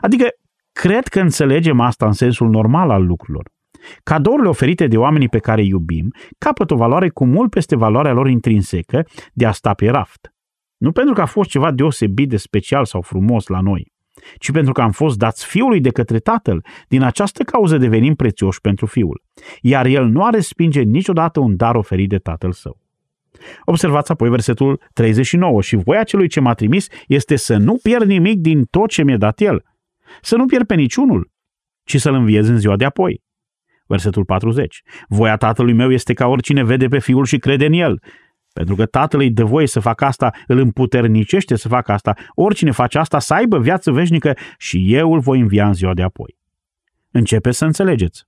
Adică, 0.00 0.26
cred 0.72 1.08
că 1.08 1.20
înțelegem 1.20 1.80
asta 1.80 2.06
în 2.06 2.12
sensul 2.12 2.48
normal 2.48 2.90
al 2.90 3.04
lucrurilor. 3.04 3.52
Cadourile 4.02 4.48
oferite 4.48 4.86
de 4.86 4.96
oamenii 4.96 5.28
pe 5.28 5.38
care 5.38 5.60
îi 5.60 5.68
iubim 5.68 6.12
capătă 6.38 6.74
o 6.74 6.76
valoare 6.76 7.08
cu 7.08 7.24
mult 7.24 7.50
peste 7.50 7.76
valoarea 7.76 8.12
lor 8.12 8.28
intrinsecă 8.28 9.06
de 9.32 9.46
a 9.46 9.52
sta 9.52 9.74
pe 9.74 9.90
raft. 9.90 10.32
Nu 10.76 10.92
pentru 10.92 11.14
că 11.14 11.20
a 11.20 11.26
fost 11.26 11.50
ceva 11.50 11.70
deosebit 11.70 12.28
de 12.28 12.36
special 12.36 12.84
sau 12.84 13.00
frumos 13.00 13.46
la 13.46 13.60
noi, 13.60 13.92
ci 14.38 14.50
pentru 14.50 14.72
că 14.72 14.82
am 14.82 14.90
fost 14.90 15.18
dați 15.18 15.46
fiului 15.46 15.80
de 15.80 15.90
către 15.90 16.18
tatăl. 16.18 16.64
Din 16.88 17.02
această 17.02 17.42
cauză 17.42 17.76
devenim 17.76 18.14
prețioși 18.14 18.60
pentru 18.60 18.86
fiul. 18.86 19.22
Iar 19.60 19.86
el 19.86 20.06
nu 20.06 20.24
are 20.24 20.36
respinge 20.36 20.82
niciodată 20.82 21.40
un 21.40 21.56
dar 21.56 21.74
oferit 21.74 22.08
de 22.08 22.18
tatăl 22.18 22.52
său. 22.52 22.78
Observați 23.64 24.10
apoi 24.10 24.28
versetul 24.28 24.80
39. 24.92 25.62
Și 25.62 25.76
voia 25.76 26.02
celui 26.02 26.28
ce 26.28 26.40
m-a 26.40 26.54
trimis 26.54 26.86
este 27.06 27.36
să 27.36 27.56
nu 27.56 27.78
pierd 27.82 28.06
nimic 28.06 28.40
din 28.40 28.64
tot 28.64 28.88
ce 28.88 29.02
mi-a 29.02 29.16
dat 29.16 29.40
el. 29.40 29.64
Să 30.20 30.36
nu 30.36 30.46
pierd 30.46 30.66
pe 30.66 30.74
niciunul, 30.74 31.30
ci 31.84 32.00
să-l 32.00 32.14
înviez 32.14 32.48
în 32.48 32.58
ziua 32.58 32.76
de 32.76 32.84
apoi. 32.84 33.22
Versetul 33.86 34.24
40. 34.24 34.82
Voia 35.08 35.36
tatălui 35.36 35.72
meu 35.72 35.92
este 35.92 36.12
ca 36.12 36.26
oricine 36.26 36.64
vede 36.64 36.88
pe 36.88 36.98
fiul 36.98 37.24
și 37.24 37.38
crede 37.38 37.66
în 37.66 37.72
el. 37.72 38.02
Pentru 38.52 38.74
că 38.74 38.86
tatăl 38.86 39.20
îi 39.20 39.30
dă 39.30 39.44
voie 39.44 39.66
să 39.66 39.80
facă 39.80 40.04
asta, 40.04 40.32
îl 40.46 40.58
împuternicește 40.58 41.56
să 41.56 41.68
facă 41.68 41.92
asta. 41.92 42.14
Oricine 42.34 42.70
face 42.70 42.98
asta 42.98 43.18
să 43.18 43.34
aibă 43.34 43.58
viață 43.58 43.90
veșnică 43.90 44.36
și 44.58 44.94
eu 44.94 45.12
îl 45.12 45.20
voi 45.20 45.40
învia 45.40 45.66
în 45.66 45.72
ziua 45.72 45.94
de 45.94 46.02
apoi. 46.02 46.38
Începe 47.10 47.50
să 47.50 47.64
înțelegeți. 47.64 48.24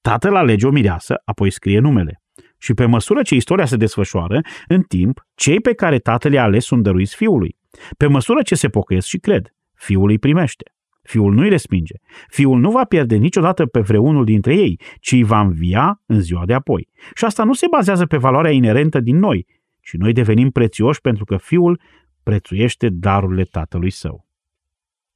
Tatăl 0.00 0.34
alege 0.34 0.66
o 0.66 0.70
mireasă, 0.70 1.22
apoi 1.24 1.50
scrie 1.50 1.78
numele. 1.78 2.22
Și 2.58 2.74
pe 2.74 2.84
măsură 2.84 3.22
ce 3.22 3.34
istoria 3.34 3.64
se 3.64 3.76
desfășoară, 3.76 4.40
în 4.68 4.82
timp, 4.82 5.26
cei 5.34 5.60
pe 5.60 5.72
care 5.72 5.98
tatăl 5.98 6.32
i-a 6.32 6.42
ales 6.42 6.64
sunt 6.64 6.82
dăruiți 6.82 7.14
fiului. 7.14 7.56
Pe 7.96 8.06
măsură 8.06 8.42
ce 8.42 8.54
se 8.54 8.68
pocăiesc 8.68 9.06
și 9.06 9.18
cred, 9.18 9.54
fiul 9.74 10.10
îi 10.10 10.18
primește. 10.18 10.72
Fiul 11.08 11.34
nu-i 11.34 11.48
respinge. 11.48 11.94
Fiul 12.28 12.58
nu 12.58 12.70
va 12.70 12.84
pierde 12.84 13.16
niciodată 13.16 13.66
pe 13.66 13.80
vreunul 13.80 14.24
dintre 14.24 14.54
ei, 14.54 14.80
ci 15.00 15.12
îi 15.12 15.22
va 15.22 15.40
învia 15.40 16.02
în 16.06 16.20
ziua 16.20 16.44
de 16.44 16.54
apoi. 16.54 16.88
Și 17.14 17.24
asta 17.24 17.44
nu 17.44 17.52
se 17.52 17.66
bazează 17.70 18.06
pe 18.06 18.16
valoarea 18.16 18.50
inerentă 18.50 19.00
din 19.00 19.18
noi, 19.18 19.46
ci 19.80 19.92
noi 19.92 20.12
devenim 20.12 20.50
prețioși 20.50 21.00
pentru 21.00 21.24
că 21.24 21.36
Fiul 21.36 21.80
prețuiește 22.22 22.88
darurile 22.88 23.42
Tatălui 23.42 23.90
Său. 23.90 24.26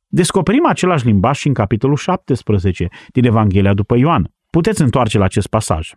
Descoperim 0.07 0.67
același 0.67 1.07
limbaj 1.07 1.39
și 1.39 1.47
în 1.47 1.55
capitolul 1.55 1.97
17 1.97 2.89
din 3.09 3.25
Evanghelia 3.25 3.75
după 3.75 3.97
Ioan. 3.97 4.35
Puteți 4.51 4.83
întoarce 4.83 5.19
la 5.19 5.25
acest 5.25 5.47
pasaj. 5.47 5.91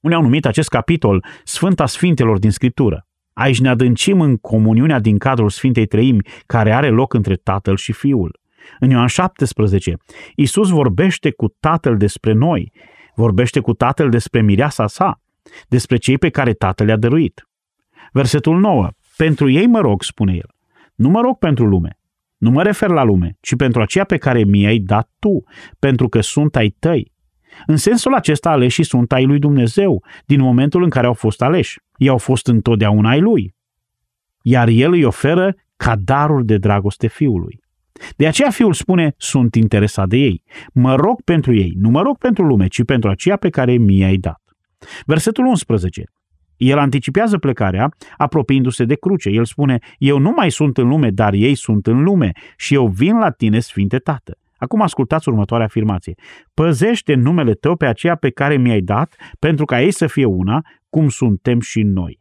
Unii 0.00 0.16
au 0.16 0.22
numit 0.22 0.46
acest 0.46 0.68
capitol 0.68 1.24
Sfânta 1.44 1.86
Sfintelor 1.86 2.38
din 2.38 2.50
Scriptură. 2.50 3.06
Aici 3.32 3.60
ne 3.60 3.68
adâncim 3.68 4.20
în 4.20 4.36
comuniunea 4.36 4.98
din 4.98 5.18
cadrul 5.18 5.50
Sfintei 5.50 5.86
Treimi, 5.86 6.26
care 6.46 6.72
are 6.72 6.88
loc 6.88 7.14
între 7.14 7.34
Tatăl 7.36 7.76
și 7.76 7.92
Fiul. 7.92 8.39
În 8.78 8.90
Ioan 8.90 9.06
17, 9.06 9.96
Iisus 10.34 10.68
vorbește 10.68 11.30
cu 11.30 11.54
Tatăl 11.60 11.96
despre 11.96 12.32
noi, 12.32 12.72
vorbește 13.14 13.60
cu 13.60 13.72
Tatăl 13.72 14.10
despre 14.10 14.42
mireasa 14.42 14.86
sa, 14.86 15.20
despre 15.68 15.96
cei 15.96 16.18
pe 16.18 16.28
care 16.28 16.52
Tatăl 16.52 16.86
le-a 16.86 16.96
dăruit. 16.96 17.48
Versetul 18.12 18.58
9. 18.58 18.88
Pentru 19.16 19.50
ei 19.50 19.66
mă 19.66 19.80
rog, 19.80 20.02
spune 20.02 20.32
el. 20.34 20.50
Nu 20.94 21.08
mă 21.08 21.20
rog 21.20 21.38
pentru 21.38 21.66
lume. 21.66 21.98
Nu 22.36 22.50
mă 22.50 22.62
refer 22.62 22.88
la 22.88 23.02
lume, 23.02 23.36
ci 23.40 23.56
pentru 23.56 23.80
aceea 23.80 24.04
pe 24.04 24.16
care 24.16 24.44
mi-ai 24.44 24.78
dat 24.78 25.10
tu, 25.18 25.42
pentru 25.78 26.08
că 26.08 26.20
sunt 26.20 26.56
ai 26.56 26.68
tăi. 26.78 27.12
În 27.66 27.76
sensul 27.76 28.14
acesta 28.14 28.50
aleșii 28.50 28.84
sunt 28.84 29.12
ai 29.12 29.24
lui 29.24 29.38
Dumnezeu, 29.38 30.04
din 30.26 30.40
momentul 30.40 30.82
în 30.82 30.90
care 30.90 31.06
au 31.06 31.12
fost 31.12 31.42
aleși. 31.42 31.78
Ei 31.96 32.08
au 32.08 32.18
fost 32.18 32.46
întotdeauna 32.46 33.10
ai 33.10 33.20
lui. 33.20 33.54
Iar 34.42 34.68
el 34.68 34.92
îi 34.92 35.04
oferă 35.04 35.54
ca 35.76 35.96
darul 35.96 36.44
de 36.44 36.58
dragoste 36.58 37.06
fiului. 37.06 37.60
De 38.16 38.26
aceea 38.26 38.50
fiul 38.50 38.72
spune, 38.72 39.14
sunt 39.16 39.54
interesat 39.54 40.08
de 40.08 40.16
ei. 40.16 40.42
Mă 40.72 40.94
rog 40.94 41.22
pentru 41.22 41.54
ei, 41.54 41.72
nu 41.76 41.90
mă 41.90 42.02
rog 42.02 42.18
pentru 42.18 42.44
lume, 42.44 42.66
ci 42.66 42.84
pentru 42.84 43.10
aceea 43.10 43.36
pe 43.36 43.48
care 43.48 43.76
mi-ai 43.76 44.16
dat. 44.16 44.40
Versetul 45.06 45.44
11. 45.44 46.04
El 46.56 46.78
anticipează 46.78 47.38
plecarea, 47.38 47.88
apropiindu-se 48.16 48.84
de 48.84 48.94
cruce. 48.94 49.28
El 49.28 49.44
spune, 49.44 49.78
eu 49.98 50.18
nu 50.18 50.32
mai 50.36 50.50
sunt 50.50 50.78
în 50.78 50.88
lume, 50.88 51.10
dar 51.10 51.32
ei 51.32 51.54
sunt 51.54 51.86
în 51.86 52.02
lume 52.02 52.30
și 52.56 52.74
eu 52.74 52.86
vin 52.86 53.18
la 53.18 53.30
tine, 53.30 53.58
Sfinte 53.58 53.98
Tată. 53.98 54.38
Acum 54.56 54.82
ascultați 54.82 55.28
următoarea 55.28 55.66
afirmație. 55.66 56.14
Păzește 56.54 57.14
numele 57.14 57.52
tău 57.54 57.76
pe 57.76 57.86
aceea 57.86 58.14
pe 58.14 58.30
care 58.30 58.56
mi-ai 58.56 58.80
dat, 58.80 59.14
pentru 59.38 59.64
ca 59.64 59.82
ei 59.82 59.90
să 59.90 60.06
fie 60.06 60.24
una, 60.24 60.60
cum 60.88 61.08
suntem 61.08 61.60
și 61.60 61.82
noi. 61.82 62.20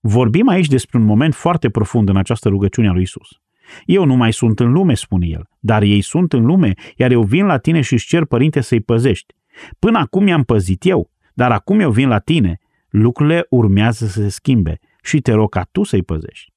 Vorbim 0.00 0.48
aici 0.48 0.68
despre 0.68 0.98
un 0.98 1.04
moment 1.04 1.34
foarte 1.34 1.70
profund 1.70 2.08
în 2.08 2.16
această 2.16 2.48
rugăciune 2.48 2.88
a 2.88 2.92
lui 2.92 3.02
Isus. 3.02 3.41
Eu 3.84 4.04
nu 4.04 4.14
mai 4.14 4.32
sunt 4.32 4.60
în 4.60 4.72
lume, 4.72 4.94
spune 4.94 5.26
el, 5.26 5.48
dar 5.58 5.82
ei 5.82 6.00
sunt 6.00 6.32
în 6.32 6.44
lume, 6.44 6.72
iar 6.96 7.10
eu 7.10 7.22
vin 7.22 7.46
la 7.46 7.58
tine 7.58 7.80
și 7.80 7.92
îți 7.92 8.06
cer, 8.06 8.24
părinte, 8.24 8.60
să-i 8.60 8.80
păzești. 8.80 9.34
Până 9.78 9.98
acum 9.98 10.26
i-am 10.26 10.42
păzit 10.42 10.84
eu, 10.86 11.10
dar 11.34 11.52
acum 11.52 11.80
eu 11.80 11.90
vin 11.90 12.08
la 12.08 12.18
tine, 12.18 12.58
lucrurile 12.88 13.46
urmează 13.50 14.06
să 14.06 14.20
se 14.20 14.28
schimbe 14.28 14.78
și 15.02 15.20
te 15.20 15.32
rog 15.32 15.50
ca 15.50 15.68
tu 15.72 15.82
să-i 15.82 16.02
păzești. 16.02 16.52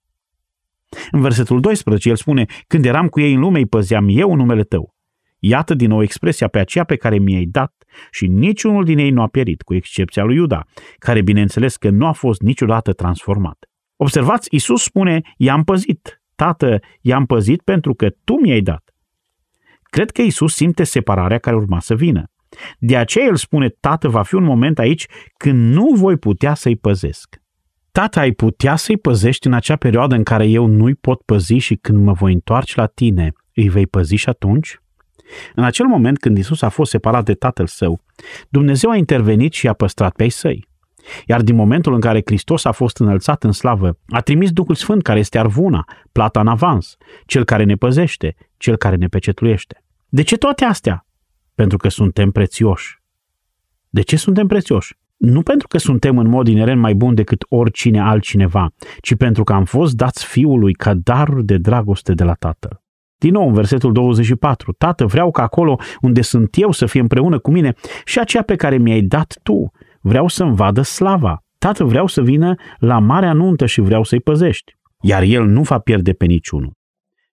În 1.11 1.21
versetul 1.21 1.59
12 1.59 2.09
el 2.09 2.15
spune, 2.15 2.45
când 2.67 2.85
eram 2.85 3.07
cu 3.07 3.19
ei 3.19 3.33
în 3.33 3.39
lume 3.39 3.57
îi 3.57 3.65
păzeam 3.65 4.05
eu 4.09 4.35
numele 4.35 4.63
tău. 4.63 4.95
Iată 5.39 5.73
din 5.73 5.89
nou 5.89 6.01
expresia 6.01 6.47
pe 6.47 6.59
aceea 6.59 6.83
pe 6.83 6.95
care 6.95 7.17
mi-ai 7.17 7.45
dat 7.45 7.73
și 8.11 8.27
niciunul 8.27 8.83
din 8.83 8.97
ei 8.97 9.09
nu 9.09 9.21
a 9.21 9.27
pierit, 9.27 9.61
cu 9.61 9.73
excepția 9.73 10.23
lui 10.23 10.35
Iuda, 10.35 10.63
care 10.97 11.21
bineînțeles 11.21 11.77
că 11.77 11.89
nu 11.89 12.05
a 12.05 12.11
fost 12.11 12.41
niciodată 12.41 12.93
transformat. 12.93 13.69
Observați, 13.95 14.47
Isus 14.51 14.83
spune, 14.83 15.21
i-am 15.37 15.63
păzit. 15.63 16.21
Tată, 16.35 16.79
i-am 17.01 17.25
păzit 17.25 17.61
pentru 17.61 17.93
că 17.93 18.09
tu 18.23 18.33
mi-ai 18.33 18.61
dat. 18.61 18.93
Cred 19.83 20.11
că 20.11 20.21
Isus 20.21 20.53
simte 20.53 20.83
separarea 20.83 21.37
care 21.37 21.55
urma 21.55 21.79
să 21.79 21.95
vină. 21.95 22.23
De 22.79 22.97
aceea 22.97 23.25
el 23.25 23.35
spune, 23.35 23.69
tată, 23.69 24.09
va 24.09 24.23
fi 24.23 24.35
un 24.35 24.43
moment 24.43 24.79
aici 24.79 25.05
când 25.37 25.73
nu 25.73 25.93
voi 25.93 26.17
putea 26.17 26.53
să-i 26.53 26.75
păzesc. 26.75 27.35
Tată, 27.91 28.19
ai 28.19 28.31
putea 28.31 28.75
să-i 28.75 28.97
păzești 28.97 29.47
în 29.47 29.53
acea 29.53 29.75
perioadă 29.75 30.15
în 30.15 30.23
care 30.23 30.45
eu 30.45 30.65
nu-i 30.65 30.95
pot 30.95 31.21
păzi 31.21 31.55
și 31.55 31.75
când 31.75 32.03
mă 32.03 32.11
voi 32.11 32.33
întoarce 32.33 32.73
la 32.79 32.85
tine, 32.85 33.31
îi 33.53 33.69
vei 33.69 33.87
păzi 33.87 34.15
și 34.15 34.29
atunci? 34.29 34.79
În 35.55 35.63
acel 35.63 35.85
moment 35.85 36.17
când 36.17 36.37
Isus 36.37 36.61
a 36.61 36.69
fost 36.69 36.91
separat 36.91 37.25
de 37.25 37.33
tatăl 37.33 37.67
său, 37.67 38.01
Dumnezeu 38.49 38.89
a 38.89 38.95
intervenit 38.95 39.53
și 39.53 39.67
a 39.67 39.73
păstrat 39.73 40.15
pe 40.15 40.23
ei 40.23 40.29
săi. 40.29 40.67
Iar 41.25 41.41
din 41.41 41.55
momentul 41.55 41.93
în 41.93 41.99
care 41.99 42.21
Hristos 42.25 42.65
a 42.65 42.71
fost 42.71 42.99
înălțat 42.99 43.43
în 43.43 43.51
slavă, 43.51 43.97
a 44.07 44.21
trimis 44.21 44.51
Duhul 44.51 44.75
Sfânt 44.75 45.03
care 45.03 45.19
este 45.19 45.39
arvuna, 45.39 45.85
plata 46.11 46.39
în 46.39 46.47
avans, 46.47 46.97
cel 47.25 47.43
care 47.43 47.63
ne 47.63 47.75
păzește, 47.75 48.35
cel 48.57 48.75
care 48.75 48.95
ne 48.95 49.07
pecetluiește. 49.07 49.83
De 50.07 50.21
ce 50.21 50.37
toate 50.37 50.65
astea? 50.65 51.05
Pentru 51.55 51.77
că 51.77 51.89
suntem 51.89 52.31
prețioși. 52.31 53.01
De 53.89 54.01
ce 54.01 54.15
suntem 54.15 54.47
prețioși? 54.47 54.97
Nu 55.17 55.41
pentru 55.41 55.67
că 55.67 55.77
suntem 55.77 56.17
în 56.17 56.27
mod 56.27 56.47
inerent 56.47 56.79
mai 56.79 56.93
bun 56.93 57.15
decât 57.15 57.45
oricine 57.49 57.99
altcineva, 57.99 58.73
ci 59.01 59.15
pentru 59.15 59.43
că 59.43 59.53
am 59.53 59.63
fost 59.63 59.95
dați 59.95 60.25
Fiului 60.25 60.73
ca 60.73 60.93
daruri 60.93 61.45
de 61.45 61.57
dragoste 61.57 62.13
de 62.13 62.23
la 62.23 62.33
Tatăl. 62.33 62.83
Din 63.17 63.33
nou, 63.33 63.47
în 63.47 63.53
versetul 63.53 63.91
24, 63.91 64.71
Tată, 64.71 65.05
vreau 65.05 65.31
ca 65.31 65.43
acolo 65.43 65.75
unde 66.01 66.21
sunt 66.21 66.55
eu 66.57 66.71
să 66.71 66.85
fie 66.85 66.99
împreună 66.99 67.39
cu 67.39 67.51
mine 67.51 67.73
și 68.05 68.19
aceea 68.19 68.43
pe 68.43 68.55
care 68.55 68.77
mi-ai 68.77 69.01
dat 69.01 69.39
tu. 69.43 69.71
Vreau 70.07 70.27
să-mi 70.27 70.55
vadă 70.55 70.81
slava. 70.81 71.43
Tată, 71.57 71.83
vreau 71.83 72.07
să 72.07 72.21
vină 72.21 72.55
la 72.77 72.99
marea 72.99 73.33
nuntă 73.33 73.65
și 73.65 73.81
vreau 73.81 74.03
să-i 74.03 74.19
păzești. 74.19 74.73
Iar 75.01 75.23
el 75.23 75.45
nu 75.45 75.61
va 75.61 75.79
pierde 75.79 76.13
pe 76.13 76.25
niciunul. 76.25 76.71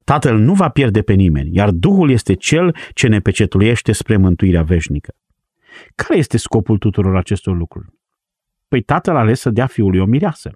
Tatăl 0.05 0.39
nu 0.39 0.55
va 0.55 0.69
pierde 0.69 1.03
pe 1.03 1.13
nimeni, 1.13 1.55
iar 1.55 1.71
Duhul 1.71 2.11
este 2.11 2.35
cel 2.35 2.77
ce 2.93 3.09
ne 3.09 3.21
pecetuiește 3.21 3.93
spre 3.93 4.17
mântuirea 4.17 4.63
veșnică. 4.63 5.15
Care 5.95 6.19
este 6.19 6.37
scopul 6.37 6.79
tuturor 6.79 7.17
acestor 7.17 7.57
lucruri? 7.57 7.87
Păi 8.69 8.83
tatăl 8.83 9.17
a 9.17 9.19
ales 9.19 9.41
să 9.41 9.51
dea 9.51 9.67
fiului 9.67 10.01
o 10.01 10.05
mireasă. 10.05 10.51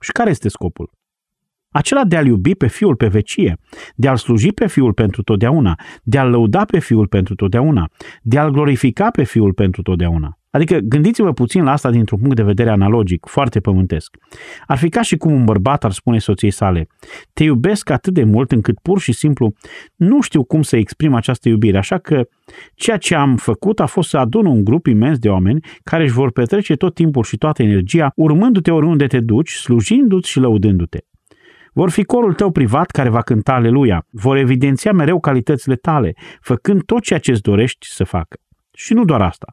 Și 0.00 0.12
care 0.12 0.30
este 0.30 0.48
scopul? 0.48 0.90
Acela 1.68 2.04
de 2.04 2.16
a-L 2.16 2.26
iubi 2.26 2.54
pe 2.54 2.66
Fiul 2.66 2.96
pe 2.96 3.06
vecie, 3.06 3.58
de 3.94 4.08
a-L 4.08 4.16
sluji 4.16 4.52
pe 4.52 4.66
Fiul 4.66 4.92
pentru 4.92 5.22
totdeauna, 5.22 5.78
de 6.02 6.18
a-L 6.18 6.30
lăuda 6.30 6.64
pe 6.64 6.78
Fiul 6.78 7.06
pentru 7.06 7.34
totdeauna, 7.34 7.90
de 8.22 8.38
a-L 8.38 8.50
glorifica 8.50 9.10
pe 9.10 9.24
Fiul 9.24 9.52
pentru 9.52 9.82
totdeauna. 9.82 10.38
Adică 10.56 10.78
gândiți-vă 10.78 11.32
puțin 11.32 11.64
la 11.64 11.72
asta 11.72 11.90
dintr-un 11.90 12.18
punct 12.18 12.36
de 12.36 12.42
vedere 12.42 12.70
analogic, 12.70 13.26
foarte 13.26 13.60
pământesc. 13.60 14.16
Ar 14.66 14.78
fi 14.78 14.88
ca 14.88 15.02
și 15.02 15.16
cum 15.16 15.32
un 15.32 15.44
bărbat 15.44 15.84
ar 15.84 15.92
spune 15.92 16.18
soției 16.18 16.50
sale, 16.50 16.88
te 17.32 17.44
iubesc 17.44 17.90
atât 17.90 18.14
de 18.14 18.24
mult 18.24 18.52
încât 18.52 18.78
pur 18.78 19.00
și 19.00 19.12
simplu 19.12 19.52
nu 19.96 20.20
știu 20.20 20.44
cum 20.44 20.62
să 20.62 20.76
exprim 20.76 21.14
această 21.14 21.48
iubire, 21.48 21.78
așa 21.78 21.98
că 21.98 22.28
ceea 22.74 22.96
ce 22.96 23.14
am 23.14 23.36
făcut 23.36 23.80
a 23.80 23.86
fost 23.86 24.08
să 24.08 24.16
adun 24.16 24.46
un 24.46 24.64
grup 24.64 24.86
imens 24.86 25.18
de 25.18 25.28
oameni 25.28 25.64
care 25.82 26.02
își 26.02 26.12
vor 26.12 26.32
petrece 26.32 26.74
tot 26.74 26.94
timpul 26.94 27.22
și 27.22 27.36
toată 27.36 27.62
energia 27.62 28.12
urmându-te 28.14 28.70
oriunde 28.70 29.06
te 29.06 29.20
duci, 29.20 29.50
slujindu-ți 29.50 30.30
și 30.30 30.38
lăudându-te. 30.38 30.98
Vor 31.72 31.90
fi 31.90 32.04
corul 32.04 32.34
tău 32.34 32.50
privat 32.50 32.90
care 32.90 33.08
va 33.08 33.20
cânta 33.20 33.52
aleluia, 33.52 34.06
vor 34.10 34.36
evidenția 34.36 34.92
mereu 34.92 35.20
calitățile 35.20 35.74
tale, 35.74 36.14
făcând 36.40 36.82
tot 36.82 37.02
ceea 37.02 37.18
ce 37.18 37.30
îți 37.30 37.42
dorești 37.42 37.86
să 37.86 38.04
facă. 38.04 38.36
Și 38.78 38.94
nu 38.94 39.04
doar 39.04 39.22
asta, 39.22 39.52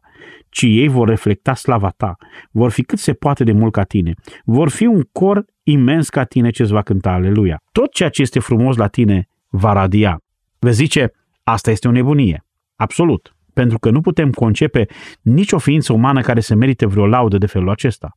ci 0.50 0.62
ei 0.62 0.88
vor 0.88 1.08
reflecta 1.08 1.54
slava 1.54 1.90
ta, 1.98 2.16
vor 2.52 2.72
fi 2.72 2.84
cât 2.84 3.00
se 3.00 3.14
poate 3.14 3.44
de 3.44 3.52
mult 3.52 3.72
ca 3.72 3.84
tine, 3.84 4.14
vor 4.44 4.70
fi 4.70 4.86
un 4.86 5.02
cor 5.12 5.46
imens 5.64 6.10
ca 6.10 6.24
tine 6.24 6.50
ce 6.50 6.62
îți 6.62 6.72
va 6.72 6.82
cânta 6.82 7.12
aleluia. 7.12 7.62
Tot 7.72 7.92
ceea 7.92 8.10
ce 8.10 8.22
este 8.22 8.40
frumos 8.40 8.76
la 8.76 8.88
tine 8.88 9.28
va 9.50 9.74
radia. 9.74 10.18
Vezi 10.60 10.76
zice, 10.76 11.12
asta 11.44 11.72
este 11.72 11.88
o 11.88 11.92
nebunie. 11.92 12.46
Absolut. 12.76 13.36
Pentru 13.54 13.80
că 13.80 13.90
nu 13.90 14.02
putem 14.02 14.30
concepe 14.32 14.86
nicio 15.22 15.58
ființă 15.58 15.94
umană 15.94 16.22
care 16.22 16.40
să 16.40 16.56
merite 16.56 16.86
vreo 16.86 17.08
laudă 17.08 17.38
de 17.38 17.46
felul 17.46 17.70
acesta. 17.70 18.12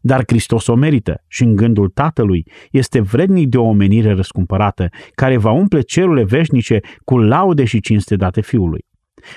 Dar 0.00 0.22
Hristos 0.26 0.66
o 0.66 0.74
merită 0.74 1.24
și 1.28 1.42
în 1.42 1.56
gândul 1.56 1.88
Tatălui 1.88 2.44
este 2.70 3.00
vrednic 3.00 3.48
de 3.48 3.58
o 3.58 3.64
omenire 3.64 4.12
răscumpărată, 4.12 4.88
care 5.14 5.36
va 5.36 5.50
umple 5.50 5.80
cerurile 5.80 6.24
veșnice 6.24 6.80
cu 7.04 7.18
laude 7.18 7.64
și 7.64 7.80
cinste 7.80 8.16
date 8.16 8.40
Fiului. 8.40 8.87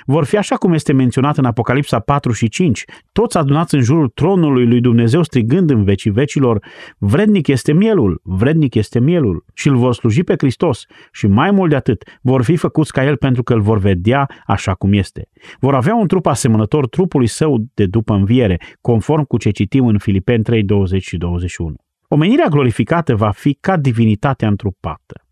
Vor 0.05 0.25
fi 0.25 0.37
așa 0.37 0.55
cum 0.55 0.73
este 0.73 0.93
menționat 0.93 1.37
în 1.37 1.45
Apocalipsa 1.45 1.99
4 1.99 2.31
și 2.31 2.49
5, 2.49 2.83
toți 3.11 3.37
adunați 3.37 3.75
în 3.75 3.81
jurul 3.81 4.07
tronului 4.07 4.67
lui 4.67 4.81
Dumnezeu 4.81 5.23
strigând 5.23 5.69
în 5.69 5.83
vecii 5.83 6.11
vecilor, 6.11 6.63
vrednic 6.97 7.47
este 7.47 7.73
mielul, 7.73 8.21
vrednic 8.23 8.75
este 8.75 8.99
mielul 8.99 9.45
și 9.53 9.67
îl 9.67 9.75
vor 9.75 9.93
sluji 9.93 10.23
pe 10.23 10.35
Hristos 10.37 10.85
și 11.11 11.27
mai 11.27 11.51
mult 11.51 11.69
de 11.69 11.75
atât, 11.75 12.03
vor 12.21 12.43
fi 12.43 12.55
făcuți 12.55 12.91
ca 12.91 13.03
el 13.05 13.17
pentru 13.17 13.43
că 13.43 13.53
îl 13.53 13.61
vor 13.61 13.77
vedea 13.77 14.27
așa 14.45 14.73
cum 14.73 14.93
este. 14.93 15.29
Vor 15.59 15.75
avea 15.75 15.95
un 15.95 16.07
trup 16.07 16.25
asemănător 16.25 16.87
trupului 16.87 17.27
său 17.27 17.57
de 17.73 17.85
după 17.85 18.13
înviere, 18.13 18.59
conform 18.81 19.23
cu 19.23 19.37
ce 19.37 19.49
citim 19.49 19.87
în 19.87 19.97
Filipeni 19.97 20.43
3, 20.43 20.63
20 20.63 21.03
și 21.03 21.17
21. 21.17 21.75
Omenirea 22.07 22.47
glorificată 22.47 23.15
va 23.15 23.31
fi 23.31 23.57
ca 23.59 23.77
divinitatea 23.77 24.47
întrupată. 24.47 25.25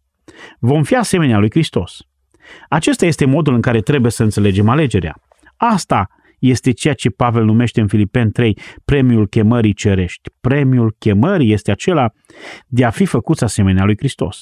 Vom 0.60 0.84
fi 0.84 0.96
asemenea 0.96 1.38
lui 1.38 1.50
Hristos. 1.50 2.00
Acesta 2.70 3.06
este 3.06 3.26
modul 3.26 3.54
în 3.54 3.62
care 3.62 3.82
trebuie 3.82 4.12
să 4.12 4.24
înțelegem 4.24 4.70
alegerea. 4.70 5.16
Asta 5.58 6.08
este 6.40 6.72
ceea 6.72 6.94
ce 6.94 7.10
Pavel 7.10 7.44
numește 7.44 7.82
în 7.82 7.88
Filipen 7.88 8.32
3 8.32 8.58
premiul 8.86 9.28
chemării 9.28 9.74
cerești. 9.74 10.30
Premiul 10.42 10.96
chemării 11.00 11.54
este 11.54 11.72
acela 11.72 12.10
de 12.68 12.86
a 12.86 12.90
fi 12.90 13.06
făcuți 13.06 13.44
asemenea 13.44 13.84
lui 13.84 13.98
Hristos. 13.98 14.40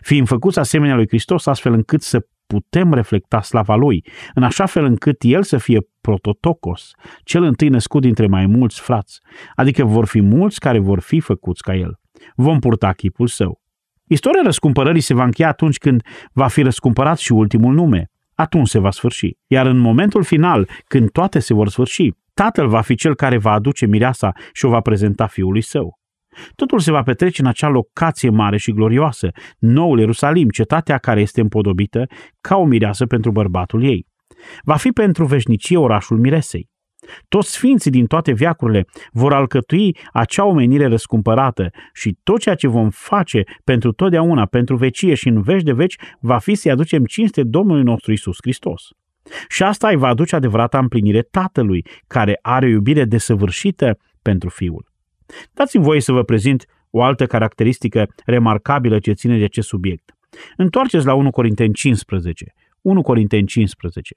Fiind 0.00 0.26
făcuți 0.26 0.58
asemenea 0.58 0.94
lui 0.94 1.06
Hristos 1.08 1.46
astfel 1.46 1.72
încât 1.72 2.02
să 2.02 2.26
putem 2.46 2.92
reflecta 2.92 3.42
slava 3.42 3.74
Lui, 3.74 4.06
în 4.34 4.42
așa 4.42 4.66
fel 4.66 4.84
încât 4.84 5.16
El 5.20 5.42
să 5.42 5.58
fie 5.58 5.78
prototocos, 6.00 6.90
cel 7.22 7.42
întâi 7.42 7.68
născut 7.68 8.02
dintre 8.02 8.26
mai 8.26 8.46
mulți 8.46 8.80
frați, 8.80 9.20
adică 9.54 9.84
vor 9.84 10.06
fi 10.06 10.20
mulți 10.20 10.60
care 10.60 10.78
vor 10.78 11.00
fi 11.00 11.20
făcuți 11.20 11.62
ca 11.62 11.74
El. 11.74 11.98
Vom 12.34 12.58
purta 12.58 12.92
chipul 12.92 13.26
Său. 13.26 13.60
Istoria 14.08 14.40
răscumpărării 14.44 15.00
se 15.00 15.14
va 15.14 15.24
încheia 15.24 15.48
atunci 15.48 15.76
când 15.76 16.02
va 16.32 16.46
fi 16.46 16.62
răscumpărat 16.62 17.18
și 17.18 17.32
ultimul 17.32 17.74
nume. 17.74 18.10
Atunci 18.34 18.68
se 18.68 18.78
va 18.78 18.90
sfârși. 18.90 19.36
Iar 19.46 19.66
în 19.66 19.78
momentul 19.78 20.22
final, 20.22 20.68
când 20.86 21.10
toate 21.10 21.38
se 21.38 21.54
vor 21.54 21.68
sfârși, 21.68 22.10
Tatăl 22.34 22.68
va 22.68 22.80
fi 22.80 22.94
cel 22.94 23.14
care 23.14 23.38
va 23.38 23.52
aduce 23.52 23.86
mireasa 23.86 24.32
și 24.52 24.64
o 24.64 24.68
va 24.68 24.80
prezenta 24.80 25.26
fiului 25.26 25.60
său. 25.60 25.98
Totul 26.54 26.78
se 26.78 26.90
va 26.90 27.02
petrece 27.02 27.40
în 27.40 27.46
acea 27.46 27.68
locație 27.68 28.30
mare 28.30 28.56
și 28.56 28.72
glorioasă, 28.72 29.30
noul 29.58 29.98
Ierusalim, 29.98 30.48
cetatea 30.48 30.98
care 30.98 31.20
este 31.20 31.40
împodobită 31.40 32.06
ca 32.40 32.56
o 32.56 32.64
mireasă 32.64 33.06
pentru 33.06 33.30
bărbatul 33.30 33.84
ei. 33.84 34.06
Va 34.62 34.76
fi 34.76 34.90
pentru 34.90 35.24
veșnicie 35.24 35.76
orașul 35.76 36.18
miresei. 36.18 36.68
Toți 37.28 37.52
sfinții 37.52 37.90
din 37.90 38.06
toate 38.06 38.32
viacurile 38.32 38.86
vor 39.12 39.32
alcătui 39.32 39.96
acea 40.12 40.44
omenire 40.44 40.86
răscumpărată 40.86 41.70
și 41.92 42.16
tot 42.22 42.40
ceea 42.40 42.54
ce 42.54 42.66
vom 42.66 42.90
face 42.90 43.42
pentru 43.64 43.92
totdeauna, 43.92 44.46
pentru 44.46 44.76
vecie 44.76 45.14
și 45.14 45.28
în 45.28 45.42
veci 45.42 45.62
de 45.62 45.72
veci, 45.72 45.96
va 46.20 46.38
fi 46.38 46.54
să-i 46.54 46.70
aducem 46.70 47.04
cinste 47.04 47.42
Domnului 47.42 47.82
nostru 47.82 48.12
Isus 48.12 48.36
Hristos. 48.40 48.82
Și 49.48 49.62
asta 49.62 49.88
îi 49.88 49.96
va 49.96 50.08
aduce 50.08 50.36
adevărata 50.36 50.78
împlinire 50.78 51.22
Tatălui, 51.22 51.84
care 52.06 52.38
are 52.42 52.66
o 52.66 52.68
iubire 52.68 53.04
desăvârșită 53.04 53.98
pentru 54.22 54.48
Fiul. 54.48 54.86
Dați-mi 55.52 55.84
voie 55.84 56.00
să 56.00 56.12
vă 56.12 56.22
prezint 56.22 56.64
o 56.90 57.02
altă 57.02 57.26
caracteristică 57.26 58.06
remarcabilă 58.24 58.98
ce 58.98 59.12
ține 59.12 59.38
de 59.38 59.44
acest 59.44 59.68
subiect. 59.68 60.14
Întoarceți 60.56 61.06
la 61.06 61.14
1 61.14 61.30
Corinteni 61.30 61.72
15. 61.74 62.52
1 62.80 63.02
Corinteni 63.02 63.46
15. 63.46 64.14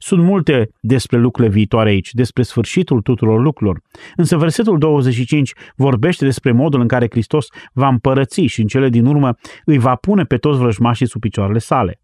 Sunt 0.00 0.22
multe 0.22 0.68
despre 0.80 1.18
lucrurile 1.18 1.52
viitoare 1.52 1.88
aici, 1.88 2.12
despre 2.12 2.42
sfârșitul 2.42 3.00
tuturor 3.00 3.40
lucrurilor. 3.40 3.80
Însă 4.16 4.36
versetul 4.36 4.78
25 4.78 5.52
vorbește 5.76 6.24
despre 6.24 6.52
modul 6.52 6.80
în 6.80 6.88
care 6.88 7.06
Hristos 7.10 7.46
va 7.72 7.88
împărăți 7.88 8.40
și 8.40 8.60
în 8.60 8.66
cele 8.66 8.88
din 8.88 9.06
urmă 9.06 9.34
îi 9.64 9.78
va 9.78 9.94
pune 9.94 10.24
pe 10.24 10.36
toți 10.36 10.58
vrăjmașii 10.58 11.08
sub 11.08 11.20
picioarele 11.20 11.58
sale. 11.58 12.00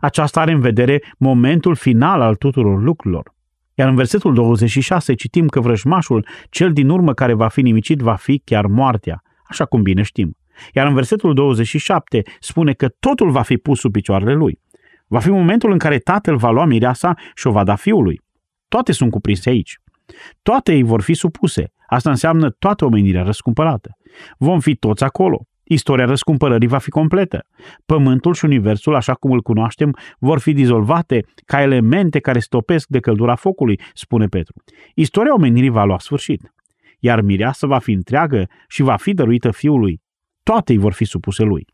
Aceasta 0.00 0.40
are 0.40 0.52
în 0.52 0.60
vedere 0.60 1.02
momentul 1.18 1.74
final 1.74 2.20
al 2.20 2.34
tuturor 2.34 2.82
lucrurilor. 2.82 3.34
Iar 3.74 3.88
în 3.88 3.94
versetul 3.94 4.34
26 4.34 5.14
citim 5.14 5.46
că 5.46 5.60
vrăjmașul, 5.60 6.26
cel 6.50 6.72
din 6.72 6.88
urmă 6.88 7.14
care 7.14 7.34
va 7.34 7.48
fi 7.48 7.62
nimicit, 7.62 7.98
va 7.98 8.14
fi 8.14 8.42
chiar 8.44 8.66
moartea, 8.66 9.22
așa 9.48 9.64
cum 9.64 9.82
bine 9.82 10.02
știm. 10.02 10.36
Iar 10.74 10.86
în 10.86 10.94
versetul 10.94 11.34
27 11.34 12.22
spune 12.40 12.72
că 12.72 12.88
totul 13.00 13.30
va 13.30 13.42
fi 13.42 13.56
pus 13.56 13.78
sub 13.78 13.92
picioarele 13.92 14.34
lui. 14.34 14.60
Va 15.08 15.18
fi 15.18 15.30
momentul 15.30 15.70
în 15.72 15.78
care 15.78 15.98
tatăl 15.98 16.36
va 16.36 16.50
lua 16.50 16.64
mireasa 16.64 17.14
și 17.34 17.46
o 17.46 17.50
va 17.50 17.64
da 17.64 17.74
fiului. 17.74 18.20
Toate 18.68 18.92
sunt 18.92 19.10
cuprinse 19.10 19.48
aici. 19.50 19.76
Toate 20.42 20.72
ei 20.72 20.82
vor 20.82 21.02
fi 21.02 21.14
supuse. 21.14 21.72
Asta 21.86 22.10
înseamnă 22.10 22.50
toată 22.50 22.84
omenirea 22.84 23.22
răscumpărată. 23.22 23.90
Vom 24.38 24.60
fi 24.60 24.74
toți 24.74 25.04
acolo. 25.04 25.46
Istoria 25.62 26.04
răscumpărării 26.04 26.68
va 26.68 26.78
fi 26.78 26.90
completă. 26.90 27.46
Pământul 27.86 28.34
și 28.34 28.44
universul, 28.44 28.94
așa 28.94 29.14
cum 29.14 29.30
îl 29.30 29.42
cunoaștem, 29.42 29.96
vor 30.18 30.38
fi 30.38 30.52
dizolvate 30.52 31.24
ca 31.44 31.62
elemente 31.62 32.18
care 32.18 32.38
stopesc 32.38 32.88
de 32.88 33.00
căldura 33.00 33.34
focului, 33.34 33.80
spune 33.94 34.26
Petru. 34.26 34.54
Istoria 34.94 35.34
omenirii 35.34 35.68
va 35.68 35.84
lua 35.84 35.98
sfârșit. 35.98 36.52
Iar 36.98 37.20
mireasă 37.20 37.66
va 37.66 37.78
fi 37.78 37.92
întreagă 37.92 38.48
și 38.68 38.82
va 38.82 38.96
fi 38.96 39.12
dăruită 39.12 39.50
fiului. 39.50 40.00
Toate 40.42 40.72
îi 40.72 40.78
vor 40.78 40.92
fi 40.92 41.04
supuse 41.04 41.42
lui. 41.42 41.66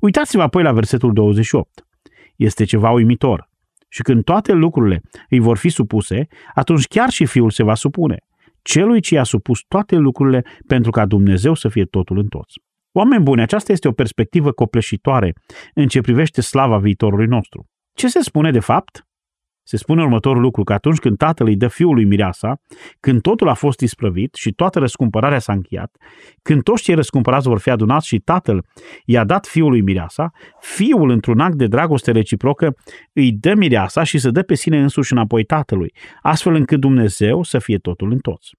Uitați-vă 0.00 0.42
apoi 0.42 0.62
la 0.62 0.72
versetul 0.72 1.12
28 1.12 1.86
este 2.44 2.64
ceva 2.64 2.90
uimitor. 2.90 3.48
Și 3.88 4.02
când 4.02 4.24
toate 4.24 4.52
lucrurile 4.52 5.00
îi 5.28 5.38
vor 5.38 5.56
fi 5.56 5.68
supuse, 5.68 6.26
atunci 6.54 6.86
chiar 6.86 7.10
și 7.10 7.26
Fiul 7.26 7.50
se 7.50 7.62
va 7.62 7.74
supune. 7.74 8.16
Celui 8.62 9.00
ce 9.00 9.14
i-a 9.14 9.22
supus 9.22 9.60
toate 9.68 9.96
lucrurile 9.96 10.44
pentru 10.66 10.90
ca 10.90 11.06
Dumnezeu 11.06 11.54
să 11.54 11.68
fie 11.68 11.84
totul 11.84 12.18
în 12.18 12.26
toți. 12.26 12.60
Oameni 12.92 13.22
buni, 13.22 13.42
aceasta 13.42 13.72
este 13.72 13.88
o 13.88 13.92
perspectivă 13.92 14.52
copleșitoare 14.52 15.32
în 15.74 15.88
ce 15.88 16.00
privește 16.00 16.40
slava 16.40 16.78
viitorului 16.78 17.26
nostru. 17.26 17.66
Ce 17.94 18.08
se 18.08 18.20
spune 18.20 18.50
de 18.50 18.60
fapt? 18.60 19.06
Se 19.64 19.76
spune 19.76 20.02
următorul 20.02 20.42
lucru, 20.42 20.62
că 20.62 20.72
atunci 20.72 20.98
când 20.98 21.16
tatăl 21.16 21.46
îi 21.46 21.56
dă 21.56 21.68
fiului 21.68 22.04
mireasa, 22.04 22.60
când 23.00 23.20
totul 23.20 23.48
a 23.48 23.54
fost 23.54 23.80
isprăvit 23.80 24.34
și 24.34 24.52
toată 24.52 24.78
răscumpărarea 24.78 25.38
s-a 25.38 25.52
încheiat, 25.52 25.96
când 26.42 26.62
toți 26.62 26.82
cei 26.82 26.94
răscumpărați 26.94 27.48
vor 27.48 27.58
fi 27.58 27.70
adunați 27.70 28.06
și 28.06 28.18
tatăl 28.18 28.64
i-a 29.04 29.24
dat 29.24 29.46
fiului 29.46 29.80
mireasa, 29.80 30.30
fiul, 30.60 31.10
într-un 31.10 31.40
act 31.40 31.54
de 31.54 31.66
dragoste 31.66 32.10
reciprocă, 32.10 32.74
îi 33.12 33.32
dă 33.32 33.54
mireasa 33.54 34.02
și 34.02 34.18
se 34.18 34.30
dă 34.30 34.42
pe 34.42 34.54
sine 34.54 34.80
însuși 34.80 35.12
înapoi 35.12 35.44
tatălui, 35.44 35.94
astfel 36.20 36.54
încât 36.54 36.80
Dumnezeu 36.80 37.42
să 37.42 37.58
fie 37.58 37.78
totul 37.78 38.10
în 38.10 38.18
toți. 38.18 38.50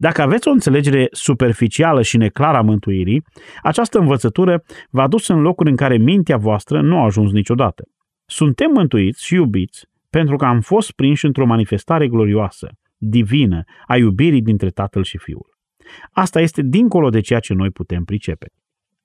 Dacă 0.00 0.22
aveți 0.22 0.48
o 0.48 0.50
înțelegere 0.50 1.08
superficială 1.10 2.02
și 2.02 2.16
neclară 2.16 2.56
a 2.56 2.60
mântuirii, 2.60 3.22
această 3.62 3.98
învățătură 3.98 4.64
va 4.90 5.08
dus 5.08 5.28
în 5.28 5.40
locuri 5.40 5.70
în 5.70 5.76
care 5.76 5.96
mintea 5.96 6.36
voastră 6.36 6.80
nu 6.80 6.98
a 6.98 7.04
ajuns 7.04 7.32
niciodată. 7.32 7.82
Suntem 8.30 8.70
mântuiți 8.74 9.24
și 9.24 9.34
iubiți 9.34 9.86
pentru 10.10 10.36
că 10.36 10.44
am 10.44 10.60
fost 10.60 10.92
prinși 10.92 11.24
într-o 11.24 11.46
manifestare 11.46 12.08
glorioasă, 12.08 12.68
divină, 12.96 13.62
a 13.86 13.96
iubirii 13.96 14.42
dintre 14.42 14.70
Tatăl 14.70 15.02
și 15.02 15.18
Fiul. 15.18 15.56
Asta 16.12 16.40
este 16.40 16.62
dincolo 16.62 17.08
de 17.08 17.20
ceea 17.20 17.40
ce 17.40 17.54
noi 17.54 17.70
putem 17.70 18.04
pricepe. 18.04 18.46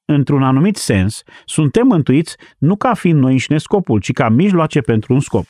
Într-un 0.06 0.44
anumit 0.44 0.76
sens, 0.76 1.24
suntem 1.46 1.88
mântuiți 1.88 2.36
nu 2.58 2.76
ca 2.76 2.94
fiind 2.94 3.20
noi 3.20 3.32
înșine 3.32 3.58
scopul, 3.58 4.00
ci 4.00 4.12
ca 4.12 4.30
mijloace 4.30 4.82
pentru 4.82 5.14
un 5.14 5.20
scop. 5.20 5.46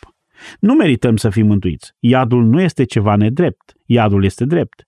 Nu 0.60 0.74
merităm 0.74 1.16
să 1.16 1.30
fim 1.30 1.46
mântuiți. 1.46 1.92
Iadul 2.00 2.44
nu 2.44 2.62
este 2.62 2.84
ceva 2.84 3.16
nedrept. 3.16 3.74
Iadul 3.86 4.24
este 4.24 4.46
drept. 4.46 4.84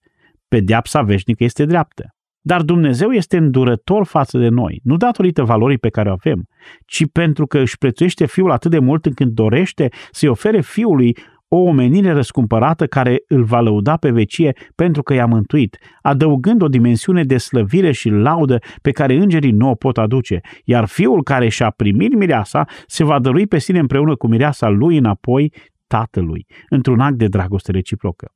Pedeapsa 0.47 1.01
veșnică 1.01 1.43
este 1.43 1.65
dreaptă. 1.65 2.14
Dar 2.47 2.61
Dumnezeu 2.61 3.11
este 3.11 3.37
îndurător 3.37 4.05
față 4.05 4.37
de 4.37 4.47
noi, 4.47 4.79
nu 4.83 4.97
datorită 4.97 5.43
valorii 5.43 5.77
pe 5.77 5.89
care 5.89 6.09
o 6.09 6.11
avem, 6.11 6.47
ci 6.85 7.03
pentru 7.11 7.45
că 7.45 7.59
își 7.59 7.77
prețuiește 7.77 8.25
Fiul 8.25 8.51
atât 8.51 8.71
de 8.71 8.79
mult 8.79 9.05
încât 9.05 9.27
dorește 9.27 9.89
să-i 10.11 10.29
ofere 10.29 10.61
Fiului 10.61 11.17
o 11.47 11.57
omenire 11.57 12.11
răscumpărată 12.11 12.87
care 12.87 13.23
îl 13.27 13.43
va 13.43 13.61
lăuda 13.61 13.97
pe 13.97 14.11
vecie 14.11 14.53
pentru 14.75 15.03
că 15.03 15.13
i-a 15.13 15.25
mântuit, 15.25 15.77
adăugând 16.01 16.61
o 16.61 16.67
dimensiune 16.67 17.23
de 17.23 17.37
slăvire 17.37 17.91
și 17.91 18.09
laudă 18.09 18.59
pe 18.81 18.91
care 18.91 19.15
îngerii 19.15 19.51
nu 19.51 19.69
o 19.69 19.75
pot 19.75 19.97
aduce, 19.97 20.39
iar 20.63 20.85
fiul 20.85 21.23
care 21.23 21.49
și-a 21.49 21.69
primit 21.69 22.15
mireasa 22.15 22.65
se 22.87 23.03
va 23.03 23.19
dărui 23.19 23.47
pe 23.47 23.57
sine 23.57 23.79
împreună 23.79 24.15
cu 24.15 24.27
mireasa 24.27 24.69
lui 24.69 24.97
înapoi 24.97 25.53
tatălui, 25.87 26.45
într-un 26.69 26.99
act 26.99 27.17
de 27.17 27.27
dragoste 27.27 27.71
reciprocă. 27.71 28.31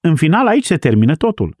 În 0.00 0.14
final, 0.14 0.46
aici 0.46 0.64
se 0.64 0.76
termină 0.76 1.14
totul. 1.14 1.56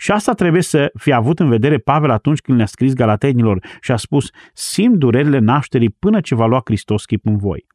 Și 0.00 0.10
asta 0.10 0.32
trebuie 0.32 0.62
să 0.62 0.90
fie 0.98 1.12
avut 1.12 1.38
în 1.38 1.48
vedere 1.48 1.78
Pavel 1.78 2.10
atunci 2.10 2.40
când 2.40 2.56
le-a 2.56 2.66
scris 2.66 2.92
galatenilor 2.92 3.66
și 3.80 3.92
a 3.92 3.96
spus 3.96 4.30
simt 4.52 4.96
durerile 4.96 5.38
nașterii 5.38 5.90
până 5.90 6.20
ce 6.20 6.34
va 6.34 6.46
lua 6.46 6.60
Hristos 6.64 7.04
chip 7.04 7.26
în 7.26 7.36
voi. 7.36 7.66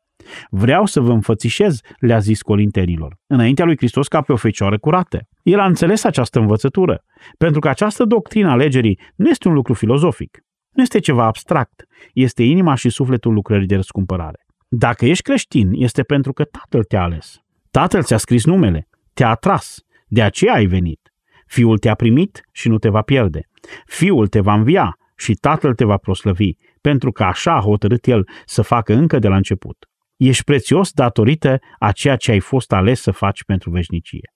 Vreau 0.49 0.85
să 0.85 0.99
vă 0.99 1.11
înfățișez, 1.11 1.79
le-a 1.99 2.19
zis 2.19 2.41
colintenilor, 2.41 3.17
înaintea 3.27 3.65
lui 3.65 3.77
Hristos 3.77 4.07
ca 4.07 4.21
pe 4.21 4.31
o 4.31 4.35
fecioară 4.35 4.77
curată. 4.77 5.19
El 5.41 5.59
a 5.59 5.65
înțeles 5.65 6.03
această 6.03 6.39
învățătură, 6.39 7.03
pentru 7.37 7.59
că 7.59 7.69
această 7.69 8.05
doctrină 8.05 8.49
a 8.49 8.55
legerii 8.55 8.99
nu 9.15 9.29
este 9.29 9.47
un 9.47 9.53
lucru 9.53 9.73
filozofic, 9.73 10.37
nu 10.71 10.81
este 10.81 10.99
ceva 10.99 11.25
abstract, 11.25 11.83
este 12.13 12.43
inima 12.43 12.75
și 12.75 12.89
sufletul 12.89 13.33
lucrării 13.33 13.67
de 13.67 13.75
răscumpărare. 13.75 14.45
Dacă 14.67 15.05
ești 15.05 15.23
creștin, 15.23 15.69
este 15.71 16.03
pentru 16.03 16.33
că 16.33 16.43
Tatăl 16.43 16.83
te-a 16.83 17.01
ales. 17.01 17.37
Tatăl 17.71 18.03
ți-a 18.03 18.17
scris 18.17 18.45
numele, 18.45 18.87
te-a 19.13 19.29
atras, 19.29 19.77
de 20.07 20.21
aceea 20.21 20.53
ai 20.53 20.65
venit. 20.65 21.02
Fiul 21.47 21.77
te-a 21.77 21.95
primit 21.95 22.41
și 22.51 22.67
nu 22.67 22.77
te 22.77 22.89
va 22.89 23.01
pierde. 23.01 23.49
Fiul 23.85 24.27
te 24.27 24.39
va 24.39 24.53
învia 24.53 24.97
și 25.15 25.33
Tatăl 25.33 25.73
te 25.73 25.85
va 25.85 25.97
proslăvi, 25.97 26.51
pentru 26.81 27.11
că 27.11 27.23
așa 27.23 27.53
a 27.55 27.61
hotărât 27.61 28.05
El 28.05 28.27
să 28.45 28.61
facă 28.61 28.93
încă 28.93 29.19
de 29.19 29.27
la 29.27 29.35
început. 29.35 29.87
Ești 30.17 30.43
prețios 30.43 30.91
datorită 30.91 31.59
a 31.79 31.91
ceea 31.91 32.15
ce 32.15 32.31
ai 32.31 32.39
fost 32.39 32.71
ales 32.71 33.01
să 33.01 33.11
faci 33.11 33.43
pentru 33.43 33.69
veșnicie. 33.69 34.33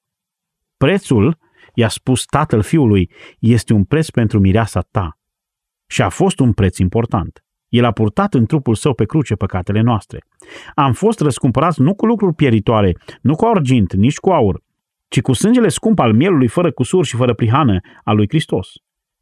Prețul, 0.78 1.38
i-a 1.74 1.88
spus 1.88 2.26
tatăl 2.26 2.62
fiului, 2.62 3.12
este 3.40 3.74
un 3.74 3.84
preț 3.84 4.10
pentru 4.10 4.40
mireasa 4.40 4.82
ta. 4.92 5.18
Și 5.88 6.02
a 6.02 6.10
fost 6.10 6.40
un 6.40 6.54
preț 6.54 6.78
important. 6.78 7.42
El 7.68 7.84
a 7.84 7.92
purtat 7.92 8.34
în 8.34 8.46
trupul 8.46 8.76
său 8.76 8.94
pe 8.94 9.06
cruce 9.06 9.36
păcatele 9.36 9.82
noastre. 9.82 10.24
Am 10.76 10.94
fost 10.94 11.20
răscumpărați 11.20 11.82
nu 11.82 11.96
cu 11.96 12.06
lucruri 12.06 12.36
pieritoare, 12.36 12.98
nu 13.22 13.36
cu 13.36 13.46
argint, 13.46 13.94
nici 13.94 14.18
cu 14.18 14.30
aur, 14.30 14.62
ci 15.08 15.22
cu 15.22 15.34
sângele 15.34 15.68
scump 15.68 16.00
al 16.00 16.14
mielului 16.14 16.48
fără 16.48 16.72
cusur 16.72 17.06
și 17.06 17.16
fără 17.16 17.34
prihană 17.34 17.80
al 18.04 18.16
lui 18.16 18.28
Hristos. 18.28 18.68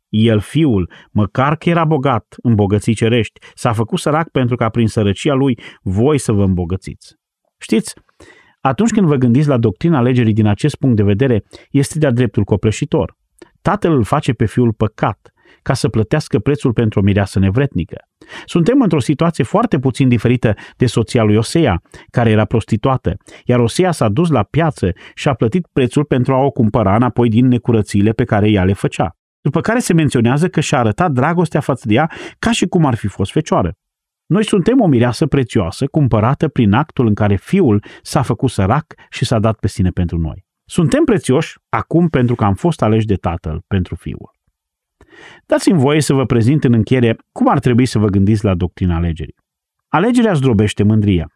El, 0.09 0.39
fiul, 0.39 0.91
măcar 1.11 1.55
că 1.55 1.69
era 1.69 1.85
bogat 1.85 2.35
în 2.41 2.55
bogății 2.55 2.93
cerești, 2.93 3.39
s-a 3.53 3.73
făcut 3.73 3.99
sărac 3.99 4.29
pentru 4.29 4.55
ca 4.55 4.69
prin 4.69 4.87
sărăcia 4.87 5.33
lui 5.33 5.59
voi 5.81 6.17
să 6.17 6.31
vă 6.31 6.43
îmbogățiți. 6.43 7.15
Știți, 7.57 7.93
atunci 8.61 8.91
când 8.91 9.07
vă 9.07 9.15
gândiți 9.15 9.47
la 9.47 9.57
doctrina 9.57 9.97
alegerii 9.97 10.33
din 10.33 10.45
acest 10.45 10.75
punct 10.75 10.95
de 10.95 11.03
vedere, 11.03 11.43
este 11.69 11.99
de-a 11.99 12.11
dreptul 12.11 12.43
copleșitor. 12.43 13.17
Tatăl 13.61 13.91
îl 13.91 14.03
face 14.03 14.33
pe 14.33 14.45
fiul 14.45 14.73
păcat, 14.73 15.33
ca 15.61 15.73
să 15.73 15.89
plătească 15.89 16.39
prețul 16.39 16.73
pentru 16.73 16.99
o 16.99 17.03
mireasă 17.03 17.39
nevretnică. 17.39 17.97
Suntem 18.45 18.81
într-o 18.81 18.99
situație 18.99 19.43
foarte 19.43 19.79
puțin 19.79 20.07
diferită 20.07 20.53
de 20.77 20.85
soția 20.85 21.23
lui 21.23 21.35
Osea, 21.35 21.81
care 22.11 22.29
era 22.29 22.45
prostituată, 22.45 23.17
iar 23.45 23.59
Osea 23.59 23.91
s-a 23.91 24.09
dus 24.09 24.29
la 24.29 24.43
piață 24.43 24.91
și 25.13 25.27
a 25.27 25.33
plătit 25.33 25.67
prețul 25.73 26.03
pentru 26.03 26.33
a 26.33 26.37
o 26.37 26.51
cumpăra 26.51 26.95
înapoi 26.95 27.29
din 27.29 27.47
necurățiile 27.47 28.11
pe 28.11 28.23
care 28.23 28.49
ea 28.49 28.63
le 28.63 28.73
făcea. 28.73 29.15
După 29.41 29.61
care 29.61 29.79
se 29.79 29.93
menționează 29.93 30.47
că 30.47 30.59
și-a 30.59 30.79
arătat 30.79 31.11
dragostea 31.11 31.59
față 31.59 31.83
de 31.87 31.93
ea 31.93 32.11
ca 32.39 32.51
și 32.51 32.65
cum 32.65 32.85
ar 32.85 32.95
fi 32.95 33.07
fost 33.07 33.31
fecioară. 33.31 33.77
Noi 34.25 34.45
suntem 34.45 34.81
o 34.81 34.87
mireasă 34.87 35.25
prețioasă, 35.25 35.87
cumpărată 35.87 36.47
prin 36.47 36.73
actul 36.73 37.07
în 37.07 37.13
care 37.13 37.35
fiul 37.35 37.83
s-a 38.01 38.21
făcut 38.21 38.49
sărac 38.49 38.93
și 39.09 39.25
s-a 39.25 39.39
dat 39.39 39.59
pe 39.59 39.67
sine 39.67 39.89
pentru 39.89 40.17
noi. 40.17 40.45
Suntem 40.65 41.03
prețioși 41.03 41.57
acum 41.69 42.07
pentru 42.07 42.35
că 42.35 42.43
am 42.43 42.53
fost 42.53 42.81
aleși 42.81 43.05
de 43.05 43.15
tatăl 43.15 43.63
pentru 43.67 43.95
fiul. 43.95 44.34
Dați-mi 45.45 45.79
voie 45.79 46.01
să 46.01 46.13
vă 46.13 46.25
prezint 46.25 46.63
în 46.63 46.73
încheiere 46.73 47.17
cum 47.31 47.49
ar 47.49 47.59
trebui 47.59 47.85
să 47.85 47.99
vă 47.99 48.07
gândiți 48.07 48.45
la 48.45 48.55
doctrina 48.55 48.95
alegerii. 48.95 49.35
Alegerea 49.87 50.33
zdrobește 50.33 50.83
mândria. 50.83 51.27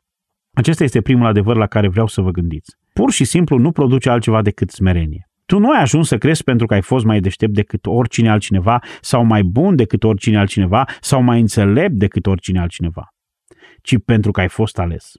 Acesta 0.53 0.83
este 0.83 1.01
primul 1.01 1.25
adevăr 1.25 1.55
la 1.55 1.67
care 1.67 1.87
vreau 1.87 2.07
să 2.07 2.21
vă 2.21 2.31
gândiți. 2.31 2.75
Pur 2.93 3.11
și 3.11 3.23
simplu 3.23 3.57
nu 3.57 3.71
produce 3.71 4.09
altceva 4.09 4.41
decât 4.41 4.69
smerenie. 4.69 5.29
Tu 5.45 5.59
nu 5.59 5.71
ai 5.71 5.81
ajuns 5.81 6.07
să 6.07 6.17
crezi 6.17 6.43
pentru 6.43 6.65
că 6.65 6.73
ai 6.73 6.81
fost 6.81 7.05
mai 7.05 7.19
deștept 7.19 7.53
decât 7.53 7.85
oricine 7.85 8.29
altcineva 8.29 8.79
sau 9.01 9.23
mai 9.23 9.43
bun 9.43 9.75
decât 9.75 10.03
oricine 10.03 10.37
altcineva 10.37 10.85
sau 11.01 11.21
mai 11.21 11.39
înțelept 11.39 11.93
decât 11.93 12.25
oricine 12.25 12.59
altcineva, 12.59 13.07
ci 13.81 13.95
pentru 14.05 14.31
că 14.31 14.39
ai 14.39 14.49
fost 14.49 14.79
ales. 14.79 15.11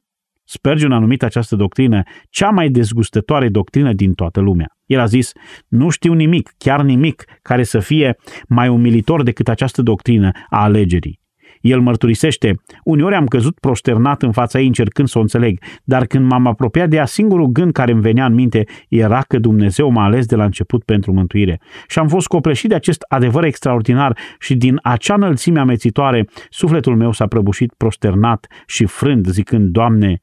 Spurgeon 0.53 0.93
a 0.93 0.99
numit 0.99 1.23
această 1.23 1.57
doctrină 1.57 2.03
cea 2.29 2.51
mai 2.51 2.69
dezgustătoare 2.69 3.49
doctrină 3.49 3.93
din 3.93 4.13
toată 4.13 4.41
lumea. 4.41 4.67
El 4.87 5.01
a 5.01 5.05
zis, 5.05 5.33
nu 5.69 5.89
știu 5.89 6.13
nimic, 6.13 6.51
chiar 6.59 6.83
nimic, 6.83 7.25
care 7.43 7.63
să 7.63 7.79
fie 7.79 8.17
mai 8.49 8.69
umilitor 8.69 9.23
decât 9.23 9.49
această 9.49 9.83
doctrină 9.83 10.31
a 10.49 10.63
alegerii. 10.63 11.21
El 11.61 11.81
mărturisește, 11.81 12.55
uneori 12.85 13.15
am 13.15 13.27
căzut 13.27 13.59
prosternat 13.59 14.23
în 14.23 14.33
fața 14.33 14.61
ei 14.61 14.67
încercând 14.67 15.09
să 15.09 15.19
o 15.19 15.21
înțeleg, 15.21 15.63
dar 15.85 16.07
când 16.07 16.31
m-am 16.31 16.47
apropiat 16.47 16.89
de 16.89 16.97
ea, 16.97 17.07
singurul 17.07 17.47
gând 17.47 17.73
care 17.73 17.93
îmi 17.93 18.01
venea 18.01 18.27
în 18.27 18.35
minte 18.35 18.65
era 18.89 19.21
că 19.21 19.39
Dumnezeu 19.39 19.91
m-a 19.91 20.05
ales 20.05 20.27
de 20.27 20.37
la 20.37 20.45
început 20.45 20.85
pentru 20.85 21.13
mântuire. 21.13 21.61
Și 21.89 21.99
am 21.99 22.09
fost 22.09 22.27
copleșit 22.27 22.69
de 22.69 22.75
acest 22.75 23.05
adevăr 23.09 23.45
extraordinar 23.45 24.19
și 24.39 24.55
din 24.55 24.79
acea 24.83 25.15
înălțime 25.15 25.61
amețitoare, 25.61 26.29
sufletul 26.49 26.97
meu 26.97 27.13
s-a 27.13 27.27
prăbușit 27.27 27.75
prosternat 27.77 28.47
și 28.67 28.85
frânt, 28.85 29.27
zicând, 29.27 29.69
Doamne, 29.69 30.21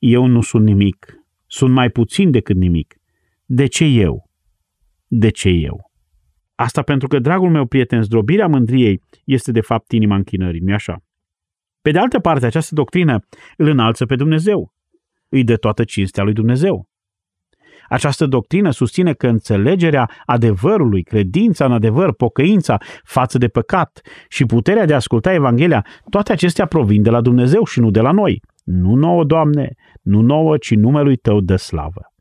eu 0.00 0.26
nu 0.26 0.40
sunt 0.40 0.64
nimic, 0.64 1.14
sunt 1.46 1.72
mai 1.72 1.90
puțin 1.90 2.30
decât 2.30 2.56
nimic. 2.56 2.94
De 3.44 3.66
ce 3.66 3.84
eu? 3.84 4.30
De 5.06 5.30
ce 5.30 5.48
eu? 5.48 5.90
Asta 6.54 6.82
pentru 6.82 7.08
că, 7.08 7.18
dragul 7.18 7.50
meu 7.50 7.66
prieten, 7.66 8.02
zdrobirea 8.02 8.46
mândriei 8.46 9.02
este 9.24 9.52
de 9.52 9.60
fapt 9.60 9.92
inima 9.92 10.14
închinării, 10.14 10.60
nu 10.60 10.74
așa? 10.74 11.02
Pe 11.82 11.90
de 11.90 11.98
altă 11.98 12.18
parte, 12.18 12.46
această 12.46 12.74
doctrină 12.74 13.18
îl 13.56 13.68
înalță 13.68 14.06
pe 14.06 14.16
Dumnezeu. 14.16 14.72
Îi 15.28 15.44
dă 15.44 15.56
toată 15.56 15.84
cinstea 15.84 16.22
lui 16.22 16.32
Dumnezeu. 16.32 16.88
Această 17.88 18.26
doctrină 18.26 18.70
susține 18.70 19.12
că 19.12 19.26
înțelegerea 19.26 20.10
adevărului, 20.26 21.02
credința 21.02 21.64
în 21.64 21.72
adevăr, 21.72 22.14
pocăința 22.14 22.78
față 23.04 23.38
de 23.38 23.48
păcat 23.48 24.00
și 24.28 24.44
puterea 24.44 24.86
de 24.86 24.92
a 24.92 24.96
asculta 24.96 25.32
Evanghelia, 25.32 25.86
toate 26.10 26.32
acestea 26.32 26.66
provin 26.66 27.02
de 27.02 27.10
la 27.10 27.20
Dumnezeu 27.20 27.64
și 27.64 27.80
nu 27.80 27.90
de 27.90 28.00
la 28.00 28.10
noi. 28.10 28.40
Nu 28.70 28.94
nouă, 28.94 29.24
Doamne, 29.24 29.74
nu 30.02 30.20
nouă, 30.20 30.56
ci 30.56 30.74
numelui 30.74 31.16
Tău 31.16 31.40
dă 31.40 31.56
slavă. 31.56 32.12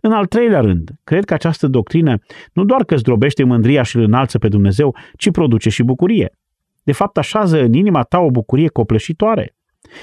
În 0.00 0.12
al 0.12 0.26
treilea 0.26 0.60
rând, 0.60 0.90
cred 1.04 1.24
că 1.24 1.34
această 1.34 1.66
doctrină 1.66 2.18
nu 2.52 2.64
doar 2.64 2.84
că 2.84 2.96
zdrobește 2.96 3.44
mândria 3.44 3.82
și 3.82 3.96
îl 3.96 4.02
înalță 4.02 4.38
pe 4.38 4.48
Dumnezeu, 4.48 4.96
ci 5.16 5.30
produce 5.30 5.68
și 5.68 5.82
bucurie. 5.82 6.32
De 6.82 6.92
fapt, 6.92 7.18
așează 7.18 7.62
în 7.62 7.72
inima 7.72 8.02
ta 8.02 8.18
o 8.18 8.30
bucurie 8.30 8.68
copleșitoare. 8.68 9.54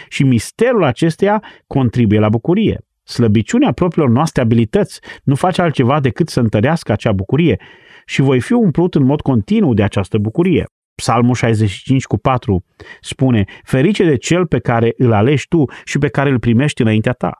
Și 0.10 0.24
misterul 0.24 0.84
acesteia 0.84 1.44
contribuie 1.68 2.20
la 2.20 2.30
bucurie. 2.30 2.86
Slăbiciunea 3.04 3.72
propriilor 3.72 4.10
noastre 4.12 4.42
abilități 4.42 5.00
nu 5.24 5.36
face 5.36 5.62
altceva 5.62 6.00
decât 6.00 6.30
să 6.30 6.40
întărească 6.40 6.92
acea 6.92 7.12
bucurie 7.12 7.60
și 8.06 8.22
voi 8.22 8.42
fi 8.42 8.54
umplut 8.54 8.96
în 8.96 9.04
mod 9.04 9.22
continuu 9.22 9.74
de 9.74 9.84
această 9.84 10.18
bucurie. 10.18 10.66
Psalmul 10.96 11.36
65 11.36 12.06
cu 12.06 12.18
4 12.18 12.66
spune, 13.02 13.44
ferice 13.64 14.04
de 14.04 14.16
cel 14.18 14.48
pe 14.48 14.60
care 14.60 14.94
îl 14.98 15.14
alegi 15.14 15.48
tu 15.48 15.66
și 15.84 15.98
pe 15.98 16.08
care 16.08 16.30
îl 16.30 16.40
primești 16.40 16.82
înaintea 16.82 17.14
ta. 17.14 17.40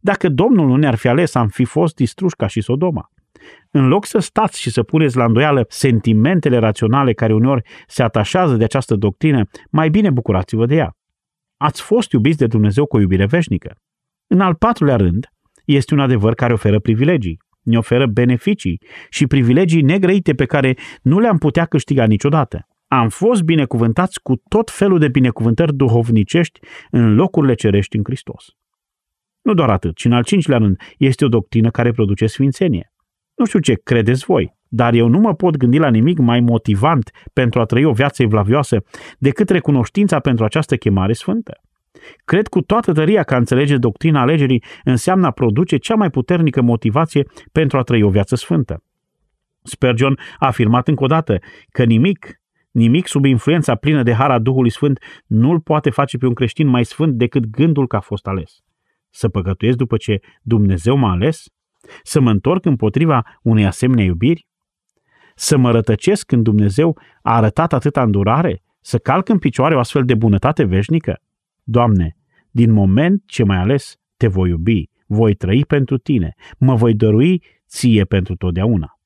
Dacă 0.00 0.28
Domnul 0.28 0.66
nu 0.66 0.76
ne-ar 0.76 0.94
fi 0.94 1.08
ales, 1.08 1.34
am 1.34 1.48
fi 1.48 1.64
fost 1.64 1.94
distruși 1.94 2.36
ca 2.36 2.46
și 2.46 2.60
Sodoma. 2.60 3.08
În 3.70 3.88
loc 3.88 4.06
să 4.06 4.18
stați 4.18 4.60
și 4.60 4.70
să 4.70 4.82
puneți 4.82 5.16
la 5.16 5.24
îndoială 5.24 5.64
sentimentele 5.68 6.58
raționale 6.58 7.12
care 7.12 7.34
uneori 7.34 7.62
se 7.86 8.02
atașează 8.02 8.56
de 8.56 8.64
această 8.64 8.94
doctrină, 8.94 9.44
mai 9.70 9.90
bine 9.90 10.10
bucurați-vă 10.10 10.66
de 10.66 10.74
ea. 10.74 10.90
Ați 11.56 11.82
fost 11.82 12.12
iubiți 12.12 12.38
de 12.38 12.46
Dumnezeu 12.46 12.86
cu 12.86 12.96
o 12.96 13.00
iubire 13.00 13.26
veșnică. 13.26 13.76
În 14.26 14.40
al 14.40 14.54
patrulea 14.54 14.96
rând, 14.96 15.26
este 15.64 15.94
un 15.94 16.00
adevăr 16.00 16.34
care 16.34 16.52
oferă 16.52 16.80
privilegii, 16.80 17.38
ne 17.62 17.78
oferă 17.78 18.06
beneficii 18.06 18.80
și 19.10 19.26
privilegii 19.26 19.82
negrăite 19.82 20.32
pe 20.32 20.44
care 20.44 20.76
nu 21.02 21.18
le-am 21.18 21.38
putea 21.38 21.64
câștiga 21.64 22.06
niciodată. 22.06 22.66
Am 22.92 23.08
fost 23.08 23.42
binecuvântați 23.42 24.20
cu 24.22 24.42
tot 24.48 24.70
felul 24.70 24.98
de 24.98 25.08
binecuvântări 25.08 25.74
duhovnicești 25.74 26.60
în 26.90 27.14
locurile 27.14 27.54
cerești 27.54 27.96
în 27.96 28.02
Hristos. 28.04 28.44
Nu 29.42 29.54
doar 29.54 29.70
atât, 29.70 29.96
ci 29.96 30.04
în 30.04 30.12
al 30.12 30.24
cincilea 30.24 30.58
rând, 30.58 30.80
este 30.98 31.24
o 31.24 31.28
doctrină 31.28 31.70
care 31.70 31.90
produce 31.90 32.26
sfințenie. 32.26 32.92
Nu 33.34 33.44
știu 33.44 33.58
ce 33.58 33.74
credeți 33.74 34.24
voi, 34.24 34.54
dar 34.68 34.94
eu 34.94 35.08
nu 35.08 35.18
mă 35.18 35.34
pot 35.34 35.56
gândi 35.56 35.78
la 35.78 35.90
nimic 35.90 36.18
mai 36.18 36.40
motivant 36.40 37.10
pentru 37.32 37.60
a 37.60 37.64
trăi 37.64 37.84
o 37.84 37.92
viață 37.92 38.22
evlavioasă 38.22 38.84
decât 39.18 39.50
recunoștința 39.50 40.20
pentru 40.20 40.44
această 40.44 40.76
chemare 40.76 41.12
sfântă. 41.12 41.52
Cred 42.24 42.48
cu 42.48 42.60
toată 42.60 42.92
tăria 42.92 43.22
că 43.22 43.34
a 43.34 43.36
înțelege 43.36 43.76
doctrina 43.76 44.20
alegerii 44.20 44.64
înseamnă 44.84 45.26
a 45.26 45.30
produce 45.30 45.76
cea 45.76 45.94
mai 45.94 46.10
puternică 46.10 46.62
motivație 46.62 47.26
pentru 47.52 47.78
a 47.78 47.82
trăi 47.82 48.02
o 48.02 48.08
viață 48.08 48.36
sfântă. 48.36 48.82
Spurgeon 49.62 50.18
a 50.38 50.46
afirmat 50.46 50.88
încă 50.88 51.04
o 51.04 51.06
dată 51.06 51.38
că 51.70 51.84
nimic, 51.84 52.41
nimic 52.72 53.06
sub 53.06 53.24
influența 53.24 53.74
plină 53.74 54.02
de 54.02 54.12
hara 54.12 54.38
Duhului 54.38 54.70
Sfânt 54.70 54.98
nu-l 55.26 55.60
poate 55.60 55.90
face 55.90 56.18
pe 56.18 56.26
un 56.26 56.34
creștin 56.34 56.66
mai 56.66 56.84
sfânt 56.84 57.14
decât 57.14 57.46
gândul 57.46 57.86
că 57.86 57.96
a 57.96 58.00
fost 58.00 58.26
ales. 58.26 58.60
Să 59.10 59.28
păcătuiesc 59.28 59.76
după 59.76 59.96
ce 59.96 60.20
Dumnezeu 60.42 60.96
m-a 60.96 61.10
ales? 61.10 61.44
Să 62.02 62.20
mă 62.20 62.30
întorc 62.30 62.64
împotriva 62.64 63.38
unei 63.42 63.66
asemenea 63.66 64.04
iubiri? 64.04 64.46
Să 65.34 65.56
mă 65.56 65.70
rătăcesc 65.70 66.26
când 66.26 66.42
Dumnezeu 66.42 66.98
a 67.22 67.36
arătat 67.36 67.72
atâta 67.72 68.02
îndurare? 68.02 68.62
Să 68.80 68.98
calc 68.98 69.28
în 69.28 69.38
picioare 69.38 69.74
o 69.74 69.78
astfel 69.78 70.04
de 70.04 70.14
bunătate 70.14 70.64
veșnică? 70.64 71.20
Doamne, 71.62 72.16
din 72.50 72.72
moment 72.72 73.22
ce 73.26 73.44
m-ai 73.44 73.58
ales, 73.58 73.96
te 74.16 74.26
voi 74.26 74.48
iubi, 74.48 74.90
voi 75.06 75.34
trăi 75.34 75.64
pentru 75.64 75.98
tine, 75.98 76.34
mă 76.58 76.74
voi 76.74 76.94
dărui 76.94 77.42
ție 77.68 78.04
pentru 78.04 78.36
totdeauna. 78.36 78.98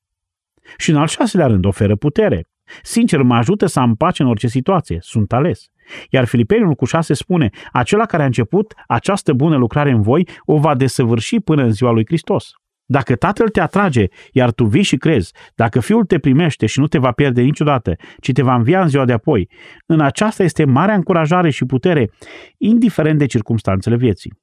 Și 0.77 0.89
în 0.89 0.97
al 0.97 1.07
șaselea 1.07 1.47
rând 1.47 1.65
oferă 1.65 1.95
putere. 1.95 2.47
Sincer, 2.81 3.21
mă 3.21 3.35
ajută 3.35 3.65
să 3.65 3.79
am 3.79 3.95
pace 3.95 4.21
în 4.21 4.29
orice 4.29 4.47
situație. 4.47 4.97
Sunt 5.01 5.33
ales. 5.33 5.67
Iar 6.09 6.25
Filipeni 6.25 6.75
cu 6.75 6.85
6 6.85 7.13
spune, 7.13 7.49
acela 7.71 8.05
care 8.05 8.23
a 8.23 8.25
început 8.25 8.73
această 8.87 9.33
bună 9.33 9.57
lucrare 9.57 9.91
în 9.91 10.01
voi 10.01 10.27
o 10.45 10.57
va 10.57 10.75
desăvârși 10.75 11.39
până 11.39 11.63
în 11.63 11.71
ziua 11.71 11.91
lui 11.91 12.05
Hristos. 12.05 12.51
Dacă 12.89 13.15
Tatăl 13.15 13.49
te 13.49 13.61
atrage, 13.61 14.05
iar 14.31 14.51
tu 14.51 14.65
vii 14.65 14.81
și 14.81 14.97
crezi, 14.97 15.33
dacă 15.55 15.79
Fiul 15.79 16.05
te 16.05 16.19
primește 16.19 16.65
și 16.65 16.79
nu 16.79 16.87
te 16.87 16.97
va 16.97 17.11
pierde 17.11 17.41
niciodată, 17.41 17.95
ci 18.19 18.31
te 18.31 18.41
va 18.41 18.55
învia 18.55 18.81
în 18.81 18.87
ziua 18.87 19.05
de 19.05 19.13
apoi, 19.13 19.49
în 19.85 19.99
aceasta 19.99 20.43
este 20.43 20.65
marea 20.65 20.95
încurajare 20.95 21.49
și 21.49 21.65
putere, 21.65 22.09
indiferent 22.57 23.17
de 23.17 23.25
circumstanțele 23.25 23.95
vieții. 23.95 24.33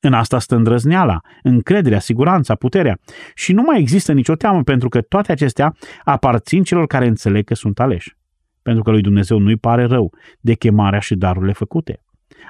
În 0.00 0.12
asta 0.12 0.38
stă 0.38 0.56
îndrăzneala, 0.56 1.20
încrederea, 1.42 1.98
siguranța, 1.98 2.54
puterea. 2.54 2.98
Și 3.34 3.52
nu 3.52 3.62
mai 3.62 3.80
există 3.80 4.12
nicio 4.12 4.34
teamă 4.34 4.62
pentru 4.62 4.88
că 4.88 5.00
toate 5.00 5.32
acestea 5.32 5.74
aparțin 6.04 6.62
celor 6.62 6.86
care 6.86 7.06
înțeleg 7.06 7.44
că 7.44 7.54
sunt 7.54 7.80
aleși 7.80 8.16
pentru 8.68 8.86
că 8.86 8.90
lui 8.90 9.02
Dumnezeu 9.02 9.38
nu-i 9.38 9.56
pare 9.56 9.84
rău 9.84 10.12
de 10.40 10.54
chemarea 10.54 10.98
și 10.98 11.14
darurile 11.14 11.52
făcute. 11.52 12.02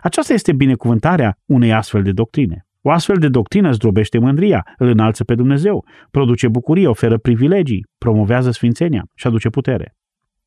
Aceasta 0.02 0.32
este 0.32 0.52
binecuvântarea 0.52 1.38
unei 1.44 1.72
astfel 1.72 2.02
de 2.02 2.12
doctrine. 2.12 2.66
O 2.82 2.90
astfel 2.90 3.16
de 3.16 3.28
doctrină 3.28 3.70
zdrobește 3.70 4.18
mândria, 4.18 4.66
îl 4.76 4.88
înalță 4.88 5.24
pe 5.24 5.34
Dumnezeu, 5.34 5.84
produce 6.10 6.48
bucurie, 6.48 6.86
oferă 6.86 7.18
privilegii, 7.18 7.86
promovează 7.98 8.50
sfințenia 8.50 9.04
și 9.14 9.26
aduce 9.26 9.48
putere. 9.48 9.96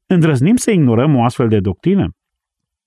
Îndrăznim 0.05 0.55
să 0.55 0.71
ignorăm 0.71 1.15
o 1.15 1.23
astfel 1.23 1.47
de 1.47 1.59
doctrină? 1.59 2.15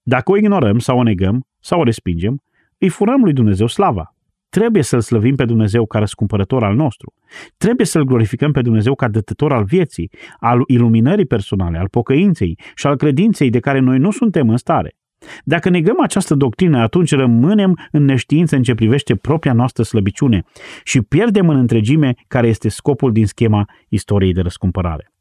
Dacă 0.02 0.30
o 0.30 0.36
ignorăm 0.36 0.78
sau 0.78 0.98
o 0.98 1.02
negăm 1.02 1.46
sau 1.60 1.80
o 1.80 1.84
respingem, 1.84 2.42
îi 2.84 2.90
furăm 2.90 3.22
lui 3.22 3.32
Dumnezeu 3.32 3.66
slava. 3.66 4.14
Trebuie 4.48 4.82
să-L 4.82 5.00
slăvim 5.00 5.34
pe 5.34 5.44
Dumnezeu 5.44 5.86
ca 5.86 5.98
răscumpărător 5.98 6.64
al 6.64 6.74
nostru. 6.74 7.14
Trebuie 7.56 7.86
să-L 7.86 8.04
glorificăm 8.04 8.52
pe 8.52 8.62
Dumnezeu 8.62 8.94
ca 8.94 9.08
dătător 9.08 9.52
al 9.52 9.64
vieții, 9.64 10.10
al 10.38 10.62
iluminării 10.66 11.26
personale, 11.26 11.78
al 11.78 11.88
pocăinței 11.88 12.58
și 12.74 12.86
al 12.86 12.96
credinței 12.96 13.50
de 13.50 13.60
care 13.60 13.78
noi 13.78 13.98
nu 13.98 14.10
suntem 14.10 14.48
în 14.48 14.56
stare. 14.56 14.96
Dacă 15.44 15.68
negăm 15.68 16.00
această 16.00 16.34
doctrină, 16.34 16.78
atunci 16.78 17.14
rămânem 17.14 17.78
în 17.90 18.04
neștiință 18.04 18.56
în 18.56 18.62
ce 18.62 18.74
privește 18.74 19.16
propria 19.16 19.52
noastră 19.52 19.82
slăbiciune 19.82 20.42
și 20.82 21.00
pierdem 21.00 21.48
în 21.48 21.56
întregime 21.56 22.14
care 22.28 22.48
este 22.48 22.68
scopul 22.68 23.12
din 23.12 23.26
schema 23.26 23.68
istoriei 23.88 24.32
de 24.32 24.40
răscumpărare. 24.40 25.12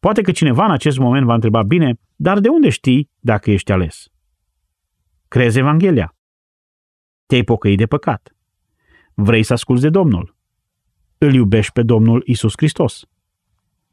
Poate 0.00 0.22
că 0.22 0.32
cineva 0.32 0.64
în 0.64 0.70
acest 0.70 0.98
moment 0.98 1.26
va 1.26 1.34
întreba, 1.34 1.62
bine, 1.62 1.94
dar 2.16 2.40
de 2.40 2.48
unde 2.48 2.68
știi 2.68 3.10
dacă 3.20 3.50
ești 3.50 3.72
ales? 3.72 4.06
Crezi 5.28 5.58
Evanghelia. 5.58 6.14
Te-ai 7.34 7.46
pocăit 7.46 7.78
de 7.78 7.86
păcat. 7.86 8.36
Vrei 9.14 9.42
să 9.42 9.52
asculți 9.52 9.82
de 9.82 9.88
Domnul. 9.88 10.36
Îl 11.18 11.34
iubești 11.34 11.72
pe 11.72 11.82
Domnul 11.82 12.22
Isus 12.26 12.52
Hristos. 12.56 13.04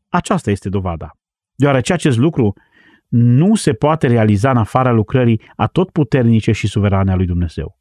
Aceasta 0.10 0.52
este 0.52 0.70
dovada. 0.70 1.18
Deoarece 1.56 1.94
acest 1.94 2.18
lucru 2.18 2.54
nu 3.08 3.56
se 3.56 3.74
poate 3.74 4.08
realiza 4.08 4.50
în 4.50 4.58
afara 4.58 4.92
lucrării 4.92 5.42
atotputernice 5.56 6.52
și 6.52 6.68
suverane 6.68 7.12
a 7.12 7.16
lui 7.16 7.26
Dumnezeu. 7.26 7.80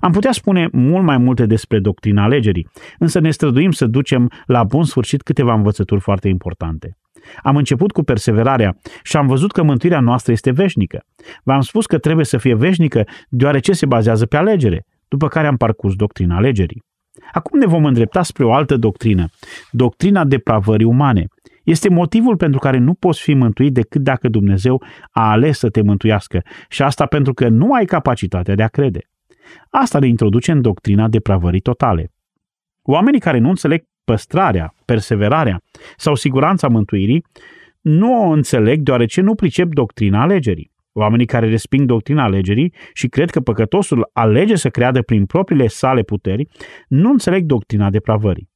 Am 0.00 0.12
putea 0.12 0.32
spune 0.32 0.68
mult 0.72 1.04
mai 1.04 1.18
multe 1.18 1.46
despre 1.46 1.78
doctrina 1.78 2.22
alegerii, 2.22 2.68
însă 2.98 3.18
ne 3.18 3.30
străduim 3.30 3.70
să 3.70 3.86
ducem 3.86 4.30
la 4.46 4.64
bun 4.64 4.84
sfârșit 4.84 5.22
câteva 5.22 5.54
învățături 5.54 6.00
foarte 6.00 6.28
importante. 6.28 6.98
Am 7.42 7.56
început 7.56 7.92
cu 7.92 8.02
perseverarea 8.02 8.76
și 9.02 9.16
am 9.16 9.26
văzut 9.26 9.52
că 9.52 9.62
mântuirea 9.62 10.00
noastră 10.00 10.32
este 10.32 10.50
veșnică. 10.50 11.04
V-am 11.42 11.60
spus 11.60 11.86
că 11.86 11.98
trebuie 11.98 12.24
să 12.24 12.36
fie 12.38 12.54
veșnică 12.54 13.04
deoarece 13.28 13.72
se 13.72 13.86
bazează 13.86 14.26
pe 14.26 14.36
alegere, 14.36 14.86
după 15.12 15.28
care 15.28 15.46
am 15.46 15.56
parcurs 15.56 15.94
doctrina 15.94 16.36
alegerii. 16.36 16.82
Acum 17.32 17.58
ne 17.58 17.66
vom 17.66 17.84
îndrepta 17.84 18.22
spre 18.22 18.44
o 18.44 18.52
altă 18.52 18.76
doctrină, 18.76 19.26
doctrina 19.70 20.24
depravării 20.24 20.86
umane. 20.86 21.26
Este 21.64 21.88
motivul 21.88 22.36
pentru 22.36 22.58
care 22.58 22.78
nu 22.78 22.94
poți 22.94 23.20
fi 23.20 23.34
mântuit 23.34 23.72
decât 23.72 24.02
dacă 24.02 24.28
Dumnezeu 24.28 24.82
a 25.10 25.30
ales 25.30 25.58
să 25.58 25.68
te 25.68 25.82
mântuiască 25.82 26.42
și 26.68 26.82
asta 26.82 27.06
pentru 27.06 27.32
că 27.32 27.48
nu 27.48 27.72
ai 27.72 27.84
capacitatea 27.84 28.54
de 28.54 28.62
a 28.62 28.68
crede. 28.68 29.00
Asta 29.70 29.98
ne 29.98 30.06
introduce 30.06 30.52
în 30.52 30.60
doctrina 30.60 31.08
depravării 31.08 31.60
totale. 31.60 32.10
Oamenii 32.82 33.20
care 33.20 33.38
nu 33.38 33.48
înțeleg 33.48 33.82
păstrarea, 34.04 34.74
perseverarea 34.84 35.60
sau 35.96 36.14
siguranța 36.14 36.68
mântuirii 36.68 37.24
nu 37.80 38.22
o 38.22 38.30
înțeleg 38.30 38.80
deoarece 38.80 39.20
nu 39.20 39.34
pricep 39.34 39.68
doctrina 39.72 40.20
alegerii. 40.22 40.72
Oamenii 40.92 41.26
care 41.26 41.48
resping 41.48 41.86
doctrina 41.86 42.22
alegerii 42.22 42.74
și 42.92 43.08
cred 43.08 43.30
că 43.30 43.40
păcătosul 43.40 44.10
alege 44.12 44.56
să 44.56 44.68
creadă 44.68 45.02
prin 45.02 45.26
propriile 45.26 45.66
sale 45.66 46.02
puteri, 46.02 46.48
nu 46.88 47.10
înțeleg 47.10 47.44
doctrina 47.44 47.90
depravării. 47.90 48.50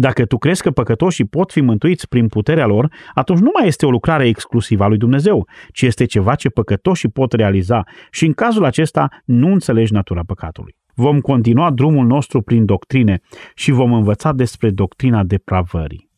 Dacă 0.00 0.24
tu 0.24 0.38
crezi 0.38 0.62
că 0.62 0.70
păcătoșii 0.70 1.26
pot 1.26 1.52
fi 1.52 1.60
mântuiți 1.60 2.08
prin 2.08 2.28
puterea 2.28 2.66
lor, 2.66 2.92
atunci 3.14 3.38
nu 3.38 3.50
mai 3.58 3.66
este 3.66 3.86
o 3.86 3.90
lucrare 3.90 4.26
exclusivă 4.26 4.84
a 4.84 4.88
lui 4.88 4.98
Dumnezeu, 4.98 5.48
ci 5.72 5.82
este 5.82 6.04
ceva 6.04 6.34
ce 6.34 6.48
păcătoșii 6.48 7.08
pot 7.08 7.32
realiza 7.32 7.82
și 8.10 8.26
în 8.26 8.32
cazul 8.32 8.64
acesta 8.64 9.08
nu 9.24 9.52
înțelegi 9.52 9.92
natura 9.92 10.22
păcatului. 10.26 10.76
Vom 10.94 11.20
continua 11.20 11.70
drumul 11.70 12.06
nostru 12.06 12.42
prin 12.42 12.64
doctrine 12.64 13.20
și 13.54 13.70
vom 13.70 13.92
învăța 13.92 14.32
despre 14.32 14.70
doctrina 14.70 15.24
depravării. 15.24 16.10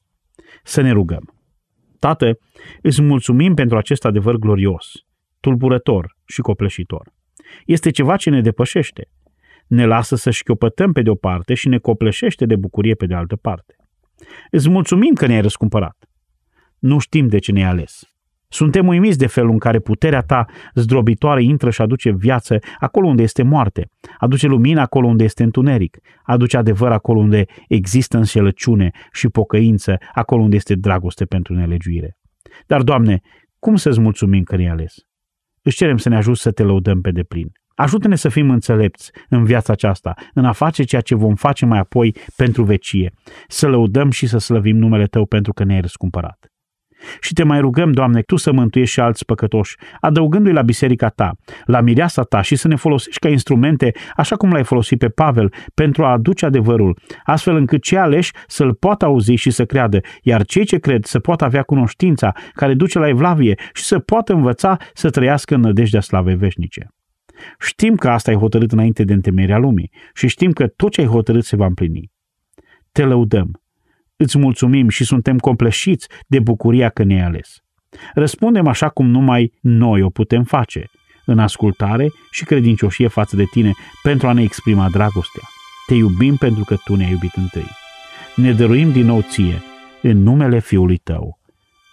Să 0.62 0.80
ne 0.80 0.90
rugăm. 0.90 1.34
Tată, 1.98 2.38
îți 2.82 3.02
mulțumim 3.02 3.54
pentru 3.54 3.76
acest 3.76 4.04
adevăr 4.04 4.36
glorios, 4.36 4.92
tulburător 5.40 6.16
și 6.24 6.40
copleșitor. 6.40 7.12
Este 7.64 7.90
ceva 7.90 8.16
ce 8.16 8.30
ne 8.30 8.40
depășește. 8.40 9.08
Ne 9.66 9.84
lasă 9.86 10.16
să 10.16 10.30
șchiopătăm 10.30 10.92
pe 10.92 11.02
de 11.02 11.10
o 11.10 11.14
parte 11.14 11.54
și 11.54 11.68
ne 11.68 11.78
copleșește 11.78 12.46
de 12.46 12.56
bucurie 12.56 12.94
pe 12.94 13.06
de 13.06 13.14
altă 13.14 13.36
parte. 13.36 13.74
Îți 14.50 14.68
mulțumim 14.68 15.14
că 15.14 15.26
ne-ai 15.26 15.40
răscumpărat. 15.40 15.96
Nu 16.78 16.98
știm 16.98 17.26
de 17.26 17.38
ce 17.38 17.52
ne-ai 17.52 17.68
ales. 17.68 18.00
Suntem 18.52 18.86
uimiți 18.86 19.18
de 19.18 19.26
felul 19.26 19.50
în 19.50 19.58
care 19.58 19.78
puterea 19.78 20.20
ta 20.20 20.44
zdrobitoare 20.74 21.42
intră 21.42 21.70
și 21.70 21.82
aduce 21.82 22.10
viață 22.10 22.58
acolo 22.78 23.08
unde 23.08 23.22
este 23.22 23.42
moarte, 23.42 23.90
aduce 24.18 24.46
lumină 24.46 24.80
acolo 24.80 25.06
unde 25.06 25.24
este 25.24 25.42
întuneric, 25.42 25.98
aduce 26.22 26.56
adevăr 26.56 26.92
acolo 26.92 27.18
unde 27.18 27.44
există 27.68 28.16
înșelăciune 28.16 28.90
și 29.12 29.28
pocăință, 29.28 29.96
acolo 30.12 30.42
unde 30.42 30.56
este 30.56 30.74
dragoste 30.74 31.24
pentru 31.24 31.54
nelegiuire. 31.54 32.16
Dar, 32.66 32.82
Doamne, 32.82 33.20
cum 33.58 33.76
să-ți 33.76 34.00
mulțumim 34.00 34.42
că 34.42 34.56
ne-ai 34.56 34.70
ales? 34.70 34.94
Își 35.62 35.76
cerem 35.76 35.96
să 35.96 36.08
ne 36.08 36.16
ajut 36.16 36.36
să 36.36 36.50
te 36.50 36.62
lăudăm 36.62 37.00
pe 37.00 37.10
deplin. 37.10 37.52
Ajută-ne 37.74 38.16
să 38.16 38.28
fim 38.28 38.50
înțelepți 38.50 39.10
în 39.28 39.44
viața 39.44 39.72
aceasta, 39.72 40.14
în 40.34 40.44
a 40.44 40.52
face 40.52 40.82
ceea 40.82 41.00
ce 41.00 41.14
vom 41.14 41.34
face 41.34 41.66
mai 41.66 41.78
apoi 41.78 42.16
pentru 42.36 42.62
vecie, 42.62 43.12
să 43.48 43.68
lăudăm 43.68 44.10
și 44.10 44.26
să 44.26 44.38
slăvim 44.38 44.76
numele 44.76 45.06
Tău 45.06 45.26
pentru 45.26 45.52
că 45.52 45.64
ne-ai 45.64 45.80
răscumpărat. 45.80 46.49
Și 47.20 47.32
te 47.32 47.42
mai 47.42 47.60
rugăm, 47.60 47.92
Doamne, 47.92 48.22
Tu 48.22 48.36
să 48.36 48.52
mântuiești 48.52 48.92
și 48.92 49.00
alți 49.00 49.24
păcătoși, 49.24 49.76
adăugându-i 50.00 50.52
la 50.52 50.62
biserica 50.62 51.08
Ta, 51.08 51.32
la 51.64 51.80
mireasa 51.80 52.22
Ta 52.22 52.40
și 52.40 52.56
să 52.56 52.68
ne 52.68 52.76
folosești 52.76 53.18
ca 53.20 53.28
instrumente, 53.28 53.92
așa 54.16 54.36
cum 54.36 54.52
l-ai 54.52 54.64
folosit 54.64 54.98
pe 54.98 55.08
Pavel, 55.08 55.52
pentru 55.74 56.04
a 56.04 56.12
aduce 56.12 56.46
adevărul, 56.46 56.98
astfel 57.24 57.56
încât 57.56 57.82
cei 57.82 57.98
aleși 57.98 58.32
să-l 58.46 58.74
poată 58.74 59.04
auzi 59.04 59.34
și 59.34 59.50
să 59.50 59.64
creadă, 59.64 60.00
iar 60.22 60.44
cei 60.44 60.64
ce 60.64 60.78
cred 60.78 61.04
să 61.04 61.18
poată 61.18 61.44
avea 61.44 61.62
cunoștința 61.62 62.32
care 62.52 62.74
duce 62.74 62.98
la 62.98 63.08
evlavie 63.08 63.54
și 63.72 63.84
să 63.84 63.98
poată 63.98 64.32
învăța 64.32 64.76
să 64.94 65.10
trăiască 65.10 65.54
în 65.54 65.60
nădejdea 65.60 66.00
slavei 66.00 66.36
veșnice. 66.36 66.86
Știm 67.58 67.94
că 67.94 68.08
asta 68.08 68.30
ai 68.30 68.36
hotărât 68.36 68.72
înainte 68.72 69.04
de 69.04 69.12
întemeierea 69.12 69.58
lumii 69.58 69.90
și 70.14 70.28
știm 70.28 70.52
că 70.52 70.66
tot 70.66 70.90
ce 70.90 71.00
ai 71.00 71.06
hotărât 71.06 71.44
se 71.44 71.56
va 71.56 71.66
împlini. 71.66 72.10
Te 72.92 73.04
lăudăm, 73.04 73.60
îți 74.22 74.38
mulțumim 74.38 74.88
și 74.88 75.04
suntem 75.04 75.38
compleșiți 75.38 76.06
de 76.26 76.40
bucuria 76.40 76.88
că 76.88 77.02
ne-ai 77.02 77.20
ales. 77.20 77.48
Răspundem 78.14 78.66
așa 78.66 78.88
cum 78.88 79.06
numai 79.06 79.52
noi 79.60 80.02
o 80.02 80.08
putem 80.08 80.42
face, 80.42 80.84
în 81.24 81.38
ascultare 81.38 82.12
și 82.30 82.44
credincioșie 82.44 83.08
față 83.08 83.36
de 83.36 83.44
tine 83.44 83.72
pentru 84.02 84.28
a 84.28 84.32
ne 84.32 84.42
exprima 84.42 84.88
dragostea. 84.88 85.42
Te 85.86 85.94
iubim 85.94 86.36
pentru 86.36 86.64
că 86.64 86.76
tu 86.84 86.94
ne-ai 86.94 87.10
iubit 87.10 87.34
întâi. 87.34 87.68
Ne 88.36 88.52
dăruim 88.52 88.92
din 88.92 89.06
nou 89.06 89.20
ție, 89.20 89.62
în 90.02 90.22
numele 90.22 90.60
Fiului 90.60 90.96
tău. 90.96 91.38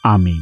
Amin. 0.01 0.41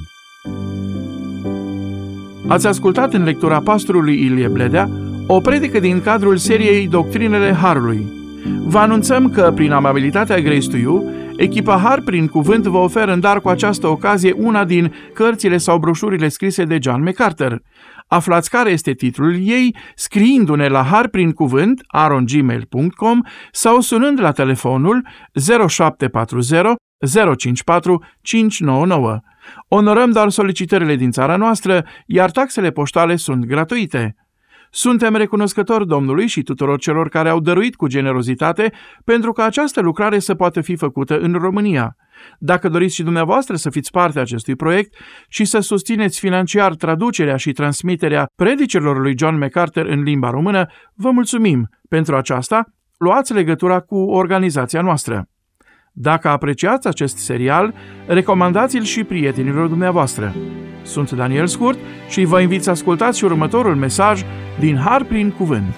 Ați 2.48 2.68
ascultat 2.68 3.14
în 3.14 3.24
lectura 3.24 3.60
pastorului 3.60 4.24
Ilie 4.24 4.48
Bledea 4.48 4.90
o 5.28 5.40
predică 5.40 5.80
din 5.80 6.02
cadrul 6.02 6.38
seriei 6.38 6.88
Doctrinele 6.88 7.52
Harului. 7.54 8.25
Vă 8.46 8.80
anunțăm 8.80 9.30
că, 9.30 9.52
prin 9.56 9.72
amabilitatea 9.72 10.40
Grace 10.40 10.70
to 10.70 10.78
You, 10.78 11.12
echipa 11.38 11.78
Har 11.78 12.02
prin 12.02 12.28
cuvânt 12.28 12.64
vă 12.64 12.78
oferă 12.78 13.14
în 13.14 13.20
dar 13.20 13.42
cu 13.42 13.50
această 13.50 13.88
ocazie 13.88 14.32
una 14.38 14.66
din 14.66 14.94
cărțile 15.14 15.58
sau 15.58 15.78
broșurile 15.78 16.28
scrise 16.28 16.64
de 16.64 16.78
John 16.82 17.04
MacArthur. 17.04 17.62
Aflați 18.08 18.50
care 18.50 18.70
este 18.70 18.94
titlul 18.94 19.36
ei 19.40 19.76
scriindu-ne 19.96 20.68
la 20.68 20.84
harprincuvânt 20.84 21.82
arongmail.com 21.88 23.22
sau 23.52 23.80
sunând 23.80 24.20
la 24.20 24.32
telefonul 24.32 25.08
0740 25.68 26.62
054 27.38 28.04
599. 28.22 29.20
Onorăm 29.68 30.12
doar 30.12 30.30
solicitările 30.30 30.96
din 30.96 31.12
țara 31.12 31.36
noastră, 31.36 31.86
iar 32.06 32.32
taxele 32.32 32.72
poștale 32.72 33.16
sunt 33.16 33.46
gratuite. 33.46 34.16
Suntem 34.78 35.16
recunoscători 35.16 35.88
Domnului 35.88 36.28
și 36.28 36.44
tuturor 36.44 36.80
celor 36.80 37.10
care 37.10 37.30
au 37.30 37.40
dăruit 37.40 37.76
cu 37.76 37.88
generozitate 37.88 38.72
pentru 39.04 39.32
ca 39.32 39.44
această 39.44 39.82
lucrare 39.82 40.20
să 40.20 40.36
poată 40.36 40.62
fi 40.62 40.76
făcută 40.76 41.20
în 41.20 41.34
România. 41.34 41.96
Dacă 42.40 42.70
doriți 42.70 42.96
și 42.96 43.04
dumneavoastră 43.04 43.56
să 43.56 43.70
fiți 43.70 43.92
parte 43.92 44.18
a 44.18 44.22
acestui 44.22 44.56
proiect 44.56 44.96
și 45.28 45.46
să 45.46 45.60
susțineți 45.60 46.20
financiar 46.20 46.76
traducerea 46.76 47.36
și 47.36 47.52
transmiterea 47.52 48.26
predicilor 48.36 49.00
lui 49.00 49.18
John 49.18 49.38
MacArthur 49.38 49.86
în 49.86 50.02
limba 50.02 50.30
română, 50.30 50.66
vă 50.94 51.12
mulțumim. 51.12 51.70
Pentru 51.90 52.16
aceasta, 52.16 52.64
luați 52.98 53.34
legătura 53.34 53.80
cu 53.80 53.98
organizația 53.98 54.82
noastră. 54.82 55.28
Dacă 55.98 56.28
apreciați 56.28 56.88
acest 56.88 57.18
serial, 57.18 57.74
recomandați-l 58.06 58.84
și 58.84 59.04
prietenilor 59.04 59.68
dumneavoastră. 59.68 60.36
Sunt 60.84 61.12
Daniel 61.12 61.48
Scurt 61.48 61.78
și 62.10 62.24
vă 62.24 62.42
invit 62.42 62.64
să 62.64 62.70
ascultați 62.70 63.18
și 63.18 63.24
următorul 63.24 63.76
mesaj 63.76 64.22
din 64.60 64.78
Har 64.78 65.04
prin 65.04 65.32
Cuvânt. 65.32 65.76